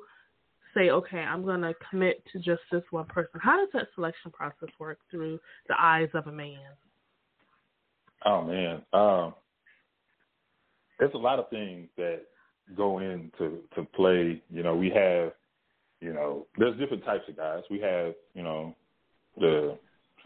say, 0.73 0.89
okay, 0.89 1.19
I'm 1.19 1.43
going 1.43 1.61
to 1.61 1.73
commit 1.89 2.23
to 2.31 2.39
just 2.39 2.61
this 2.71 2.83
one 2.91 3.05
person? 3.05 3.39
How 3.41 3.57
does 3.57 3.69
that 3.73 3.87
selection 3.95 4.31
process 4.31 4.69
work 4.79 4.99
through 5.09 5.39
the 5.67 5.75
eyes 5.79 6.09
of 6.13 6.27
a 6.27 6.31
man? 6.31 6.59
Oh 8.25 8.43
man, 8.43 8.81
um, 8.91 9.33
there's 10.99 11.13
a 11.13 11.17
lot 11.17 11.39
of 11.39 11.49
things 11.49 11.87
that 11.97 12.23
go 12.75 12.99
into 12.99 13.59
to 13.75 13.83
play. 13.95 14.41
You 14.49 14.61
know, 14.63 14.75
we 14.75 14.89
have, 14.89 15.31
you 16.01 16.13
know, 16.13 16.45
there's 16.57 16.77
different 16.77 17.05
types 17.05 17.23
of 17.29 17.37
guys. 17.37 17.63
We 17.71 17.79
have, 17.79 18.13
you 18.33 18.43
know, 18.43 18.75
the 19.37 19.77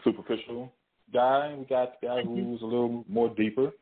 superficial 0.04 0.72
guy. 1.12 1.54
We 1.58 1.64
got 1.64 2.00
the 2.00 2.06
guy 2.06 2.22
who's 2.22 2.62
a 2.62 2.66
little 2.66 3.04
more 3.08 3.34
deeper. 3.34 3.72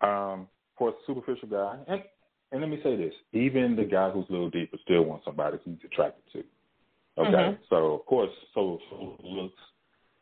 Um, 0.00 0.48
of 0.72 0.76
course, 0.76 0.94
superficial 1.06 1.48
guy, 1.48 1.78
and 1.88 2.02
and 2.52 2.60
let 2.60 2.70
me 2.70 2.80
say 2.82 2.96
this: 2.96 3.14
even 3.32 3.76
the 3.76 3.84
guy 3.84 4.10
who's 4.10 4.26
a 4.28 4.32
little 4.32 4.50
deeper 4.50 4.78
still 4.82 5.02
wants 5.02 5.24
somebody 5.24 5.58
he's 5.64 5.76
attracted 5.84 6.22
to. 6.32 6.38
Okay, 7.18 7.30
mm-hmm. 7.30 7.62
so 7.68 7.94
of 7.94 8.06
course, 8.06 8.30
so, 8.54 8.78
so 8.88 9.16
looks 9.22 9.54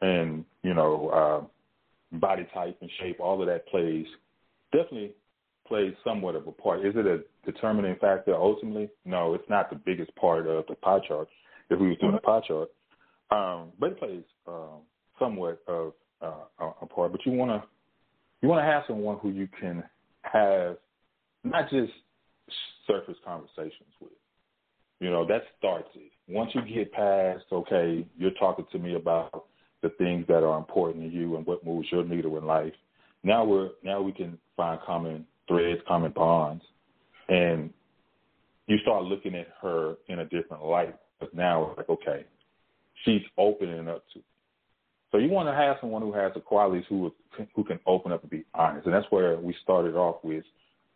and 0.01 0.45
you 0.63 0.75
know 0.75 1.09
uh, 2.13 2.19
body 2.19 2.47
type 2.53 2.77
and 2.81 2.91
shape, 3.01 3.21
all 3.21 3.41
of 3.41 3.47
that 3.47 3.67
plays 3.69 4.07
definitely 4.73 5.13
plays 5.67 5.93
somewhat 6.03 6.35
of 6.35 6.47
a 6.47 6.53
part. 6.53 6.85
Is 6.85 6.95
it 6.97 7.07
a 7.07 7.21
determining 7.45 7.97
factor 8.01 8.35
ultimately? 8.35 8.89
No, 9.05 9.35
it's 9.35 9.49
not 9.49 9.71
the 9.71 9.77
biggest 9.77 10.15
part 10.17 10.47
of 10.47 10.67
the 10.67 10.75
pie 10.77 11.01
chart. 11.07 11.29
If 11.71 11.79
we 11.79 11.89
were 11.89 11.97
doing 11.97 12.13
mm-hmm. 12.13 12.31
a 12.31 12.41
pie 12.41 12.47
chart, 12.47 12.69
um, 13.31 13.73
but 13.79 13.93
it 13.93 13.99
plays 13.99 14.25
um, 14.47 14.81
somewhat 15.19 15.63
of 15.67 15.93
uh, 16.23 16.71
a 16.83 16.87
part. 16.87 17.13
But 17.13 17.25
you 17.25 17.33
want 17.33 17.51
to 17.51 17.63
you 18.41 18.49
want 18.49 18.61
to 18.61 18.71
have 18.71 18.85
someone 18.87 19.19
who 19.19 19.31
you 19.31 19.49
can 19.61 19.83
have 20.23 20.77
not 21.45 21.71
just 21.71 21.93
surface 22.87 23.17
conversations 23.25 23.93
with. 24.01 24.13
You 25.01 25.11
know, 25.11 25.27
that 25.27 25.43
starts 25.59 25.89
it. 25.95 26.11
Once 26.29 26.51
you 26.55 26.63
get 26.63 26.93
past, 26.93 27.45
okay, 27.53 28.07
you're 28.17 28.33
talking 28.33 28.67
to 28.73 28.79
me 28.79 28.97
about 28.97 29.45
the 29.83 29.91
things 29.91 30.27
that 30.29 30.43
are 30.43 30.59
important 30.59 31.05
to 31.05 31.17
you 31.17 31.37
and 31.37 31.47
what 31.47 31.65
moves 31.65 31.89
your 31.91 32.05
needle 32.05 32.37
in 32.37 32.45
life. 32.45 32.73
Now 33.23 33.45
we're 33.45 33.71
now 33.83 34.01
we 34.01 34.13
can 34.13 34.39
find 34.57 34.81
common 34.85 35.27
threads, 35.47 35.81
common 35.87 36.13
bonds, 36.13 36.65
and 37.29 37.71
you 38.67 38.79
start 38.79 39.05
looking 39.05 39.35
at 39.35 39.49
her 39.63 39.97
in 40.09 40.21
a 40.21 40.25
different 40.25 40.65
light. 40.65 40.97
But 41.21 41.35
now 41.35 41.71
it's 41.71 41.79
like, 41.79 41.89
okay, 41.89 42.25
she's 43.05 43.23
opening 43.37 43.89
up 43.89 44.05
to. 44.15 44.21
So 45.11 45.19
you 45.19 45.31
want 45.31 45.49
to 45.49 45.55
have 45.55 45.77
someone 45.81 46.03
who 46.03 46.13
has 46.13 46.33
the 46.35 46.41
qualities 46.41 46.85
who 46.89 47.15
who 47.55 47.65
can 47.65 47.79
open 47.87 48.13
up 48.13 48.23
and 48.23 48.31
be 48.31 48.45
honest, 48.55 48.87
and 48.87 48.95
that's 48.95 49.07
where 49.11 49.39
we 49.39 49.55
started 49.63 49.95
off 49.95 50.17
with 50.23 50.45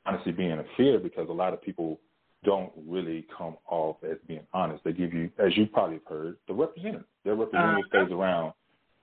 honestly 0.04 0.32
being 0.32 0.52
a 0.52 0.64
fear 0.76 0.98
because 0.98 1.28
a 1.28 1.32
lot 1.32 1.52
of 1.52 1.62
people 1.62 1.98
don't 2.44 2.72
really 2.86 3.24
come 3.36 3.56
off 3.68 3.96
as 4.02 4.18
being 4.26 4.46
honest. 4.52 4.82
They 4.84 4.92
give 4.92 5.12
you, 5.12 5.30
as 5.38 5.56
you 5.56 5.66
probably 5.66 5.96
have 5.96 6.06
heard, 6.06 6.36
the 6.48 6.54
representative. 6.54 7.06
Their 7.24 7.36
representative 7.36 7.84
uh-huh. 7.86 8.04
stays 8.04 8.12
around 8.12 8.52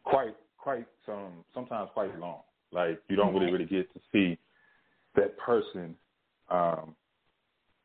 quite 0.04 0.36
quite 0.58 0.86
some 1.06 1.46
sometimes 1.54 1.90
quite 1.94 2.18
long. 2.20 2.42
Like 2.72 3.02
you 3.08 3.16
don't 3.16 3.34
really 3.34 3.52
really 3.52 3.66
get 3.66 3.92
to 3.94 4.00
see 4.12 4.38
that 5.16 5.38
person 5.38 5.96
um, 6.50 6.96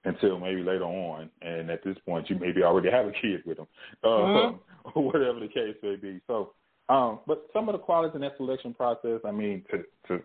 until 0.04 0.38
maybe 0.38 0.62
later 0.62 0.84
on, 0.84 1.30
and 1.42 1.70
at 1.70 1.84
this 1.84 1.96
point 2.06 2.28
you 2.28 2.38
maybe 2.38 2.62
already 2.62 2.90
have 2.90 3.06
a 3.06 3.12
kid 3.12 3.42
with 3.46 3.58
them, 3.58 3.66
uh, 4.02 4.08
mm-hmm. 4.08 4.88
or 4.94 5.04
whatever 5.04 5.40
the 5.40 5.48
case 5.48 5.76
may 5.82 5.96
be. 5.96 6.20
So, 6.26 6.52
um, 6.88 7.20
but 7.26 7.46
some 7.52 7.68
of 7.68 7.72
the 7.72 7.78
qualities 7.78 8.14
in 8.14 8.20
that 8.20 8.36
selection 8.36 8.74
process, 8.74 9.20
I 9.24 9.30
mean, 9.30 9.64
to 9.70 9.78
to 10.08 10.22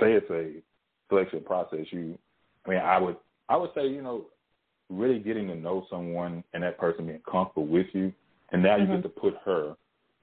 say 0.00 0.12
it's 0.12 0.30
a 0.30 0.52
selection 1.08 1.40
process, 1.40 1.86
you, 1.90 2.16
I 2.66 2.70
mean, 2.70 2.78
I 2.78 2.98
would 2.98 3.16
I 3.48 3.56
would 3.56 3.70
say 3.74 3.88
you 3.88 4.02
know, 4.02 4.26
really 4.88 5.18
getting 5.18 5.48
to 5.48 5.56
know 5.56 5.86
someone 5.90 6.44
and 6.54 6.62
that 6.62 6.78
person 6.78 7.06
being 7.06 7.20
comfortable 7.28 7.66
with 7.66 7.86
you, 7.92 8.12
and 8.52 8.62
now 8.62 8.76
mm-hmm. 8.76 8.92
you 8.92 8.96
get 8.98 9.02
to 9.02 9.08
put 9.08 9.34
her 9.44 9.74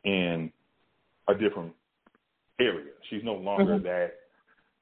in 0.06 0.52
a 1.28 1.34
different 1.34 1.74
area. 2.60 2.92
She's 3.10 3.24
no 3.24 3.34
longer 3.34 3.76
mm-hmm. 3.76 3.86
that 3.86 4.14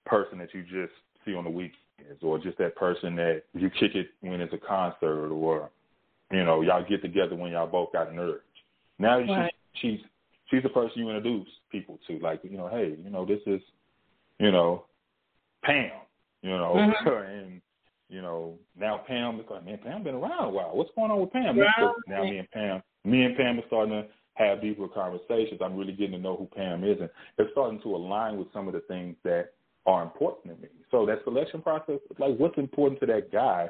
person 0.05 0.37
that 0.39 0.53
you 0.53 0.61
just 0.61 0.93
see 1.25 1.33
on 1.33 1.43
the 1.43 1.49
weekends, 1.49 2.21
or 2.21 2.37
just 2.37 2.59
that 2.59 2.75
person 2.75 3.15
that 3.15 3.43
you 3.53 3.71
kick 3.71 3.95
it 3.95 4.09
when 4.21 4.41
it's 4.41 4.53
a 4.53 4.59
concert, 4.59 5.31
or 5.31 5.71
you 6.31 6.43
know 6.43 6.61
y'all 6.61 6.85
get 6.87 7.01
together 7.01 7.35
when 7.35 7.51
y'all 7.51 7.65
both 7.65 7.91
got 7.93 8.13
nerves. 8.13 8.41
Now 8.99 9.19
right. 9.19 9.51
she, 9.73 9.97
she's 9.97 10.05
she's 10.53 10.63
the 10.63 10.69
person 10.69 10.99
you 10.99 11.09
introduce 11.09 11.47
people 11.71 11.99
to, 12.07 12.19
like 12.19 12.41
you 12.43 12.57
know, 12.57 12.67
hey, 12.67 12.95
you 13.03 13.09
know, 13.09 13.25
this 13.25 13.39
is 13.45 13.61
you 14.39 14.51
know 14.51 14.85
Pam, 15.63 15.91
you 16.41 16.51
know, 16.51 16.73
mm-hmm. 16.75 17.09
and 17.27 17.61
you 18.09 18.21
know 18.21 18.55
now 18.77 19.01
Pam 19.07 19.39
is 19.39 19.45
like, 19.49 19.65
man, 19.65 19.79
Pam 19.83 20.03
been 20.03 20.15
around 20.15 20.45
a 20.45 20.49
while. 20.49 20.71
What's 20.73 20.91
going 20.95 21.11
on 21.11 21.21
with 21.21 21.31
Pam? 21.31 21.57
Yeah. 21.57 21.91
Now 22.07 22.23
me 22.23 22.37
and 22.37 22.51
Pam, 22.51 22.83
me 23.03 23.23
and 23.23 23.35
Pam 23.35 23.59
are 23.59 23.67
starting 23.67 23.93
to 23.93 24.07
have 24.35 24.61
deeper 24.61 24.87
conversations. 24.87 25.59
I'm 25.63 25.75
really 25.75 25.93
getting 25.93 26.13
to 26.13 26.19
know 26.19 26.35
who 26.35 26.47
Pam 26.55 26.83
is, 26.83 26.97
and 26.99 27.09
it's 27.37 27.51
starting 27.51 27.81
to 27.81 27.95
align 27.95 28.37
with 28.37 28.47
some 28.53 28.67
of 28.67 28.73
the 28.73 28.81
things 28.81 29.15
that 29.23 29.53
are 29.85 30.03
important 30.03 30.55
to 30.55 30.61
me. 30.61 30.69
So 30.91 31.05
that 31.05 31.23
selection 31.23 31.61
process, 31.61 31.99
like 32.19 32.37
what's 32.37 32.57
important 32.57 32.99
to 33.01 33.05
that 33.07 33.31
guy 33.31 33.69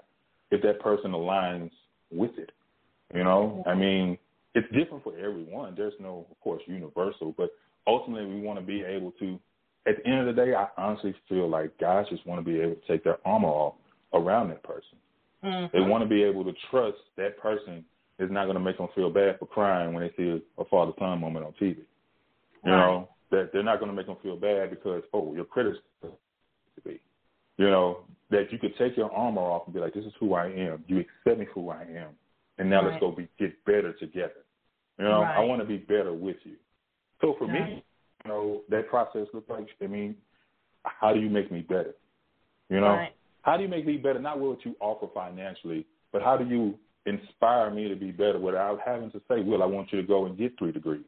if 0.52 0.62
that 0.62 0.80
person 0.80 1.12
aligns 1.12 1.72
with 2.12 2.32
it. 2.38 2.52
You 3.14 3.24
know, 3.24 3.64
I 3.68 3.76
mean, 3.76 4.18
it's 4.56 4.68
different 4.74 5.04
for 5.04 5.18
everyone. 5.18 5.74
There's 5.76 5.94
no, 6.00 6.26
of 6.30 6.40
course, 6.42 6.62
universal, 6.68 7.34
but 7.38 7.52
ultimately 7.88 8.26
we 8.26 8.42
want 8.42 8.60
to 8.60 8.66
be 8.66 8.82
able 8.82 9.12
to. 9.20 9.40
At 9.86 9.98
the 9.98 10.08
end 10.08 10.28
of 10.28 10.34
the 10.34 10.46
day, 10.46 10.54
I 10.56 10.68
honestly 10.78 11.14
feel 11.28 11.50
like 11.50 11.78
guys 11.78 12.06
just 12.10 12.26
want 12.26 12.44
to 12.44 12.50
be 12.50 12.60
able 12.60 12.76
to 12.76 12.88
take 12.88 13.04
their 13.04 13.18
armor 13.28 13.50
off 13.50 13.74
around 14.14 14.50
that 14.50 14.64
person. 14.64 14.98
Mm-hmm. 15.44 15.76
They 15.76 15.84
want 15.84 16.04
to 16.04 16.10
be 16.10 16.24
able 16.24 16.46
to 16.46 16.54
trust 16.72 16.98
that 17.18 17.38
person 17.38 17.84
is 18.20 18.32
not 18.32 18.46
going 18.46 18.56
to 18.56 18.64
make 18.64 18.78
them 18.78 18.88
feel 18.96 19.10
bad 19.10 19.40
for 19.40 19.46
crying 19.46 19.94
when 19.94 20.04
they 20.04 20.14
see 20.16 20.42
a 20.58 20.66
father 20.66 20.94
son 21.00 21.20
moment 21.20 21.46
on 21.46 21.52
TV. 21.54 21.78
You 22.64 22.72
right. 22.72 22.78
know, 22.78 23.10
that 23.32 23.50
they're 23.52 23.64
not 23.64 23.80
going 23.80 23.92
to 23.92 23.96
make 23.96 24.06
them 24.06 24.16
feel 24.24 24.38
bad 24.38 24.70
because 24.70 25.04
oh 25.14 25.34
your 25.34 25.44
critics 25.44 25.80
to 26.02 26.12
be, 26.86 27.02
you 27.58 27.70
know 27.70 28.00
that 28.30 28.52
you 28.52 28.58
could 28.58 28.78
take 28.78 28.96
your 28.96 29.12
armor 29.12 29.42
off 29.42 29.64
and 29.66 29.74
be 29.74 29.82
like 29.82 29.94
this 29.94 30.06
is 30.06 30.14
who 30.20 30.34
I 30.34 30.46
am. 30.46 30.84
You 30.88 31.00
accept 31.00 31.40
me 31.40 31.48
for 31.54 31.62
who 31.62 31.70
I 31.72 31.82
am, 31.82 32.10
and 32.58 32.70
now 32.70 32.82
right. 32.84 32.92
let's 32.92 33.00
go 33.00 33.12
be 33.12 33.28
get 33.40 33.64
better 33.66 33.94
together. 33.94 34.44
You 34.98 35.06
know 35.06 35.22
right. 35.22 35.38
I 35.38 35.40
want 35.42 35.62
to 35.62 35.68
be 35.68 35.78
better 35.78 36.14
with 36.14 36.38
you. 36.44 36.56
So 37.22 37.36
for 37.38 37.48
me, 37.48 37.84
you 38.24 38.30
know 38.30 38.62
that 38.70 38.90
process 38.90 39.28
looks 39.34 39.50
like 39.50 39.68
I 39.82 39.88
mean, 39.88 40.16
how 40.84 41.14
do 41.14 41.20
you 41.20 41.30
make 41.30 41.52
me 41.52 41.62
better? 41.62 41.96
You 42.70 42.80
know, 42.80 43.06
how 43.42 43.58
do 43.58 43.64
you 43.64 43.70
make 43.70 43.86
me 43.86 43.98
better? 43.98 44.20
Not 44.20 44.40
what 44.40 44.66
you 44.66 44.76
offer 44.80 45.08
financially, 45.14 45.86
but 46.12 46.22
how 46.22 46.38
do 46.38 46.46
you 46.46 46.76
inspire 47.06 47.70
me 47.70 47.88
to 47.90 47.96
be 47.96 48.12
better 48.12 48.40
without 48.40 48.80
having 48.86 49.12
to 49.12 49.22
say, 49.28 49.42
"Well, 49.42 49.62
I 49.62 49.66
want 49.66 49.92
you 49.92 50.02
to 50.02 50.08
go 50.08 50.26
and 50.26 50.38
get 50.38 50.58
three 50.58 50.72
degrees." 50.72 51.04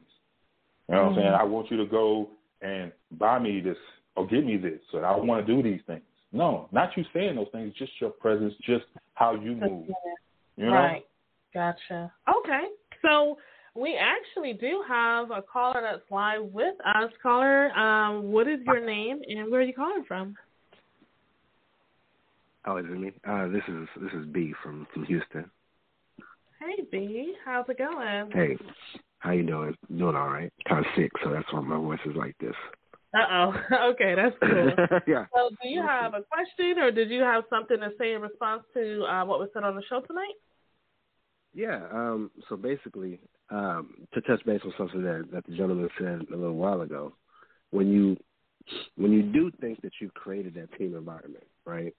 You 0.88 0.94
know 0.94 1.04
what 1.04 1.10
mm-hmm. 1.10 1.18
I'm 1.18 1.24
saying? 1.24 1.34
I 1.40 1.44
want 1.44 1.70
you 1.70 1.76
to 1.78 1.86
go 1.86 2.28
and 2.62 2.92
buy 3.12 3.38
me 3.38 3.60
this 3.60 3.76
or 4.16 4.26
give 4.26 4.44
me 4.44 4.56
this. 4.56 4.80
So 4.92 4.98
I 4.98 5.16
want 5.16 5.46
to 5.46 5.54
do 5.54 5.62
these 5.62 5.80
things. 5.86 6.02
No, 6.32 6.68
not 6.72 6.96
you 6.96 7.04
saying 7.14 7.36
those 7.36 7.48
things, 7.52 7.72
just 7.78 7.92
your 8.00 8.10
presence, 8.10 8.54
just 8.62 8.84
how 9.14 9.34
you 9.34 9.54
move. 9.54 9.88
You 10.56 10.66
know? 10.66 10.72
Right. 10.72 11.06
Gotcha. 11.56 12.12
Okay. 12.28 12.64
So 13.00 13.38
we 13.74 13.98
actually 13.98 14.52
do 14.52 14.84
have 14.86 15.30
a 15.30 15.40
caller 15.40 15.80
that's 15.80 16.02
live 16.10 16.42
with 16.52 16.74
us. 16.84 17.10
Caller, 17.22 17.70
um, 17.70 18.24
what 18.30 18.46
is 18.46 18.60
your 18.66 18.84
name 18.84 19.22
and 19.26 19.50
where 19.50 19.60
are 19.60 19.64
you 19.64 19.72
calling 19.72 20.04
from? 20.06 20.34
Oh, 22.66 22.76
is 22.76 22.84
it 22.84 23.00
me? 23.00 23.10
Uh, 23.26 23.48
this 23.48 23.62
is 23.68 23.88
this 24.02 24.12
is 24.12 24.26
B 24.26 24.52
from 24.62 24.86
from 24.92 25.06
Houston. 25.06 25.50
Hey 26.60 26.84
B, 26.92 27.34
how's 27.42 27.64
it 27.70 27.78
going? 27.78 28.30
Hey, 28.32 28.58
how 29.20 29.30
you 29.30 29.46
doing? 29.46 29.74
Doing 29.96 30.14
all 30.14 30.28
right. 30.28 30.52
Kind 30.68 30.84
of 30.84 30.92
sick, 30.94 31.10
so 31.24 31.30
that's 31.30 31.50
why 31.54 31.60
my 31.60 31.78
voice 31.78 32.00
is 32.04 32.16
like 32.16 32.36
this. 32.38 32.54
Uh 33.14 33.24
oh. 33.30 33.54
okay, 33.92 34.14
that's 34.14 34.36
cool. 34.42 34.72
yeah. 35.06 35.24
So, 35.34 35.48
do 35.62 35.68
you 35.70 35.80
have 35.80 36.12
a 36.12 36.20
question, 36.20 36.82
or 36.82 36.90
did 36.90 37.08
you 37.08 37.22
have 37.22 37.44
something 37.48 37.78
to 37.78 37.92
say 37.98 38.12
in 38.12 38.20
response 38.20 38.62
to 38.74 39.04
uh, 39.04 39.24
what 39.24 39.38
was 39.38 39.48
said 39.54 39.64
on 39.64 39.74
the 39.74 39.82
show 39.88 40.02
tonight? 40.02 40.34
Yeah. 41.56 41.80
Um, 41.90 42.30
so 42.50 42.56
basically, 42.56 43.18
um, 43.48 44.06
to 44.12 44.20
touch 44.20 44.44
base 44.44 44.60
on 44.64 44.74
something 44.76 45.02
that, 45.02 45.28
that 45.32 45.46
the 45.46 45.56
gentleman 45.56 45.88
said 45.98 46.20
a 46.30 46.36
little 46.36 46.54
while 46.54 46.82
ago, 46.82 47.14
when 47.70 47.90
you 47.90 48.16
when 48.96 49.12
you 49.12 49.22
do 49.22 49.50
think 49.60 49.80
that 49.80 49.92
you've 50.00 50.12
created 50.12 50.54
that 50.54 50.76
team 50.76 50.94
environment, 50.94 51.44
right, 51.64 51.94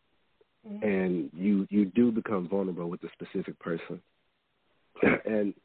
mm-hmm. 0.67 0.83
and 0.83 1.31
you 1.33 1.65
you 1.71 1.85
do 1.85 2.11
become 2.11 2.47
vulnerable 2.47 2.87
with 2.87 3.01
a 3.03 3.09
specific 3.13 3.57
person, 3.57 3.99
and 5.25 5.55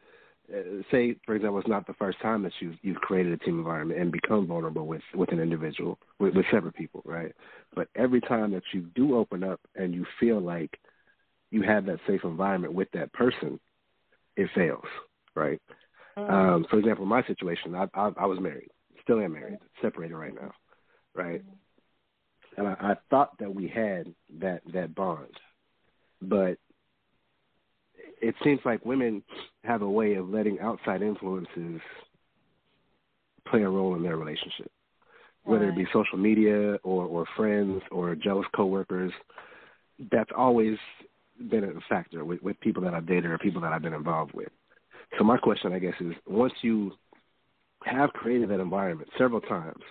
uh, 0.50 0.82
say, 0.90 1.14
for 1.26 1.34
example, 1.34 1.58
it's 1.58 1.68
not 1.68 1.86
the 1.86 1.94
first 1.94 2.18
time 2.22 2.42
that 2.44 2.52
you've 2.60 2.76
you've 2.80 2.96
created 2.96 3.34
a 3.34 3.44
team 3.44 3.58
environment 3.58 4.00
and 4.00 4.10
become 4.10 4.46
vulnerable 4.46 4.86
with 4.86 5.02
with 5.14 5.32
an 5.32 5.38
individual, 5.38 5.98
with, 6.18 6.34
with 6.34 6.46
several 6.50 6.72
people, 6.72 7.02
right? 7.04 7.34
But 7.74 7.88
every 7.94 8.22
time 8.22 8.52
that 8.52 8.62
you 8.72 8.86
do 8.94 9.16
open 9.16 9.44
up 9.44 9.60
and 9.76 9.92
you 9.92 10.06
feel 10.18 10.40
like 10.40 10.78
you 11.50 11.60
have 11.60 11.84
that 11.84 11.98
safe 12.06 12.24
environment 12.24 12.72
with 12.72 12.88
that 12.92 13.12
person, 13.12 13.60
it 14.36 14.48
fails, 14.54 14.84
right? 15.34 15.60
Mm. 16.16 16.30
Um, 16.30 16.66
for 16.68 16.78
example, 16.78 17.06
my 17.06 17.22
situation, 17.26 17.74
I, 17.74 17.86
I 17.94 18.12
I 18.16 18.26
was 18.26 18.40
married, 18.40 18.68
still 19.02 19.20
am 19.20 19.32
married, 19.32 19.58
separated 19.80 20.16
right 20.16 20.34
now, 20.34 20.52
right? 21.14 21.42
And 22.56 22.68
I, 22.68 22.72
I 22.80 22.94
thought 23.10 23.38
that 23.38 23.54
we 23.54 23.68
had 23.68 24.14
that 24.40 24.62
that 24.72 24.94
bond, 24.94 25.38
but 26.20 26.58
it 28.20 28.34
seems 28.44 28.60
like 28.64 28.84
women 28.84 29.22
have 29.64 29.82
a 29.82 29.90
way 29.90 30.14
of 30.14 30.28
letting 30.28 30.60
outside 30.60 31.02
influences 31.02 31.80
play 33.48 33.62
a 33.62 33.68
role 33.68 33.96
in 33.96 34.02
their 34.02 34.16
relationship, 34.16 34.70
whether 35.44 35.68
it 35.68 35.76
be 35.76 35.86
social 35.92 36.18
media 36.18 36.78
or 36.82 37.04
or 37.04 37.26
friends 37.36 37.82
or 37.90 38.14
jealous 38.14 38.46
coworkers. 38.54 39.12
That's 40.10 40.30
always 40.36 40.78
been 41.50 41.64
a 41.64 41.72
factor 41.88 42.24
with, 42.24 42.42
with 42.42 42.58
people 42.60 42.82
that 42.84 42.94
I've 42.94 43.06
dated 43.06 43.26
or 43.26 43.38
people 43.38 43.60
that 43.62 43.72
I've 43.72 43.82
been 43.82 43.94
involved 43.94 44.32
with. 44.34 44.48
So 45.18 45.24
my 45.24 45.36
question, 45.36 45.72
I 45.72 45.78
guess, 45.78 45.94
is 46.00 46.14
once 46.26 46.52
you 46.62 46.92
have 47.84 48.10
created 48.12 48.50
that 48.50 48.60
environment 48.60 49.10
several 49.18 49.40
times 49.40 49.82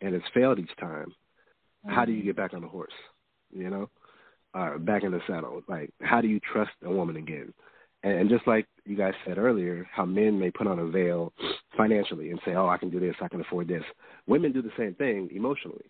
and 0.00 0.14
it's 0.14 0.24
failed 0.34 0.58
each 0.58 0.74
time, 0.78 1.06
mm-hmm. 1.06 1.94
how 1.94 2.04
do 2.04 2.12
you 2.12 2.22
get 2.22 2.36
back 2.36 2.54
on 2.54 2.62
the 2.62 2.68
horse? 2.68 2.92
You 3.52 3.70
know, 3.70 3.90
uh, 4.54 4.78
back 4.78 5.04
in 5.04 5.12
the 5.12 5.20
saddle. 5.26 5.62
Like, 5.68 5.90
how 6.02 6.20
do 6.20 6.28
you 6.28 6.40
trust 6.52 6.72
a 6.84 6.90
woman 6.90 7.16
again? 7.16 7.52
And, 8.02 8.20
and 8.20 8.30
just 8.30 8.46
like 8.46 8.66
you 8.84 8.96
guys 8.96 9.14
said 9.26 9.38
earlier, 9.38 9.88
how 9.92 10.04
men 10.04 10.38
may 10.38 10.50
put 10.50 10.66
on 10.66 10.78
a 10.78 10.86
veil 10.86 11.32
financially 11.76 12.30
and 12.30 12.40
say, 12.44 12.54
"Oh, 12.54 12.68
I 12.68 12.78
can 12.78 12.90
do 12.90 13.00
this, 13.00 13.14
I 13.20 13.28
can 13.28 13.40
afford 13.40 13.68
this." 13.68 13.84
Women 14.26 14.52
do 14.52 14.62
the 14.62 14.72
same 14.76 14.94
thing 14.94 15.28
emotionally. 15.32 15.84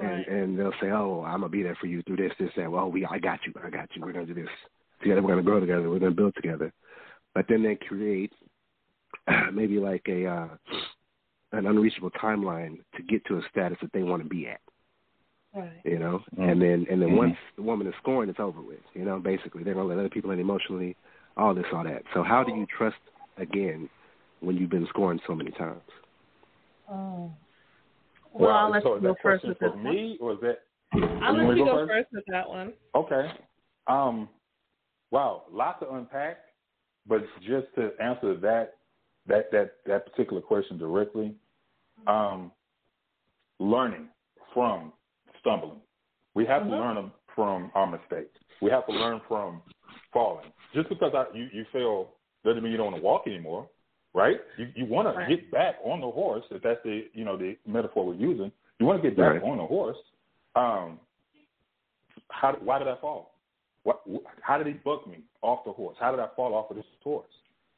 Right. 0.00 0.26
And, 0.26 0.26
and 0.26 0.58
they'll 0.58 0.72
say, 0.80 0.90
"Oh, 0.90 1.24
I'm 1.26 1.40
gonna 1.40 1.48
be 1.48 1.62
there 1.62 1.76
for 1.80 1.86
you 1.86 2.02
through 2.02 2.16
this, 2.16 2.32
this, 2.38 2.50
that." 2.56 2.70
Well, 2.70 2.90
we, 2.90 3.04
I 3.04 3.18
got 3.18 3.40
you, 3.46 3.52
I 3.62 3.70
got 3.70 3.88
you. 3.94 4.02
We're 4.02 4.12
gonna 4.12 4.26
do 4.26 4.34
this 4.34 4.48
together. 5.02 5.22
We're 5.22 5.30
gonna 5.30 5.42
grow 5.42 5.60
together. 5.60 5.90
We're 5.90 5.98
gonna 5.98 6.12
build 6.12 6.34
together. 6.34 6.72
But 7.34 7.46
then 7.48 7.62
they 7.62 7.76
create 7.76 8.32
maybe 9.52 9.78
like 9.78 10.06
a 10.08 10.26
uh, 10.26 10.48
an 11.52 11.66
unreachable 11.66 12.10
timeline 12.12 12.78
to 12.96 13.02
get 13.02 13.24
to 13.26 13.38
a 13.38 13.42
status 13.50 13.78
that 13.82 13.92
they 13.92 14.02
want 14.02 14.22
to 14.22 14.28
be 14.28 14.46
at. 14.48 14.60
Right. 15.54 15.80
You 15.84 15.98
know, 15.98 16.22
mm-hmm. 16.34 16.48
and 16.48 16.62
then 16.62 16.86
and 16.90 17.02
then 17.02 17.10
mm-hmm. 17.10 17.16
once 17.16 17.36
the 17.56 17.62
woman 17.62 17.86
is 17.86 17.94
scoring, 18.00 18.30
it's 18.30 18.40
over 18.40 18.62
with. 18.62 18.78
You 18.94 19.04
know, 19.04 19.18
basically 19.18 19.64
they're 19.64 19.74
gonna 19.74 19.88
let 19.88 19.98
other 19.98 20.08
people 20.08 20.30
in 20.30 20.38
emotionally, 20.38 20.96
all 21.36 21.54
this, 21.54 21.64
all 21.72 21.84
that. 21.84 22.02
So 22.14 22.22
how 22.22 22.44
do 22.44 22.54
you 22.54 22.66
trust 22.76 22.96
again 23.36 23.88
when 24.40 24.56
you've 24.56 24.70
been 24.70 24.86
scoring 24.88 25.20
so 25.26 25.34
many 25.34 25.50
times? 25.50 25.80
Oh. 26.90 27.32
Well, 28.32 28.50
I'll 28.50 28.70
let 28.70 28.82
so 28.82 28.96
you 28.96 29.00
go 29.00 29.14
first 29.22 29.44
with 29.46 29.58
for 29.58 29.76
me, 29.76 30.18
or 30.20 30.32
is 30.32 30.38
that? 30.42 30.60
I'll 31.22 31.34
let 31.34 31.56
you 31.56 31.64
go, 31.64 31.86
go 31.86 31.86
first? 31.86 32.08
with 32.12 32.24
that 32.28 32.48
one. 32.48 32.72
Okay. 32.94 33.30
Um. 33.86 34.28
Wow, 35.10 35.42
lots 35.50 35.80
to 35.80 35.90
unpack, 35.90 36.38
but 37.06 37.22
just 37.40 37.66
to 37.74 37.90
answer 38.00 38.36
that 38.36 38.74
that 39.26 39.50
that 39.50 39.72
that 39.86 40.06
particular 40.06 40.40
question 40.40 40.78
directly, 40.78 41.34
um, 42.06 42.52
learning 43.58 44.08
from 44.54 44.92
stumbling. 45.40 45.80
We 46.34 46.46
have 46.46 46.62
mm-hmm. 46.62 46.70
to 46.70 46.78
learn 46.78 47.12
from 47.34 47.70
our 47.74 47.86
mistakes. 47.86 48.38
We 48.62 48.70
have 48.70 48.86
to 48.86 48.92
learn 48.92 49.20
from 49.26 49.62
falling. 50.12 50.46
Just 50.74 50.88
because 50.88 51.12
I, 51.14 51.24
you 51.36 51.48
you 51.52 51.64
fail 51.72 52.10
doesn't 52.44 52.62
mean 52.62 52.72
you 52.72 52.78
don't 52.78 52.92
want 52.92 52.96
to 52.96 53.02
walk 53.02 53.22
anymore, 53.26 53.68
right? 54.14 54.40
You 54.56 54.68
you 54.74 54.86
want 54.86 55.14
right. 55.14 55.28
to 55.28 55.36
get 55.36 55.50
back 55.50 55.76
on 55.84 56.00
the 56.00 56.10
horse. 56.10 56.44
If 56.50 56.62
that's 56.62 56.80
the 56.84 57.06
you 57.12 57.24
know 57.24 57.36
the 57.36 57.56
metaphor 57.66 58.06
we're 58.06 58.14
using, 58.14 58.52
you 58.78 58.86
want 58.86 59.02
to 59.02 59.08
get 59.08 59.16
back 59.16 59.34
right. 59.34 59.42
on 59.42 59.58
the 59.58 59.66
horse. 59.66 59.96
Um, 60.56 60.98
how 62.28 62.56
why 62.62 62.78
did 62.78 62.88
I 62.88 62.96
fall? 63.00 63.34
What 63.84 64.02
how 64.42 64.58
did 64.58 64.66
he 64.66 64.74
buck 64.74 65.06
me 65.06 65.18
off 65.42 65.64
the 65.64 65.72
horse? 65.72 65.96
How 66.00 66.10
did 66.10 66.20
I 66.20 66.28
fall 66.36 66.54
off 66.54 66.70
of 66.70 66.76
this 66.76 66.86
horse? 67.02 67.26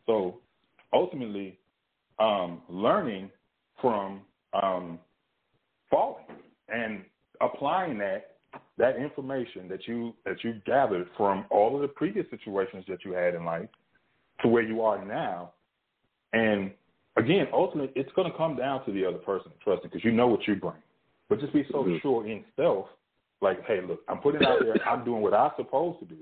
So 0.06 0.38
ultimately, 0.92 1.58
um, 2.18 2.62
learning 2.68 3.30
from 3.80 4.22
um, 4.60 4.98
falling 5.90 6.24
and 6.68 7.02
applying 7.40 7.98
that 7.98 8.36
that 8.78 8.96
information 8.96 9.68
that 9.68 9.86
you 9.86 10.14
that 10.24 10.42
you 10.42 10.60
gathered 10.66 11.08
from 11.16 11.44
all 11.50 11.74
of 11.74 11.82
the 11.82 11.88
previous 11.88 12.26
situations 12.30 12.84
that 12.88 13.04
you 13.04 13.12
had 13.12 13.34
in 13.34 13.44
life 13.44 13.68
to 14.42 14.48
where 14.48 14.62
you 14.62 14.82
are 14.82 15.04
now. 15.04 15.52
And 16.32 16.72
again, 17.16 17.46
ultimately, 17.52 17.92
it's 18.00 18.12
going 18.12 18.30
to 18.30 18.36
come 18.36 18.56
down 18.56 18.84
to 18.86 18.92
the 18.92 19.04
other 19.04 19.18
person 19.18 19.52
trusting 19.62 19.90
because 19.90 20.04
you 20.04 20.12
know 20.12 20.26
what 20.26 20.46
you 20.46 20.56
bring. 20.56 20.74
But 21.28 21.40
just 21.40 21.52
be 21.52 21.64
so 21.70 21.78
mm-hmm. 21.78 21.96
sure 22.02 22.26
in 22.26 22.44
self, 22.56 22.86
like, 23.40 23.64
hey, 23.66 23.80
look, 23.86 24.00
I'm 24.08 24.18
putting 24.18 24.42
it 24.42 24.46
out 24.46 24.60
there. 24.60 24.88
I'm 24.88 25.04
doing 25.04 25.22
what 25.22 25.34
I'm 25.34 25.50
supposed 25.56 25.98
to 26.00 26.04
do. 26.06 26.18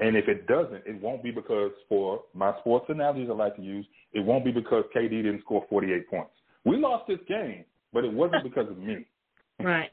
And 0.00 0.16
if 0.16 0.28
it 0.28 0.46
doesn't, 0.46 0.82
it 0.86 1.00
won't 1.00 1.22
be 1.22 1.30
because, 1.30 1.70
for 1.88 2.22
my 2.34 2.52
sports 2.58 2.86
analogies 2.88 3.28
I 3.30 3.34
like 3.34 3.56
to 3.56 3.62
use, 3.62 3.86
it 4.12 4.20
won't 4.24 4.44
be 4.44 4.50
because 4.50 4.84
KD 4.94 5.10
didn't 5.10 5.40
score 5.42 5.64
48 5.70 6.10
points. 6.10 6.32
We 6.64 6.76
lost 6.76 7.06
this 7.06 7.20
game, 7.28 7.64
but 7.92 8.04
it 8.04 8.12
wasn't 8.12 8.42
because 8.42 8.68
of 8.70 8.78
me. 8.78 9.06
Right. 9.60 9.88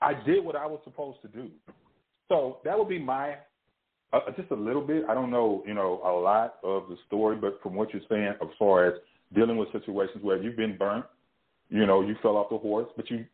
I 0.00 0.14
did 0.24 0.42
what 0.42 0.56
I 0.56 0.64
was 0.64 0.80
supposed 0.84 1.20
to 1.20 1.28
do. 1.28 1.50
So 2.28 2.60
that 2.64 2.78
would 2.78 2.88
be 2.88 2.98
my 2.98 3.36
uh, 4.12 4.20
just 4.36 4.50
a 4.50 4.54
little 4.54 4.82
bit. 4.82 5.04
I 5.08 5.14
don't 5.14 5.30
know, 5.30 5.62
you 5.66 5.74
know, 5.74 6.00
a 6.04 6.12
lot 6.12 6.56
of 6.62 6.88
the 6.88 6.96
story, 7.06 7.36
but 7.36 7.60
from 7.62 7.74
what 7.74 7.92
you're 7.92 8.02
saying, 8.08 8.34
as 8.40 8.48
far 8.58 8.86
as 8.86 8.94
dealing 9.34 9.56
with 9.56 9.72
situations 9.72 10.22
where 10.22 10.42
you've 10.42 10.56
been 10.56 10.76
burnt, 10.76 11.06
you 11.70 11.86
know, 11.86 12.02
you 12.02 12.16
fell 12.22 12.36
off 12.36 12.50
the 12.50 12.58
horse, 12.58 12.88
but 12.96 13.10
you 13.10 13.24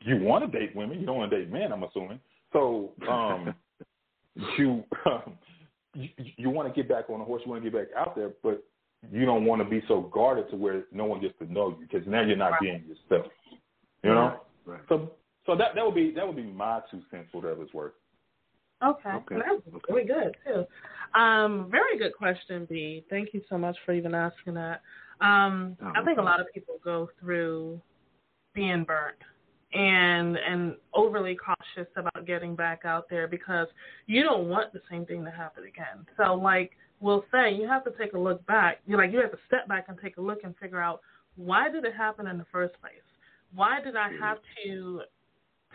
you 0.00 0.18
want 0.20 0.50
to 0.50 0.58
date 0.58 0.74
women, 0.76 1.00
you 1.00 1.06
don't 1.06 1.16
want 1.16 1.30
to 1.30 1.38
date 1.38 1.50
men. 1.50 1.72
I'm 1.72 1.82
assuming. 1.82 2.20
So 2.52 2.92
um, 3.08 3.54
you, 4.58 4.84
um, 5.06 5.32
you 5.94 6.08
you 6.36 6.50
want 6.50 6.72
to 6.72 6.80
get 6.80 6.88
back 6.88 7.10
on 7.10 7.18
the 7.18 7.24
horse, 7.24 7.42
you 7.44 7.50
want 7.50 7.64
to 7.64 7.70
get 7.70 7.78
back 7.78 7.96
out 7.96 8.14
there, 8.14 8.30
but 8.42 8.62
you 9.12 9.24
don't 9.24 9.44
want 9.44 9.62
to 9.62 9.68
be 9.68 9.82
so 9.88 10.02
guarded 10.12 10.50
to 10.50 10.56
where 10.56 10.84
no 10.92 11.04
one 11.04 11.20
gets 11.20 11.36
to 11.40 11.52
know 11.52 11.70
you 11.70 11.86
because 11.90 12.06
now 12.06 12.22
you're 12.22 12.36
not 12.36 12.54
being 12.60 12.84
yourself. 12.86 13.30
You 14.02 14.10
know. 14.10 14.40
Right. 14.64 14.80
So 14.88 15.12
so 15.46 15.56
that 15.56 15.74
that 15.74 15.84
would 15.84 15.94
be 15.94 16.12
that 16.14 16.26
would 16.26 16.36
be 16.36 16.44
my 16.44 16.80
two 16.90 17.00
cents, 17.10 17.28
whatever 17.32 17.62
it's 17.62 17.74
worth. 17.74 17.92
Okay, 18.82 19.10
okay. 19.10 19.36
that's 19.36 19.82
really 19.88 20.06
good 20.06 20.36
too. 20.46 21.18
Um, 21.18 21.68
very 21.70 21.98
good 21.98 22.14
question, 22.16 22.66
B. 22.70 23.04
Thank 23.10 23.34
you 23.34 23.42
so 23.48 23.58
much 23.58 23.76
for 23.84 23.92
even 23.92 24.14
asking 24.14 24.54
that. 24.54 24.82
Um, 25.20 25.76
oh, 25.82 25.92
I 25.96 26.04
think 26.04 26.18
a 26.18 26.22
lot 26.22 26.40
of 26.40 26.46
people 26.54 26.76
go 26.84 27.08
through 27.20 27.80
being 28.54 28.84
burnt 28.84 29.18
and 29.72 30.36
and 30.36 30.76
overly 30.94 31.36
cautious 31.36 31.90
about 31.96 32.26
getting 32.26 32.54
back 32.54 32.84
out 32.84 33.08
there 33.10 33.28
because 33.28 33.66
you 34.06 34.22
don't 34.22 34.48
want 34.48 34.72
the 34.72 34.80
same 34.90 35.04
thing 35.04 35.24
to 35.24 35.30
happen 35.30 35.64
again. 35.64 36.06
So 36.16 36.34
like 36.34 36.72
we'll 37.00 37.24
say 37.32 37.52
you 37.52 37.68
have 37.68 37.84
to 37.84 37.90
take 37.98 38.12
a 38.12 38.18
look 38.18 38.44
back. 38.46 38.80
You 38.86 38.96
like 38.96 39.12
you 39.12 39.20
have 39.20 39.32
to 39.32 39.38
step 39.46 39.68
back 39.68 39.86
and 39.88 39.98
take 40.02 40.16
a 40.16 40.20
look 40.20 40.38
and 40.44 40.54
figure 40.56 40.80
out 40.80 41.00
why 41.36 41.68
did 41.68 41.84
it 41.84 41.94
happen 41.94 42.26
in 42.26 42.38
the 42.38 42.46
first 42.50 42.74
place? 42.80 42.92
Why 43.54 43.80
did 43.82 43.96
I 43.96 44.10
have 44.20 44.38
to 44.64 45.02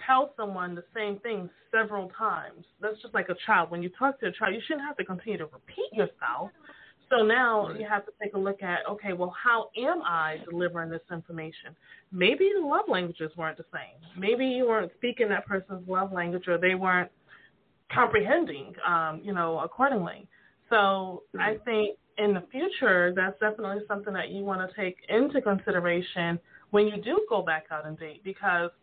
tell 0.06 0.34
someone 0.36 0.76
the 0.76 0.84
same 0.96 1.20
thing 1.20 1.50
several 1.72 2.10
times. 2.18 2.66
That's 2.82 3.02
just 3.02 3.14
like 3.14 3.30
a 3.30 3.36
child. 3.46 3.72
When 3.72 3.84
you 3.84 3.90
talk 3.98 4.20
to 4.20 4.28
a 4.28 4.32
child, 4.32 4.54
you 4.54 4.62
shouldn't 4.66 4.86
have 4.86 4.98
to 4.98 5.06
continue 5.06 5.38
to 5.38 5.46
repeat 5.46 5.92
yourself. 5.94 6.52
So 7.10 7.24
now 7.24 7.68
right. 7.68 7.80
you 7.80 7.88
have 7.88 8.06
to 8.06 8.12
take 8.22 8.34
a 8.34 8.40
look 8.40 8.64
at, 8.64 8.80
okay, 8.90 9.14
well, 9.14 9.34
how 9.42 9.70
am 9.78 10.02
I 10.02 10.38
delivering 10.50 10.90
this 10.90 11.02
information? 11.12 11.76
Maybe 12.12 12.50
the 12.60 12.66
love 12.66 12.86
languages 12.88 13.32
weren't 13.38 13.58
the 13.58 13.66
same. 13.72 14.00
Maybe 14.20 14.46
you 14.46 14.68
weren't 14.68 14.92
speaking 14.98 15.30
that 15.30 15.46
person's 15.46 15.88
love 15.88 16.12
language 16.12 16.48
or 16.48 16.58
they 16.58 16.76
weren't 16.76 17.12
comprehending, 17.94 18.74
um, 18.88 19.22
you 19.24 19.34
know, 19.34 19.60
accordingly. 19.60 20.28
So 20.70 21.24
I 21.40 21.58
think 21.66 21.98
in 22.18 22.34
the 22.34 22.44
future, 22.52 23.14
that's 23.16 23.40
definitely 23.40 23.84
something 23.88 24.14
that 24.14 24.30
you 24.30 24.44
want 24.44 24.68
to 24.68 24.76
take 24.76 24.98
into 25.10 25.40
consideration 25.42 26.40
when 26.72 26.88
you 26.88 27.00
do 27.00 27.24
go 27.30 27.44
back 27.44 27.66
out 27.72 27.86
and 27.86 27.98
date 27.98 28.24
because– 28.24 28.72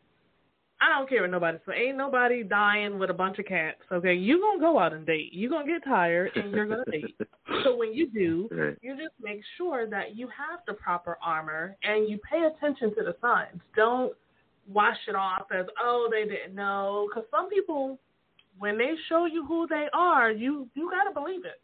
I 0.80 0.98
don't 0.98 1.08
care 1.08 1.22
what 1.22 1.30
nobody 1.30 1.58
says. 1.66 1.74
Ain't 1.76 1.98
nobody 1.98 2.42
dying 2.42 2.98
with 2.98 3.10
a 3.10 3.14
bunch 3.14 3.38
of 3.38 3.44
cats. 3.44 3.80
Okay, 3.92 4.14
you 4.14 4.40
gonna 4.40 4.60
go 4.60 4.78
out 4.78 4.94
and 4.94 5.06
date. 5.06 5.32
You 5.32 5.50
gonna 5.50 5.66
get 5.66 5.84
tired 5.84 6.30
and 6.34 6.50
you're 6.52 6.66
gonna 6.66 6.84
date. 6.90 7.16
So 7.64 7.76
when 7.76 7.92
you 7.92 8.08
do, 8.08 8.48
right. 8.52 8.76
you 8.80 8.96
just 8.96 9.12
make 9.20 9.40
sure 9.58 9.86
that 9.90 10.16
you 10.16 10.28
have 10.28 10.60
the 10.66 10.72
proper 10.72 11.18
armor 11.22 11.76
and 11.82 12.08
you 12.08 12.18
pay 12.18 12.44
attention 12.44 12.94
to 12.94 13.02
the 13.02 13.16
signs. 13.20 13.60
Don't 13.76 14.14
wash 14.72 14.96
it 15.08 15.14
off 15.14 15.46
as 15.52 15.66
oh 15.82 16.08
they 16.10 16.24
didn't 16.24 16.54
know. 16.54 17.08
Because 17.08 17.28
some 17.30 17.50
people, 17.50 17.98
when 18.58 18.78
they 18.78 18.94
show 19.08 19.26
you 19.26 19.44
who 19.44 19.66
they 19.66 19.88
are, 19.92 20.30
you 20.30 20.68
you 20.74 20.90
gotta 20.90 21.12
believe 21.12 21.44
it. 21.44 21.60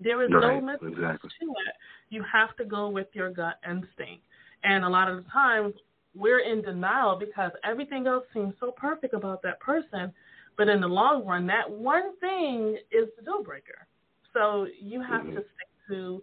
There 0.00 0.22
is 0.22 0.30
right. 0.32 0.54
no 0.54 0.60
mystery 0.60 0.92
exactly. 0.92 1.30
to 1.40 1.46
it. 1.46 1.74
You 2.08 2.24
have 2.32 2.56
to 2.56 2.64
go 2.64 2.88
with 2.88 3.08
your 3.12 3.30
gut 3.30 3.56
instinct. 3.68 4.22
And 4.62 4.84
a 4.84 4.88
lot 4.88 5.10
of 5.10 5.22
the 5.22 5.30
times 5.30 5.74
we're 6.14 6.40
in 6.40 6.62
denial 6.62 7.16
because 7.18 7.52
everything 7.64 8.06
else 8.06 8.24
seems 8.34 8.54
so 8.60 8.72
perfect 8.72 9.14
about 9.14 9.42
that 9.42 9.60
person. 9.60 10.12
But 10.56 10.68
in 10.68 10.80
the 10.80 10.88
long 10.88 11.24
run, 11.24 11.46
that 11.46 11.70
one 11.70 12.16
thing 12.18 12.76
is 12.90 13.08
the 13.16 13.24
deal 13.24 13.42
breaker. 13.42 13.86
So 14.34 14.66
you 14.80 15.00
have 15.02 15.22
mm-hmm. 15.22 15.36
to 15.36 15.40
stick 15.40 15.68
to 15.88 16.22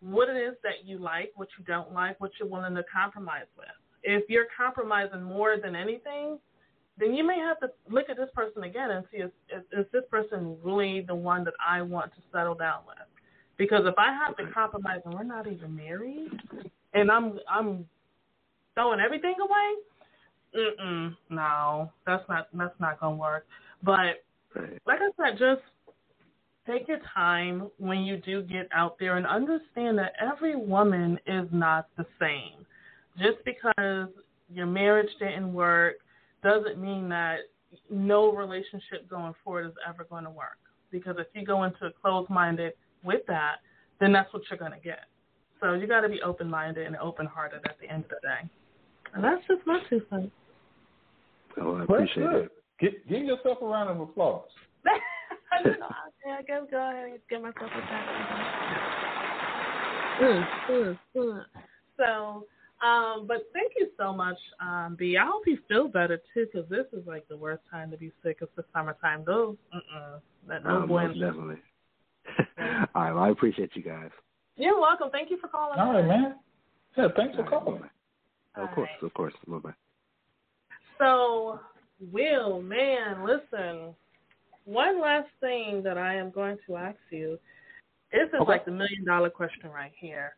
what 0.00 0.28
it 0.28 0.36
is 0.36 0.54
that 0.62 0.84
you 0.84 0.98
like, 0.98 1.32
what 1.36 1.48
you 1.58 1.64
don't 1.64 1.92
like, 1.92 2.20
what 2.20 2.32
you're 2.38 2.48
willing 2.48 2.74
to 2.74 2.84
compromise 2.92 3.46
with. 3.56 3.68
If 4.02 4.28
you're 4.28 4.46
compromising 4.56 5.22
more 5.22 5.56
than 5.62 5.74
anything, 5.74 6.38
then 6.98 7.14
you 7.14 7.26
may 7.26 7.38
have 7.38 7.60
to 7.60 7.68
look 7.90 8.08
at 8.08 8.16
this 8.16 8.28
person 8.34 8.64
again 8.64 8.90
and 8.90 9.04
see 9.10 9.18
is, 9.18 9.30
is, 9.54 9.62
is 9.72 9.86
this 9.92 10.04
person 10.10 10.56
really 10.62 11.02
the 11.02 11.14
one 11.14 11.44
that 11.44 11.54
I 11.64 11.82
want 11.82 12.12
to 12.14 12.18
settle 12.32 12.54
down 12.54 12.80
with? 12.86 12.96
Because 13.58 13.82
if 13.84 13.94
I 13.98 14.12
have 14.12 14.36
to 14.36 14.52
compromise 14.52 15.00
and 15.04 15.14
we're 15.14 15.24
not 15.24 15.46
even 15.46 15.74
married, 15.74 16.30
and 16.94 17.10
I'm 17.10 17.38
I'm 17.50 17.86
throwing 18.76 19.00
everything 19.00 19.34
away, 19.40 20.70
mm 20.78 21.16
no, 21.30 21.90
that's 22.06 22.22
not 22.28 22.48
that's 22.54 22.78
not 22.78 23.00
gonna 23.00 23.16
work. 23.16 23.46
But 23.82 24.22
like 24.86 25.00
I 25.00 25.10
said, 25.16 25.38
just 25.38 25.62
take 26.66 26.88
your 26.88 26.98
time 27.14 27.70
when 27.78 28.00
you 28.00 28.16
do 28.18 28.42
get 28.42 28.68
out 28.72 28.96
there 28.98 29.16
and 29.16 29.26
understand 29.26 29.98
that 29.98 30.12
every 30.20 30.56
woman 30.56 31.18
is 31.26 31.46
not 31.52 31.88
the 31.96 32.06
same. 32.20 32.64
Just 33.18 33.38
because 33.44 34.08
your 34.52 34.66
marriage 34.66 35.10
didn't 35.18 35.52
work 35.52 35.96
doesn't 36.42 36.78
mean 36.78 37.08
that 37.08 37.38
no 37.90 38.32
relationship 38.32 39.08
going 39.08 39.34
forward 39.44 39.66
is 39.66 39.72
ever 39.88 40.04
going 40.04 40.24
to 40.24 40.30
work. 40.30 40.58
Because 40.90 41.16
if 41.18 41.26
you 41.34 41.44
go 41.44 41.64
into 41.64 41.86
a 41.86 41.90
closed 41.90 42.30
minded 42.30 42.72
with 43.04 43.22
that, 43.26 43.56
then 44.00 44.12
that's 44.12 44.32
what 44.32 44.42
you're 44.48 44.58
going 44.58 44.72
to 44.72 44.78
get. 44.78 45.00
So 45.60 45.72
you 45.74 45.86
got 45.86 46.02
to 46.02 46.08
be 46.08 46.20
open 46.22 46.48
minded 46.48 46.86
and 46.86 46.96
open 46.96 47.26
hearted 47.26 47.60
at 47.64 47.76
the 47.80 47.90
end 47.90 48.04
of 48.04 48.10
the 48.10 48.16
day. 48.22 48.50
And 49.16 49.24
that's 49.24 49.42
just 49.48 49.66
my 49.66 49.80
two 49.88 50.02
cents. 50.10 50.30
Oh, 51.58 51.76
I 51.76 51.84
appreciate 51.84 52.30
it. 52.32 52.50
Give, 52.78 52.92
give 53.08 53.24
yourself 53.24 53.58
a 53.62 53.64
round 53.64 53.88
of 53.88 53.98
applause. 53.98 54.44
I 54.86 55.62
don't 55.62 55.80
know. 55.80 55.86
I 56.30 56.42
guess 56.42 56.60
go 56.70 56.76
ahead 56.76 57.08
and 57.08 57.18
give 57.30 57.40
myself 57.40 57.70
a 57.74 57.80
pat. 57.80 58.06
Mm, 60.18 60.48
mm, 60.70 60.98
mm. 61.14 61.44
So, 61.98 62.46
um, 62.86 63.26
but 63.26 63.48
thank 63.52 63.72
you 63.76 63.88
so 63.98 64.14
much, 64.14 64.38
um, 64.62 64.96
B. 64.98 65.18
I 65.18 65.26
hope 65.26 65.42
you 65.46 65.58
feel 65.68 65.88
better 65.88 66.18
too, 66.32 66.46
because 66.50 66.66
this 66.70 66.86
is 66.94 67.06
like 67.06 67.28
the 67.28 67.36
worst 67.36 67.60
time 67.70 67.90
to 67.90 67.98
be 67.98 68.10
sick. 68.22 68.38
It's 68.40 68.50
the 68.56 68.64
summertime. 68.72 69.24
Those, 69.26 69.56
uh-uh, 69.74 70.18
that 70.48 70.64
no 70.64 70.70
um, 70.70 70.88
bueno. 70.88 71.12
definitely. 71.12 71.56
All 72.94 73.02
right. 73.02 73.12
Well, 73.12 73.24
I 73.24 73.28
appreciate 73.28 73.72
you 73.74 73.82
guys. 73.82 74.08
You're 74.56 74.80
welcome. 74.80 75.10
Thank 75.12 75.30
you 75.30 75.36
for 75.38 75.48
calling. 75.48 75.78
All 75.78 75.92
right, 75.92 76.06
man. 76.06 76.36
Yeah, 76.96 77.08
thanks 77.14 77.36
for 77.36 77.44
All 77.44 77.50
right, 77.50 77.64
calling. 77.64 77.90
Bye-bye. 78.56 78.68
Of 78.68 78.74
course, 78.74 78.90
of 79.02 79.14
course. 79.14 79.34
Bye 79.46 79.58
bye. 79.58 79.74
So, 80.98 81.60
Will, 82.12 82.62
man, 82.62 83.24
listen. 83.24 83.94
One 84.64 85.00
last 85.00 85.28
thing 85.40 85.82
that 85.84 85.96
I 85.96 86.14
am 86.16 86.30
going 86.30 86.58
to 86.66 86.76
ask 86.76 86.98
you. 87.10 87.38
This 88.12 88.28
is 88.28 88.34
Okay. 88.40 88.44
like 88.52 88.64
the 88.64 88.70
million 88.72 89.04
dollar 89.04 89.30
question 89.30 89.70
right 89.70 89.92
here. 89.98 90.36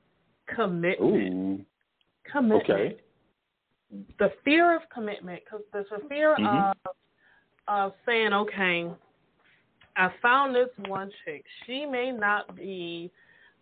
Commitment. 0.54 1.00
Ooh. 1.00 1.64
Commitment. 2.30 2.62
Okay. 2.70 2.96
The 4.18 4.30
fear 4.44 4.76
of 4.76 4.82
commitment, 4.90 5.42
because 5.44 5.62
there's 5.72 5.90
a 5.92 6.00
fear 6.08 6.34
Mhm. 6.36 6.70
of 6.84 6.96
of 7.68 7.94
saying, 8.06 8.32
okay, 8.32 8.90
I 9.96 10.08
found 10.22 10.54
this 10.54 10.70
one 10.86 11.10
chick. 11.24 11.44
She 11.66 11.84
may 11.84 12.10
not 12.10 12.56
be 12.56 13.10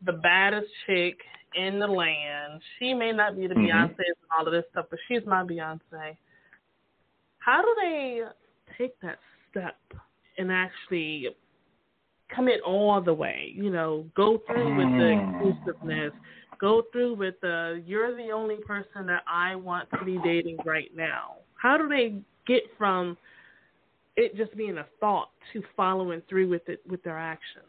the 0.04 0.12
baddest 0.12 0.68
chick 0.86 1.18
in 1.54 1.78
the 1.78 1.86
land. 1.86 2.60
She 2.78 2.94
may 2.94 3.12
not 3.12 3.36
be 3.36 3.46
the 3.46 3.54
Mhm. 3.54 3.68
Beyonce 3.68 3.98
and 3.98 4.16
all 4.36 4.46
of 4.46 4.52
this 4.52 4.68
stuff, 4.70 4.86
but 4.90 4.98
she's 5.08 5.24
my 5.26 5.42
Beyonce. 5.42 6.16
How 7.38 7.62
do 7.62 7.74
they 7.80 8.24
take 8.76 8.98
that 9.00 9.20
step 9.50 9.78
and 10.36 10.52
actually 10.52 11.34
commit 12.28 12.60
all 12.62 13.00
the 13.00 13.14
way? 13.14 13.52
You 13.54 13.70
know, 13.70 14.10
go 14.14 14.38
through 14.38 14.74
with 14.74 14.88
the 14.98 15.04
Mm. 15.04 15.40
exclusiveness, 15.40 16.12
go 16.58 16.82
through 16.82 17.14
with 17.14 17.40
the 17.40 17.82
you're 17.86 18.14
the 18.14 18.32
only 18.32 18.56
person 18.56 19.06
that 19.06 19.22
I 19.26 19.54
want 19.54 19.88
to 19.90 20.04
be 20.04 20.18
dating 20.18 20.58
right 20.64 20.94
now. 20.94 21.36
How 21.54 21.78
do 21.78 21.88
they 21.88 22.22
get 22.46 22.70
from 22.76 23.16
it 24.16 24.34
just 24.36 24.56
being 24.56 24.78
a 24.78 24.84
thought 25.00 25.30
to 25.52 25.62
following 25.76 26.20
through 26.22 26.48
with 26.48 26.68
it 26.68 26.84
with 26.86 27.02
their 27.02 27.18
actions? 27.18 27.66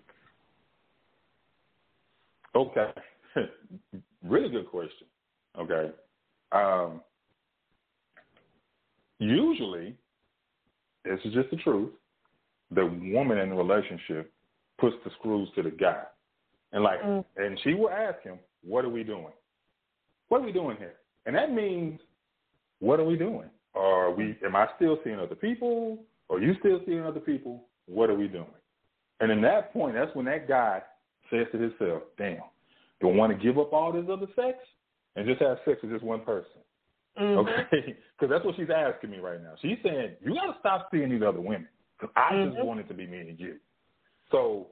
Okay. 2.57 2.91
really 4.23 4.49
good 4.49 4.67
question. 4.67 5.05
Okay. 5.59 5.91
Um, 6.51 7.01
usually, 9.19 9.95
this 11.05 11.19
is 11.23 11.33
just 11.33 11.51
the 11.51 11.57
truth. 11.57 11.91
The 12.71 12.85
woman 13.13 13.37
in 13.37 13.49
the 13.49 13.55
relationship 13.55 14.33
puts 14.79 14.95
the 15.05 15.11
screws 15.19 15.49
to 15.55 15.63
the 15.63 15.69
guy, 15.69 16.03
and 16.73 16.83
like, 16.83 17.01
Mm. 17.01 17.23
and 17.37 17.59
she 17.63 17.75
will 17.75 17.91
ask 17.91 18.21
him, 18.23 18.39
"What 18.63 18.85
are 18.85 18.89
we 18.89 19.03
doing? 19.03 19.33
What 20.27 20.41
are 20.41 20.45
we 20.45 20.51
doing 20.51 20.77
here?" 20.77 20.97
And 21.25 21.35
that 21.35 21.51
means, 21.51 22.01
what 22.79 22.99
are 22.99 23.05
we 23.05 23.17
doing? 23.17 23.49
Are 23.75 24.11
we? 24.11 24.35
Am 24.43 24.55
I 24.55 24.67
still 24.75 24.99
seeing 25.03 25.19
other 25.19 25.35
people? 25.35 26.03
Are 26.29 26.39
you 26.39 26.55
still 26.59 26.81
seeing 26.85 27.01
other 27.01 27.19
people? 27.19 27.65
What 27.85 28.09
are 28.09 28.15
we 28.15 28.27
doing? 28.27 28.53
And 29.19 29.31
in 29.31 29.41
that 29.41 29.71
point, 29.73 29.95
that's 29.95 30.13
when 30.15 30.25
that 30.25 30.47
guy 30.47 30.81
says 31.29 31.47
to 31.51 31.57
himself, 31.57 32.03
"Damn, 32.17 32.41
do 33.01 33.09
I 33.09 33.13
want 33.13 33.31
to 33.31 33.43
give 33.43 33.57
up 33.57 33.73
all 33.73 33.91
this 33.91 34.05
other 34.09 34.27
sex 34.35 34.57
and 35.15 35.25
just 35.27 35.41
have 35.41 35.59
sex 35.65 35.81
with 35.81 35.91
just 35.91 36.03
one 36.03 36.21
person?" 36.21 36.61
Mhm. 37.17 37.37
Okay, 37.37 37.97
because 38.19 38.29
that's 38.29 38.45
what 38.45 38.55
she's 38.55 38.69
asking 38.69 39.11
me 39.11 39.17
right 39.19 39.41
now. 39.41 39.53
She's 39.61 39.77
saying 39.83 40.15
you 40.21 40.33
got 40.33 40.53
to 40.53 40.59
stop 40.59 40.87
seeing 40.91 41.09
these 41.09 41.23
other 41.23 41.41
women 41.41 41.67
because 41.99 42.13
I 42.15 42.43
just 42.45 42.57
Mhm. 42.57 42.65
want 42.65 42.79
it 42.79 42.87
to 42.89 42.93
be 42.93 43.07
me 43.07 43.19
and 43.29 43.39
you. 43.39 43.59
So 44.31 44.67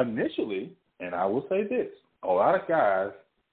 initially, 0.00 0.76
and 1.00 1.14
I 1.14 1.26
will 1.26 1.46
say 1.48 1.64
this: 1.64 1.92
a 2.22 2.28
lot 2.28 2.54
of 2.54 2.66
guys 2.68 3.12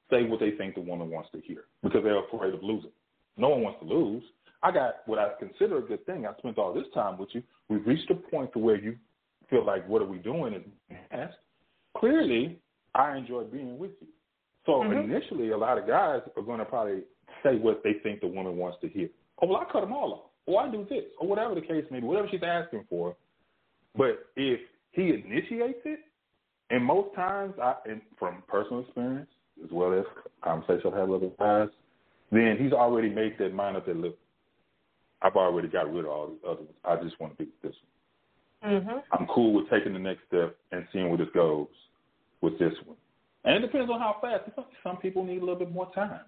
say 0.10 0.24
what 0.26 0.40
they 0.40 0.52
think 0.52 0.76
the 0.76 0.82
woman 0.82 1.10
wants 1.10 1.30
to 1.32 1.40
hear 1.42 1.66
because 1.82 2.04
they're 2.04 2.24
afraid 2.24 2.54
of 2.54 2.64
losing. 2.64 2.92
No 3.38 3.50
one 3.50 3.62
wants 3.64 3.80
to 3.80 3.86
lose. 3.86 4.24
I 4.64 4.72
got 4.72 5.08
what 5.08 5.20
I 5.20 5.34
consider 5.40 5.78
a 5.78 5.82
good 5.82 6.06
thing. 6.06 6.26
I 6.26 6.34
spent 6.38 6.58
all 6.58 6.74
this 6.74 6.88
time 6.94 7.18
with 7.18 7.30
you. 7.34 7.44
We've 7.70 7.86
reached 7.86 8.10
a 8.10 8.16
point 8.16 8.54
to 8.54 8.60
where 8.60 8.78
you 8.78 8.98
feel 9.50 9.66
like, 9.66 9.88
what 9.88 10.02
are 10.02 10.06
we 10.06 10.18
doing? 10.18 10.54
Is 10.54 10.64
asked. 11.12 11.38
Clearly, 11.98 12.60
I 12.94 13.18
enjoy 13.18 13.44
being 13.44 13.78
with 13.78 13.92
you. 14.02 14.08
So 14.66 14.82
Mhm. 14.82 15.04
initially, 15.04 15.52
a 15.52 15.58
lot 15.58 15.78
of 15.78 15.88
guys 15.88 16.22
are 16.36 16.42
going 16.42 16.60
to 16.60 16.66
probably 16.66 17.04
say 17.44 17.58
what 17.58 17.84
they 17.84 17.94
think 17.94 18.22
the 18.22 18.28
woman 18.28 18.58
wants 18.58 18.80
to 18.80 18.88
hear. 18.88 19.10
Oh, 19.42 19.48
well, 19.48 19.58
I 19.58 19.66
cut 19.66 19.82
them 19.82 19.94
all 19.94 20.14
off. 20.14 20.32
Or 20.48 20.62
I 20.62 20.70
do 20.70 20.84
this, 20.86 21.06
or 21.20 21.28
whatever 21.28 21.56
the 21.56 21.62
case 21.62 21.86
may 21.90 22.00
be, 22.00 22.08
whatever 22.08 22.28
she's 22.30 22.44
asking 22.44 22.86
for. 22.86 23.16
But 23.96 24.28
if 24.36 24.60
he 24.92 25.14
initiates 25.14 25.86
it, 25.86 26.00
and 26.70 26.84
most 26.84 27.14
times, 27.16 27.58
I, 27.60 27.76
and 27.86 28.02
from 28.18 28.44
personal 28.48 28.82
experience 28.82 29.30
as 29.64 29.72
well 29.72 29.94
as 29.94 30.06
conversations 30.42 30.86
I've 30.86 31.00
had 31.00 31.10
with 31.10 31.24
other 31.24 31.32
guys, 31.40 31.70
then 32.32 32.58
he's 32.58 32.74
already 32.74 33.10
made 33.10 33.38
that 33.38 33.54
mind 33.54 33.78
up 33.78 33.86
that 33.86 33.96
look, 33.96 34.18
I've 35.22 35.36
already 35.36 35.68
got 35.68 35.92
rid 35.92 36.06
of 36.06 36.12
all 36.12 36.28
these 36.28 36.44
others. 36.48 36.68
I 36.84 36.96
just 36.98 37.20
want 37.20 37.38
to 37.38 37.44
be 37.44 37.46
with 37.46 37.62
this 37.62 37.82
one. 37.82 37.95
Mhm. 38.64 39.04
I'm 39.12 39.28
cool 39.28 39.54
with 39.54 39.70
taking 39.70 39.94
the 39.94 40.00
next 40.00 40.26
step 40.28 40.56
and 40.72 40.88
seeing 40.92 41.10
where 41.10 41.18
this 41.18 41.30
goes 41.34 41.68
with 42.42 42.58
this 42.60 42.74
one. 42.86 42.98
And 43.44 43.64
it 43.64 43.68
depends 43.68 43.92
on 43.92 44.00
how 44.00 44.18
fast. 44.22 44.44
Some, 44.56 44.66
some 44.84 44.98
people 44.98 45.24
need 45.24 45.38
a 45.38 45.46
little 45.46 45.56
bit 45.60 45.72
more 45.72 45.92
time. 45.94 46.22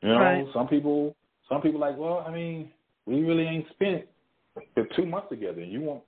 You 0.00 0.10
know, 0.10 0.18
Right. 0.18 0.46
some 0.52 0.68
people, 0.68 1.16
some 1.48 1.60
people 1.60 1.80
like, 1.80 1.96
well, 1.96 2.24
I 2.26 2.30
mean, 2.30 2.70
we 3.06 3.22
really 3.24 3.46
ain't 3.46 3.68
spent 3.70 4.06
the 4.76 4.84
two 4.94 5.06
months 5.06 5.28
together, 5.30 5.60
and 5.60 5.72
you 5.72 5.80
want, 5.80 6.02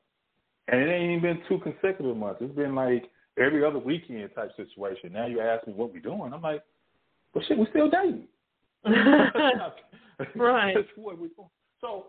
and 0.68 0.80
it 0.80 0.92
ain't 0.92 1.10
even 1.10 1.22
been 1.22 1.44
two 1.48 1.58
consecutive 1.58 2.16
months. 2.16 2.40
It's 2.40 2.54
been 2.54 2.74
like 2.74 3.10
every 3.36 3.64
other 3.64 3.78
weekend 3.78 4.30
type 4.34 4.54
situation. 4.56 5.12
Now 5.12 5.26
you 5.26 5.40
ask 5.40 5.66
me 5.66 5.72
what 5.72 5.92
we 5.92 6.00
doing. 6.00 6.32
I'm 6.32 6.42
like, 6.42 6.62
well, 7.34 7.44
shit, 7.46 7.58
we 7.58 7.66
still 7.70 7.90
dating. 7.90 8.28
Right. 10.36 10.74
That's 10.76 10.88
what 10.94 11.18
we 11.18 11.28
doing. 11.28 11.48
So 11.80 12.06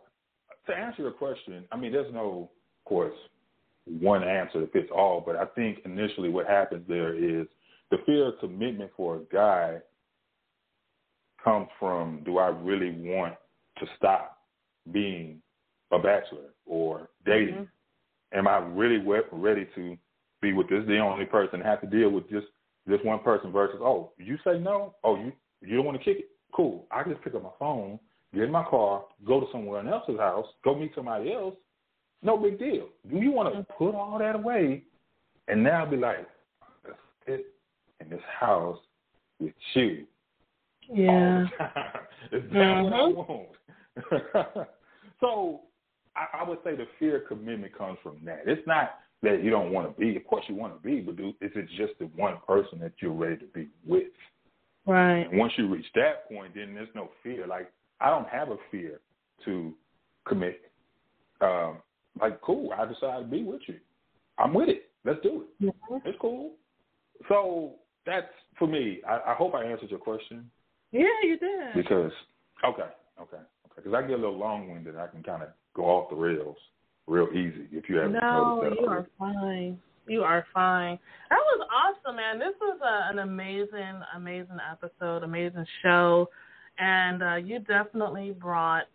to 0.67 0.75
answer 0.75 1.01
your 1.01 1.11
question, 1.11 1.65
I 1.71 1.77
mean, 1.77 1.91
there's 1.91 2.13
no, 2.13 2.49
of 2.79 2.85
course, 2.87 3.15
one 3.85 4.23
answer 4.23 4.61
that 4.61 4.73
fits 4.73 4.89
all, 4.93 5.21
but 5.25 5.35
I 5.35 5.45
think 5.45 5.79
initially 5.85 6.29
what 6.29 6.47
happens 6.47 6.83
there 6.87 7.13
is 7.15 7.47
the 7.91 7.97
fear 8.05 8.29
of 8.29 8.39
commitment 8.39 8.91
for 8.97 9.17
a 9.17 9.33
guy 9.33 9.77
comes 11.43 11.67
from 11.79 12.21
do 12.25 12.39
I 12.39 12.47
really 12.47 12.91
want 12.91 13.35
to 13.77 13.85
stop 13.97 14.39
being 14.91 15.41
a 15.91 15.99
bachelor 15.99 16.53
or 16.65 17.09
dating? 17.25 17.55
Mhm. 17.55 17.69
Am 18.33 18.47
I 18.47 18.57
really 18.57 18.97
ready 18.97 19.65
to 19.75 19.97
be 20.41 20.53
with 20.53 20.67
this 20.69 20.85
the 20.85 20.99
only 20.99 21.25
person 21.25 21.61
have 21.61 21.81
to 21.81 21.87
deal 21.87 22.09
with 22.09 22.29
just 22.29 22.47
this 22.85 23.03
one 23.03 23.19
person 23.19 23.51
versus 23.51 23.79
oh 23.81 24.11
you 24.17 24.37
say 24.43 24.59
no 24.59 24.95
oh 25.03 25.15
you 25.15 25.31
you 25.61 25.75
don't 25.75 25.85
want 25.85 25.97
to 25.97 26.03
kick 26.03 26.19
it 26.19 26.29
cool 26.53 26.85
I 26.91 27.03
can 27.03 27.13
just 27.13 27.23
pick 27.23 27.33
up 27.35 27.43
my 27.43 27.49
phone 27.57 27.99
get 28.33 28.43
in 28.43 28.51
my 28.51 28.63
car 28.65 29.05
go 29.25 29.39
to 29.39 29.47
someone 29.51 29.87
else's 29.87 30.19
house 30.19 30.45
go 30.63 30.75
meet 30.75 30.93
somebody 30.93 31.33
else 31.33 31.55
no 32.25 32.37
big 32.37 32.57
deal 32.59 32.89
do 33.09 33.17
you 33.17 33.31
want 33.31 33.53
to 33.53 33.63
put 33.77 33.93
all 33.95 34.17
that 34.19 34.35
away 34.35 34.83
and 35.47 35.63
now 35.63 35.85
be 35.85 35.95
like 35.97 36.27
sit 37.25 37.45
in 38.01 38.09
this 38.09 38.21
house 38.39 38.77
with 39.39 39.53
you 39.73 40.05
Yeah. 40.87 41.09
all 41.09 41.39
the 41.39 41.49
time. 41.57 42.07
Is 42.31 42.51
that 42.51 42.83
what 42.83 42.93
I 42.93 42.97
Mhm. 42.97 43.15
want? 43.15 44.67
so 45.19 45.61
I, 46.15 46.27
I 46.39 46.43
would 46.47 46.59
say 46.63 46.75
the 46.75 46.87
fear 46.99 47.17
of 47.17 47.27
commitment 47.27 47.73
comes 47.77 47.97
from 48.03 48.23
that. 48.25 48.43
It's 48.45 48.65
not 48.67 48.99
that 49.21 49.43
you 49.43 49.49
don't 49.49 49.71
want 49.71 49.87
to 49.93 49.99
be. 49.99 50.15
Of 50.15 50.25
course 50.27 50.45
you 50.47 50.55
want 50.55 50.75
to 50.75 50.87
be, 50.87 51.01
but 51.01 51.15
do, 51.15 51.29
is 51.41 51.51
it 51.55 51.67
just 51.77 51.97
the 51.99 52.05
one 52.15 52.37
person 52.47 52.79
that 52.79 52.93
you're 52.99 53.11
ready 53.13 53.37
to 53.37 53.45
be 53.47 53.69
with? 53.85 54.13
Right. 54.85 55.27
And 55.29 55.37
once 55.39 55.53
you 55.57 55.67
reach 55.67 55.85
that 55.95 56.29
point, 56.29 56.53
then 56.55 56.73
there's 56.75 56.93
no 56.93 57.09
fear. 57.23 57.47
Like 57.47 57.71
I 57.99 58.09
don't 58.09 58.27
have 58.29 58.49
a 58.49 58.57
fear 58.71 58.99
to 59.45 59.73
commit. 60.27 60.71
Um, 61.41 61.77
like 62.25 62.41
cool, 62.41 62.71
I 62.77 62.85
decided 62.85 63.25
to 63.25 63.31
be 63.37 63.43
with 63.43 63.61
you. 63.67 63.79
I'm 64.37 64.53
with 64.53 64.69
it. 64.69 64.89
Let's 65.03 65.21
do 65.21 65.43
it. 65.43 65.65
Mhm. 65.65 66.01
It's 66.05 66.17
cool. 66.19 66.51
So 67.29 67.75
that's 68.05 68.27
for 68.57 68.67
me. 68.67 69.01
I, 69.07 69.31
I 69.31 69.33
hope 69.35 69.53
I 69.55 69.63
answered 69.63 69.89
your 69.89 69.99
question 69.99 70.49
Yeah, 70.91 71.17
you 71.23 71.37
did. 71.37 71.73
because 71.75 72.11
okay, 72.63 72.89
okay, 73.21 73.37
okay. 73.65 73.75
Because 73.75 73.93
I 73.93 74.01
get 74.01 74.11
a 74.11 74.23
little 74.25 74.37
long-winded, 74.37 74.95
I 74.97 75.07
can 75.07 75.21
kind 75.23 75.43
of 75.43 75.49
go 75.75 75.83
off 75.85 76.09
the 76.09 76.15
rails. 76.15 76.57
real 77.07 77.27
easy 77.33 77.67
if 77.71 77.87
you 77.89 77.97
haven't 77.97 78.13
no, 78.13 78.61
noticed 78.61 78.75
that. 78.75 78.81
you 78.81 78.87
are 78.87 79.07
fine. 79.19 79.79
You 80.07 80.21
are 80.23 80.45
fine. 80.53 80.97
That 81.29 81.39
was 81.51 81.67
awesome, 81.79 82.15
man. 82.15 82.39
This 82.39 82.53
was 82.61 82.79
a, 82.81 83.11
an 83.11 83.19
amazing, 83.19 84.01
amazing 84.15 84.57
episode, 84.71 85.23
amazing 85.23 85.65
show, 85.83 86.29
and 86.79 87.21
uh, 87.23 87.35
you 87.35 87.59
definitely 87.59 88.31
brought 88.31 88.85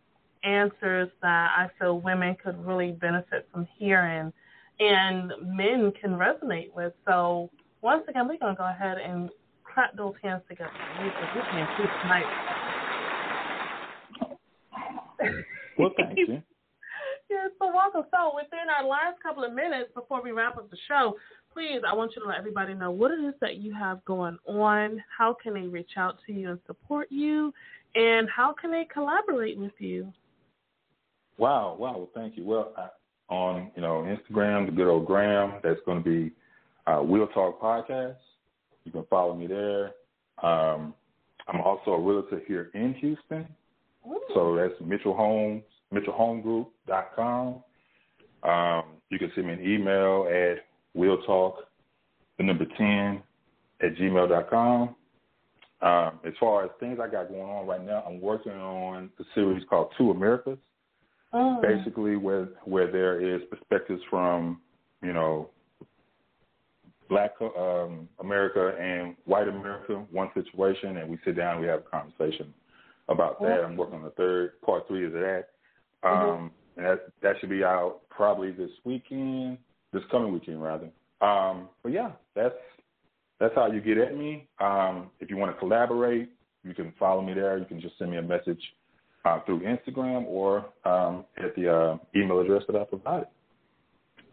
answers 0.44 1.08
that 1.22 1.50
I 1.56 1.68
feel 1.78 2.00
women 2.00 2.36
could 2.42 2.64
really 2.64 2.92
benefit 2.92 3.46
from 3.52 3.66
hearing, 3.78 4.32
and 4.78 5.32
men 5.44 5.92
can 6.00 6.12
resonate 6.12 6.74
with. 6.74 6.92
So 7.06 7.50
once 7.82 8.04
again, 8.08 8.28
we're 8.28 8.38
gonna 8.38 8.56
go 8.56 8.68
ahead 8.68 8.98
and 8.98 9.30
clap 9.72 9.96
those 9.96 10.14
hands 10.22 10.42
together. 10.48 10.70
We 11.02 11.10
can 11.10 11.68
too 11.76 11.84
tonight. 12.02 12.24
Well, 15.78 15.90
thank 15.96 16.18
you. 16.18 16.42
Yes, 17.30 17.50
so 17.60 17.72
welcome. 17.72 18.02
So 18.10 18.32
within 18.34 18.66
our 18.76 18.84
last 18.84 19.22
couple 19.22 19.44
of 19.44 19.52
minutes 19.52 19.90
before 19.94 20.20
we 20.20 20.32
wrap 20.32 20.56
up 20.56 20.68
the 20.68 20.76
show, 20.88 21.14
please, 21.54 21.80
I 21.86 21.94
want 21.94 22.12
you 22.16 22.22
to 22.22 22.28
let 22.28 22.38
everybody 22.38 22.74
know 22.74 22.90
what 22.90 23.12
it 23.12 23.20
is 23.24 23.34
that 23.40 23.58
you 23.58 23.72
have 23.72 24.04
going 24.04 24.36
on. 24.48 25.00
How 25.16 25.36
can 25.40 25.54
they 25.54 25.68
reach 25.68 25.92
out 25.96 26.16
to 26.26 26.32
you 26.32 26.50
and 26.50 26.58
support 26.66 27.06
you, 27.08 27.54
and 27.94 28.28
how 28.28 28.52
can 28.52 28.72
they 28.72 28.84
collaborate 28.92 29.56
with 29.56 29.70
you? 29.78 30.12
Wow, 31.40 31.76
wow. 31.78 31.96
Well, 31.96 32.10
thank 32.14 32.36
you. 32.36 32.44
Well, 32.44 32.72
I, 32.76 32.88
on 33.32 33.70
you 33.74 33.82
know 33.82 34.02
Instagram, 34.02 34.66
the 34.66 34.72
good 34.72 34.88
old 34.88 35.06
Gram, 35.06 35.54
that's 35.62 35.80
going 35.86 36.02
to 36.02 36.08
be 36.08 36.32
uh, 36.86 37.02
Will 37.02 37.26
Talk 37.28 37.60
Podcast. 37.60 38.16
You 38.84 38.92
can 38.92 39.04
follow 39.08 39.34
me 39.34 39.46
there. 39.46 39.86
Um, 40.42 40.94
I'm 41.48 41.60
also 41.60 41.92
a 41.92 42.00
realtor 42.00 42.42
here 42.46 42.70
in 42.74 42.94
Houston, 42.94 43.46
Ooh. 44.06 44.20
so 44.34 44.56
that's 44.56 44.74
Mitchell 44.80 45.16
Homes 45.16 45.62
mitchellhomegroup.com. 45.92 47.62
Um, 48.42 48.84
you 49.10 49.18
can 49.18 49.32
send 49.34 49.46
me 49.48 49.52
an 49.54 49.62
email 49.62 50.26
at 50.30 50.64
willtalk, 50.96 51.54
the 52.38 52.44
number 52.44 52.64
10, 52.78 53.22
at 53.82 53.96
gmail.com. 53.96 54.94
Um, 55.82 56.20
as 56.26 56.34
far 56.38 56.64
as 56.64 56.70
things 56.78 56.98
I 57.02 57.08
got 57.08 57.28
going 57.28 57.40
on 57.40 57.66
right 57.66 57.84
now, 57.84 58.04
I'm 58.06 58.20
working 58.20 58.52
on 58.52 59.10
a 59.18 59.24
series 59.34 59.64
called 59.68 59.92
Two 59.96 60.10
Americas, 60.10 60.58
Oh. 61.32 61.60
basically 61.62 62.16
where 62.16 62.48
where 62.64 62.90
there 62.90 63.20
is 63.20 63.42
perspectives 63.50 64.02
from, 64.10 64.60
you 65.02 65.12
know, 65.12 65.50
Black 67.08 67.32
um, 67.40 68.08
America 68.20 68.76
and 68.80 69.16
White 69.26 69.48
America, 69.48 70.04
one 70.10 70.30
situation, 70.34 70.96
and 70.96 71.08
we 71.08 71.18
sit 71.24 71.36
down, 71.36 71.54
and 71.54 71.60
we 71.60 71.68
have 71.68 71.80
a 71.80 71.82
conversation 71.82 72.52
about 73.08 73.40
that. 73.42 73.64
I'm 73.64 73.76
working 73.76 73.96
on 73.96 74.02
the 74.02 74.10
third 74.10 74.60
part 74.62 74.86
three 74.88 75.04
of 75.06 75.12
that. 75.12 75.46
Um, 76.02 76.50
and 76.76 76.86
that 76.86 77.00
that 77.22 77.36
should 77.40 77.50
be 77.50 77.62
out 77.64 78.00
probably 78.10 78.52
this 78.52 78.70
weekend, 78.84 79.58
this 79.92 80.02
coming 80.10 80.32
weekend 80.32 80.62
rather. 80.62 80.90
Um, 81.20 81.68
but 81.82 81.92
yeah, 81.92 82.12
that's 82.34 82.54
that's 83.38 83.54
how 83.54 83.70
you 83.70 83.80
get 83.80 83.98
at 83.98 84.16
me. 84.16 84.48
Um, 84.60 85.10
if 85.20 85.30
you 85.30 85.36
want 85.36 85.52
to 85.52 85.58
collaborate, 85.58 86.30
you 86.64 86.74
can 86.74 86.92
follow 86.98 87.22
me 87.22 87.34
there. 87.34 87.58
You 87.58 87.64
can 87.64 87.80
just 87.80 87.98
send 87.98 88.10
me 88.10 88.18
a 88.18 88.22
message 88.22 88.62
uh, 89.24 89.40
through 89.44 89.60
Instagram 89.60 90.24
or 90.26 90.66
um, 90.84 91.24
at 91.38 91.54
the 91.56 91.72
uh, 91.72 91.98
email 92.16 92.40
address 92.40 92.62
that 92.66 92.76
I 92.76 92.84
provided. 92.84 93.28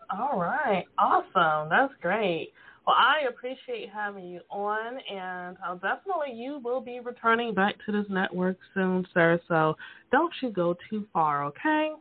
All 0.10 0.40
right, 0.40 0.86
awesome. 0.98 1.70
That's 1.70 1.94
great. 2.02 2.52
Well, 2.86 2.96
I 2.98 3.28
appreciate 3.28 3.90
having 3.94 4.26
you 4.26 4.40
on, 4.50 4.98
and 5.12 5.58
I'll 5.66 5.76
definitely 5.76 6.34
you 6.34 6.62
will 6.64 6.80
be 6.80 7.02
returning 7.02 7.54
back 7.54 7.76
to 7.86 7.92
this 7.92 8.06
network 8.10 8.58
soon, 8.74 9.06
sir. 9.14 9.42
So 9.50 9.76
don't 10.10 10.34
you 10.42 10.52
go 10.52 10.78
too 10.90 11.06
far, 11.12 11.44
okay? 11.46 11.92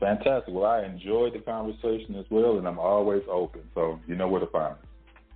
Fantastic. 0.00 0.52
Well, 0.52 0.66
I 0.66 0.84
enjoyed 0.84 1.34
the 1.34 1.38
conversation 1.38 2.16
as 2.16 2.26
well, 2.30 2.58
and 2.58 2.66
I'm 2.66 2.80
always 2.80 3.22
open. 3.30 3.62
So 3.74 4.00
you 4.08 4.16
know 4.16 4.26
where 4.26 4.40
to 4.40 4.46
find 4.48 4.74
me. 4.74 4.88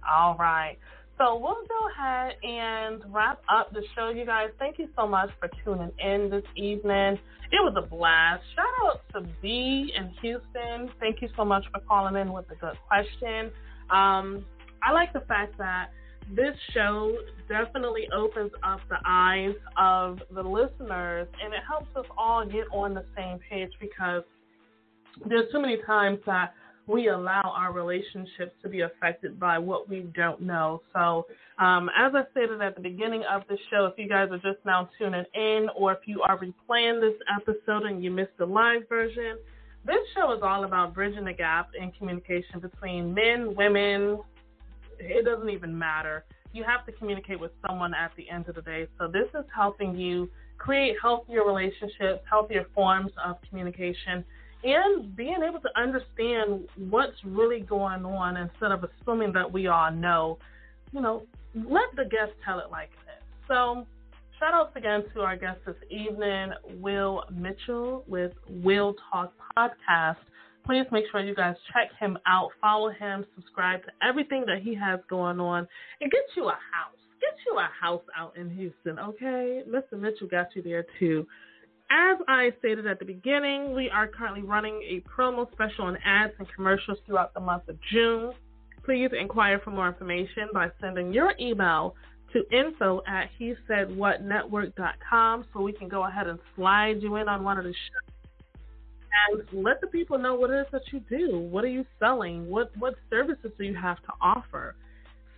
All 0.09 0.37
right. 0.37 0.77
So 1.21 1.35
we'll 1.35 1.67
go 1.69 1.89
ahead 1.95 2.33
and 2.43 3.03
wrap 3.15 3.43
up 3.55 3.75
the 3.75 3.83
show, 3.95 4.09
you 4.09 4.25
guys. 4.25 4.49
Thank 4.59 4.79
you 4.79 4.89
so 4.97 5.07
much 5.07 5.29
for 5.39 5.51
tuning 5.63 5.93
in 5.99 6.31
this 6.31 6.45
evening. 6.57 7.19
It 7.53 7.61
was 7.61 7.75
a 7.77 7.87
blast. 7.87 8.43
Shout 8.57 8.65
out 8.87 9.03
to 9.13 9.29
B 9.43 9.93
in 9.95 10.09
Houston. 10.23 10.91
Thank 10.99 11.21
you 11.21 11.29
so 11.37 11.45
much 11.45 11.67
for 11.75 11.81
calling 11.81 12.17
in 12.17 12.33
with 12.33 12.47
a 12.51 12.55
good 12.55 12.79
question. 12.89 13.51
Um, 13.91 14.47
I 14.83 14.93
like 14.93 15.13
the 15.13 15.21
fact 15.29 15.59
that 15.59 15.91
this 16.35 16.57
show 16.73 17.15
definitely 17.51 18.09
opens 18.17 18.53
up 18.63 18.81
the 18.89 18.97
eyes 19.05 19.57
of 19.77 20.21
the 20.35 20.43
listeners 20.43 21.29
and 21.45 21.53
it 21.53 21.61
helps 21.69 21.95
us 21.97 22.07
all 22.17 22.47
get 22.47 22.65
on 22.73 22.95
the 22.95 23.05
same 23.15 23.41
page 23.51 23.73
because 23.79 24.23
there's 25.29 25.53
too 25.53 25.61
many 25.61 25.77
times 25.87 26.19
that 26.25 26.55
we 26.91 27.09
allow 27.09 27.53
our 27.57 27.73
relationships 27.73 28.53
to 28.63 28.69
be 28.69 28.81
affected 28.81 29.39
by 29.39 29.59
what 29.59 29.89
we 29.89 30.01
don't 30.15 30.41
know. 30.41 30.83
So, 30.93 31.27
um, 31.59 31.89
as 31.97 32.13
I 32.15 32.23
stated 32.33 32.61
at 32.61 32.75
the 32.75 32.81
beginning 32.81 33.23
of 33.31 33.43
the 33.49 33.57
show, 33.71 33.87
if 33.87 33.95
you 33.97 34.09
guys 34.09 34.29
are 34.31 34.39
just 34.39 34.65
now 34.65 34.89
tuning 34.99 35.25
in 35.35 35.69
or 35.77 35.93
if 35.93 36.01
you 36.07 36.23
are 36.23 36.39
replaying 36.39 37.01
this 37.01 37.15
episode 37.33 37.85
and 37.85 38.03
you 38.03 38.11
missed 38.11 38.37
the 38.39 38.47
live 38.47 38.89
version, 38.89 39.39
this 39.85 39.99
show 40.17 40.33
is 40.33 40.41
all 40.43 40.65
about 40.65 40.95
bridging 40.95 41.25
the 41.25 41.33
gap 41.33 41.71
in 41.81 41.93
communication 41.93 42.61
between 42.61 43.15
men, 43.15 43.55
women. 43.55 44.19
It 44.99 45.25
doesn't 45.25 45.49
even 45.49 45.79
matter. 45.79 46.25
You 46.53 46.65
have 46.65 46.85
to 46.87 46.93
communicate 46.93 47.39
with 47.39 47.53
someone 47.67 47.95
at 47.95 48.11
the 48.17 48.29
end 48.29 48.49
of 48.49 48.57
the 48.57 48.63
day. 48.63 48.89
So, 48.99 49.07
this 49.07 49.29
is 49.39 49.45
helping 49.55 49.97
you 49.97 50.29
create 50.59 50.97
healthier 51.01 51.45
relationships, 51.45 52.23
healthier 52.29 52.67
forms 52.75 53.13
of 53.25 53.37
communication, 53.49 54.25
and 54.63 55.17
being 55.17 55.39
able 55.47 55.61
to 55.61 55.71
understand 55.77 56.69
what's 56.91 57.17
really 57.25 57.61
going 57.61 58.05
on 58.05 58.37
instead 58.37 58.73
of 58.73 58.85
assuming 58.85 59.33
that 59.33 59.51
we 59.51 59.67
all 59.69 59.91
know. 59.91 60.39
You 60.93 61.01
know, 61.01 61.23
let 61.55 61.95
the 61.97 62.05
guest 62.05 62.33
tell 62.45 62.59
it 62.59 62.71
like 62.71 62.91
it 63.07 63.11
is. 63.11 63.25
So, 63.49 63.87
shout 64.39 64.55
outs 64.55 64.73
again 64.77 65.05
to 65.15 65.21
our 65.21 65.37
guest 65.37 65.61
this 65.67 65.77
evening, 65.91 66.51
Will 66.81 67.25
Mitchell 67.33 68.05
with 68.07 68.33
Will 68.49 68.95
Talk 69.11 69.33
Podcast. 69.57 70.17
Please 70.67 70.85
make 70.93 71.05
sure 71.11 71.21
you 71.21 71.35
guys 71.35 71.57
check 71.73 71.91
him 71.99 72.19
out, 72.27 72.51
follow 72.61 72.91
him, 72.91 73.25
subscribe 73.35 73.83
to 73.85 73.91
everything 74.07 74.45
that 74.47 74.63
he 74.63 74.75
has 74.75 75.01
going 75.09 75.41
on, 75.41 75.67
and 76.01 76.11
get 76.11 76.23
you 76.37 76.49
a 76.49 76.53
house. 76.53 76.97
Get 77.21 77.35
you 77.47 77.59
a 77.59 77.69
house 77.81 78.03
out 78.17 78.37
in 78.37 78.51
Houston, 78.51 78.99
okay? 78.99 79.63
Mr. 79.69 79.99
Mitchell 79.99 80.29
got 80.29 80.49
you 80.55 80.63
there 80.63 80.87
too. 80.99 81.27
As 81.91 82.19
I 82.29 82.53
stated 82.61 82.87
at 82.87 83.01
the 83.01 83.05
beginning, 83.05 83.75
we 83.75 83.91
are 83.91 84.07
currently 84.07 84.43
running 84.43 84.81
a 84.89 85.03
promo 85.11 85.51
special 85.51 85.87
on 85.87 85.99
ads 86.05 86.33
and 86.39 86.47
commercials 86.55 86.99
throughout 87.05 87.35
the 87.35 87.41
month 87.41 87.69
of 87.69 87.77
June. 87.93 88.33
Please 88.85 89.11
inquire 89.19 89.59
for 89.59 89.73
more 89.73 89.89
information 89.89 90.49
by 90.55 90.71
sending 90.81 91.13
your 91.13 91.35
email 91.41 91.97
to 92.33 92.45
info 92.57 93.03
at 93.09 93.29
he 93.37 93.55
said 93.67 93.95
what 93.97 94.23
network.com 94.23 95.45
so 95.53 95.61
we 95.61 95.73
can 95.73 95.89
go 95.89 96.07
ahead 96.07 96.29
and 96.29 96.39
slide 96.55 97.03
you 97.03 97.17
in 97.17 97.29
on 97.29 97.43
one 97.43 97.59
of 97.59 97.65
the 97.65 97.73
shows 97.73 98.11
and 99.29 99.65
let 99.65 99.81
the 99.81 99.89
people 99.89 100.17
know 100.17 100.37
what 100.37 100.51
it 100.51 100.61
is 100.61 100.67
that 100.71 100.83
you 100.93 101.01
do. 101.11 101.39
What 101.39 101.65
are 101.65 101.69
you 101.69 101.85
selling? 101.99 102.49
What 102.49 102.71
what 102.79 102.95
services 103.11 103.51
do 103.59 103.65
you 103.65 103.75
have 103.75 104.01
to 104.03 104.13
offer? 104.21 104.77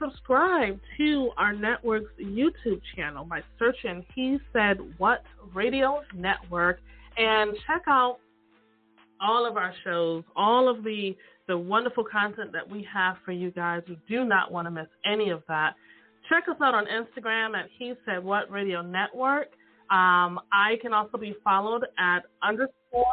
Subscribe 0.02 0.80
to 0.98 1.30
our 1.36 1.52
network's 1.52 2.10
YouTube 2.20 2.80
channel 2.96 3.24
by 3.24 3.40
searching 3.58 4.04
He 4.14 4.38
Said 4.52 4.78
What 4.98 5.22
Radio 5.54 6.02
Network 6.12 6.80
and 7.16 7.54
check 7.66 7.82
out 7.86 8.18
all 9.20 9.46
of 9.46 9.56
our 9.56 9.72
shows, 9.84 10.24
all 10.34 10.68
of 10.68 10.82
the 10.82 11.16
the 11.46 11.56
wonderful 11.56 12.04
content 12.04 12.52
that 12.52 12.68
we 12.68 12.86
have 12.92 13.16
for 13.24 13.32
you 13.32 13.50
guys. 13.50 13.82
You 13.86 13.96
do 14.08 14.24
not 14.24 14.50
want 14.50 14.66
to 14.66 14.70
miss 14.70 14.88
any 15.04 15.30
of 15.30 15.42
that. 15.48 15.74
Check 16.28 16.44
us 16.48 16.56
out 16.62 16.74
on 16.74 16.86
Instagram 16.86 17.56
at 17.56 17.66
He 17.78 17.94
Said 18.04 18.24
What 18.24 18.50
Radio 18.50 18.82
Network. 18.82 19.48
Um, 19.90 20.40
I 20.52 20.78
can 20.80 20.92
also 20.92 21.18
be 21.18 21.36
followed 21.44 21.84
at 21.98 22.20
underscore 22.42 23.04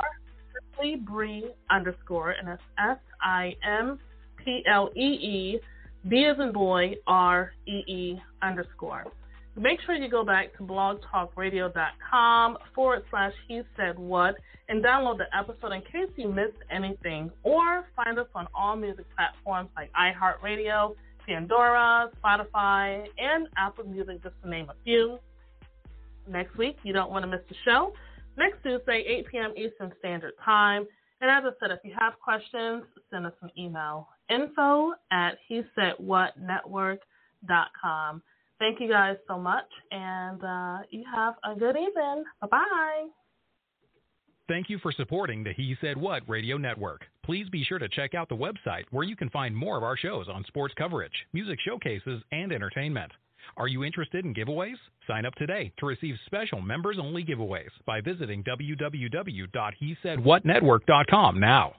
Simply 0.54 0.96
Bree 0.96 1.52
underscore, 1.70 2.32
and 2.32 2.48
that's 2.48 2.62
S 2.80 2.98
I 3.22 3.54
M 3.64 4.00
P 4.44 4.64
L 4.68 4.90
E 4.96 5.02
E 5.02 5.60
B 6.08 6.26
as 6.26 6.40
in 6.40 6.52
boy 6.52 6.96
R 7.08 7.54
E 7.68 7.84
E 7.88 8.22
underscore. 8.42 9.06
Make 9.56 9.82
sure 9.86 9.96
you 9.96 10.10
go 10.10 10.24
back 10.24 10.56
to 10.58 10.64
blogtalkradio.com 10.64 12.58
forward 12.74 13.04
slash 13.10 13.34
he 13.48 13.62
said 13.76 14.00
what 14.00 14.36
and 14.70 14.84
download 14.84 15.18
the 15.18 15.26
episode 15.38 15.74
in 15.74 15.82
case 15.82 16.10
you 16.16 16.30
missed 16.30 16.58
anything, 16.72 17.32
or 17.44 17.86
find 17.96 18.20
us 18.20 18.28
on 18.36 18.48
all 18.54 18.76
music 18.76 19.06
platforms 19.16 19.70
like 19.76 19.92
iHeartRadio, 19.94 20.96
Pandora, 21.26 22.10
Spotify, 22.24 23.06
and 23.18 23.48
Apple 23.58 23.86
Music, 23.86 24.22
just 24.24 24.36
to 24.44 24.50
name 24.50 24.70
a 24.70 24.76
few. 24.84 25.20
Next 26.28 26.56
week, 26.56 26.78
you 26.84 26.94
don't 26.94 27.10
want 27.10 27.24
to 27.24 27.28
miss 27.28 27.42
the 27.50 27.56
show. 27.66 27.94
Next 28.38 28.62
Tuesday, 28.64 29.04
8 29.08 29.28
p.m. 29.32 29.54
Eastern 29.58 29.92
Standard 30.00 30.34
Time. 30.46 30.86
And 31.20 31.30
as 31.30 31.44
I 31.46 31.50
said, 31.60 31.72
if 31.72 31.80
you 31.84 31.94
have 32.00 32.14
questions, 32.24 32.84
send 33.12 33.26
us 33.26 33.34
an 33.42 33.50
email. 33.58 34.08
Info 34.30 34.94
at 35.12 35.38
he 35.48 35.62
said 35.76 35.94
what 35.98 36.34
network.com. 36.40 38.22
Thank 38.60 38.82
you 38.82 38.90
guys 38.90 39.16
so 39.28 39.40
much, 39.40 39.66
and 39.92 40.44
uh, 40.44 40.78
you 40.90 41.04
have 41.14 41.36
a 41.44 41.58
good 41.58 41.78
evening. 41.78 42.24
Bye 42.42 42.48
bye. 42.52 43.08
Thank 44.50 44.70
you 44.70 44.80
for 44.80 44.92
supporting 44.92 45.44
the 45.44 45.54
He 45.54 45.78
Said 45.80 45.96
What 45.96 46.24
radio 46.28 46.58
network. 46.58 47.04
Please 47.24 47.48
be 47.50 47.64
sure 47.64 47.78
to 47.78 47.88
check 47.88 48.16
out 48.16 48.30
the 48.30 48.36
website 48.36 48.86
where 48.90 49.06
you 49.06 49.16
can 49.16 49.30
find 49.30 49.56
more 49.56 49.78
of 49.78 49.84
our 49.84 49.96
shows 49.96 50.28
on 50.28 50.44
sports 50.48 50.74
coverage, 50.76 51.14
music 51.34 51.60
showcases, 51.64 52.24
and 52.32 52.52
entertainment. 52.52 53.12
Are 53.58 53.68
you 53.68 53.84
interested 53.84 54.26
in 54.26 54.34
giveaways? 54.34 54.78
Sign 55.08 55.28
up 55.28 55.36
today 55.36 55.72
to 55.78 55.86
receive 55.86 56.16
special 56.26 56.62
members 56.62 56.98
only 57.00 57.24
giveaways 57.24 57.70
by 57.86 58.02
visiting 58.02 58.44
www.hesaidwhatnetwork.com 58.44 61.40
now. 61.40 61.76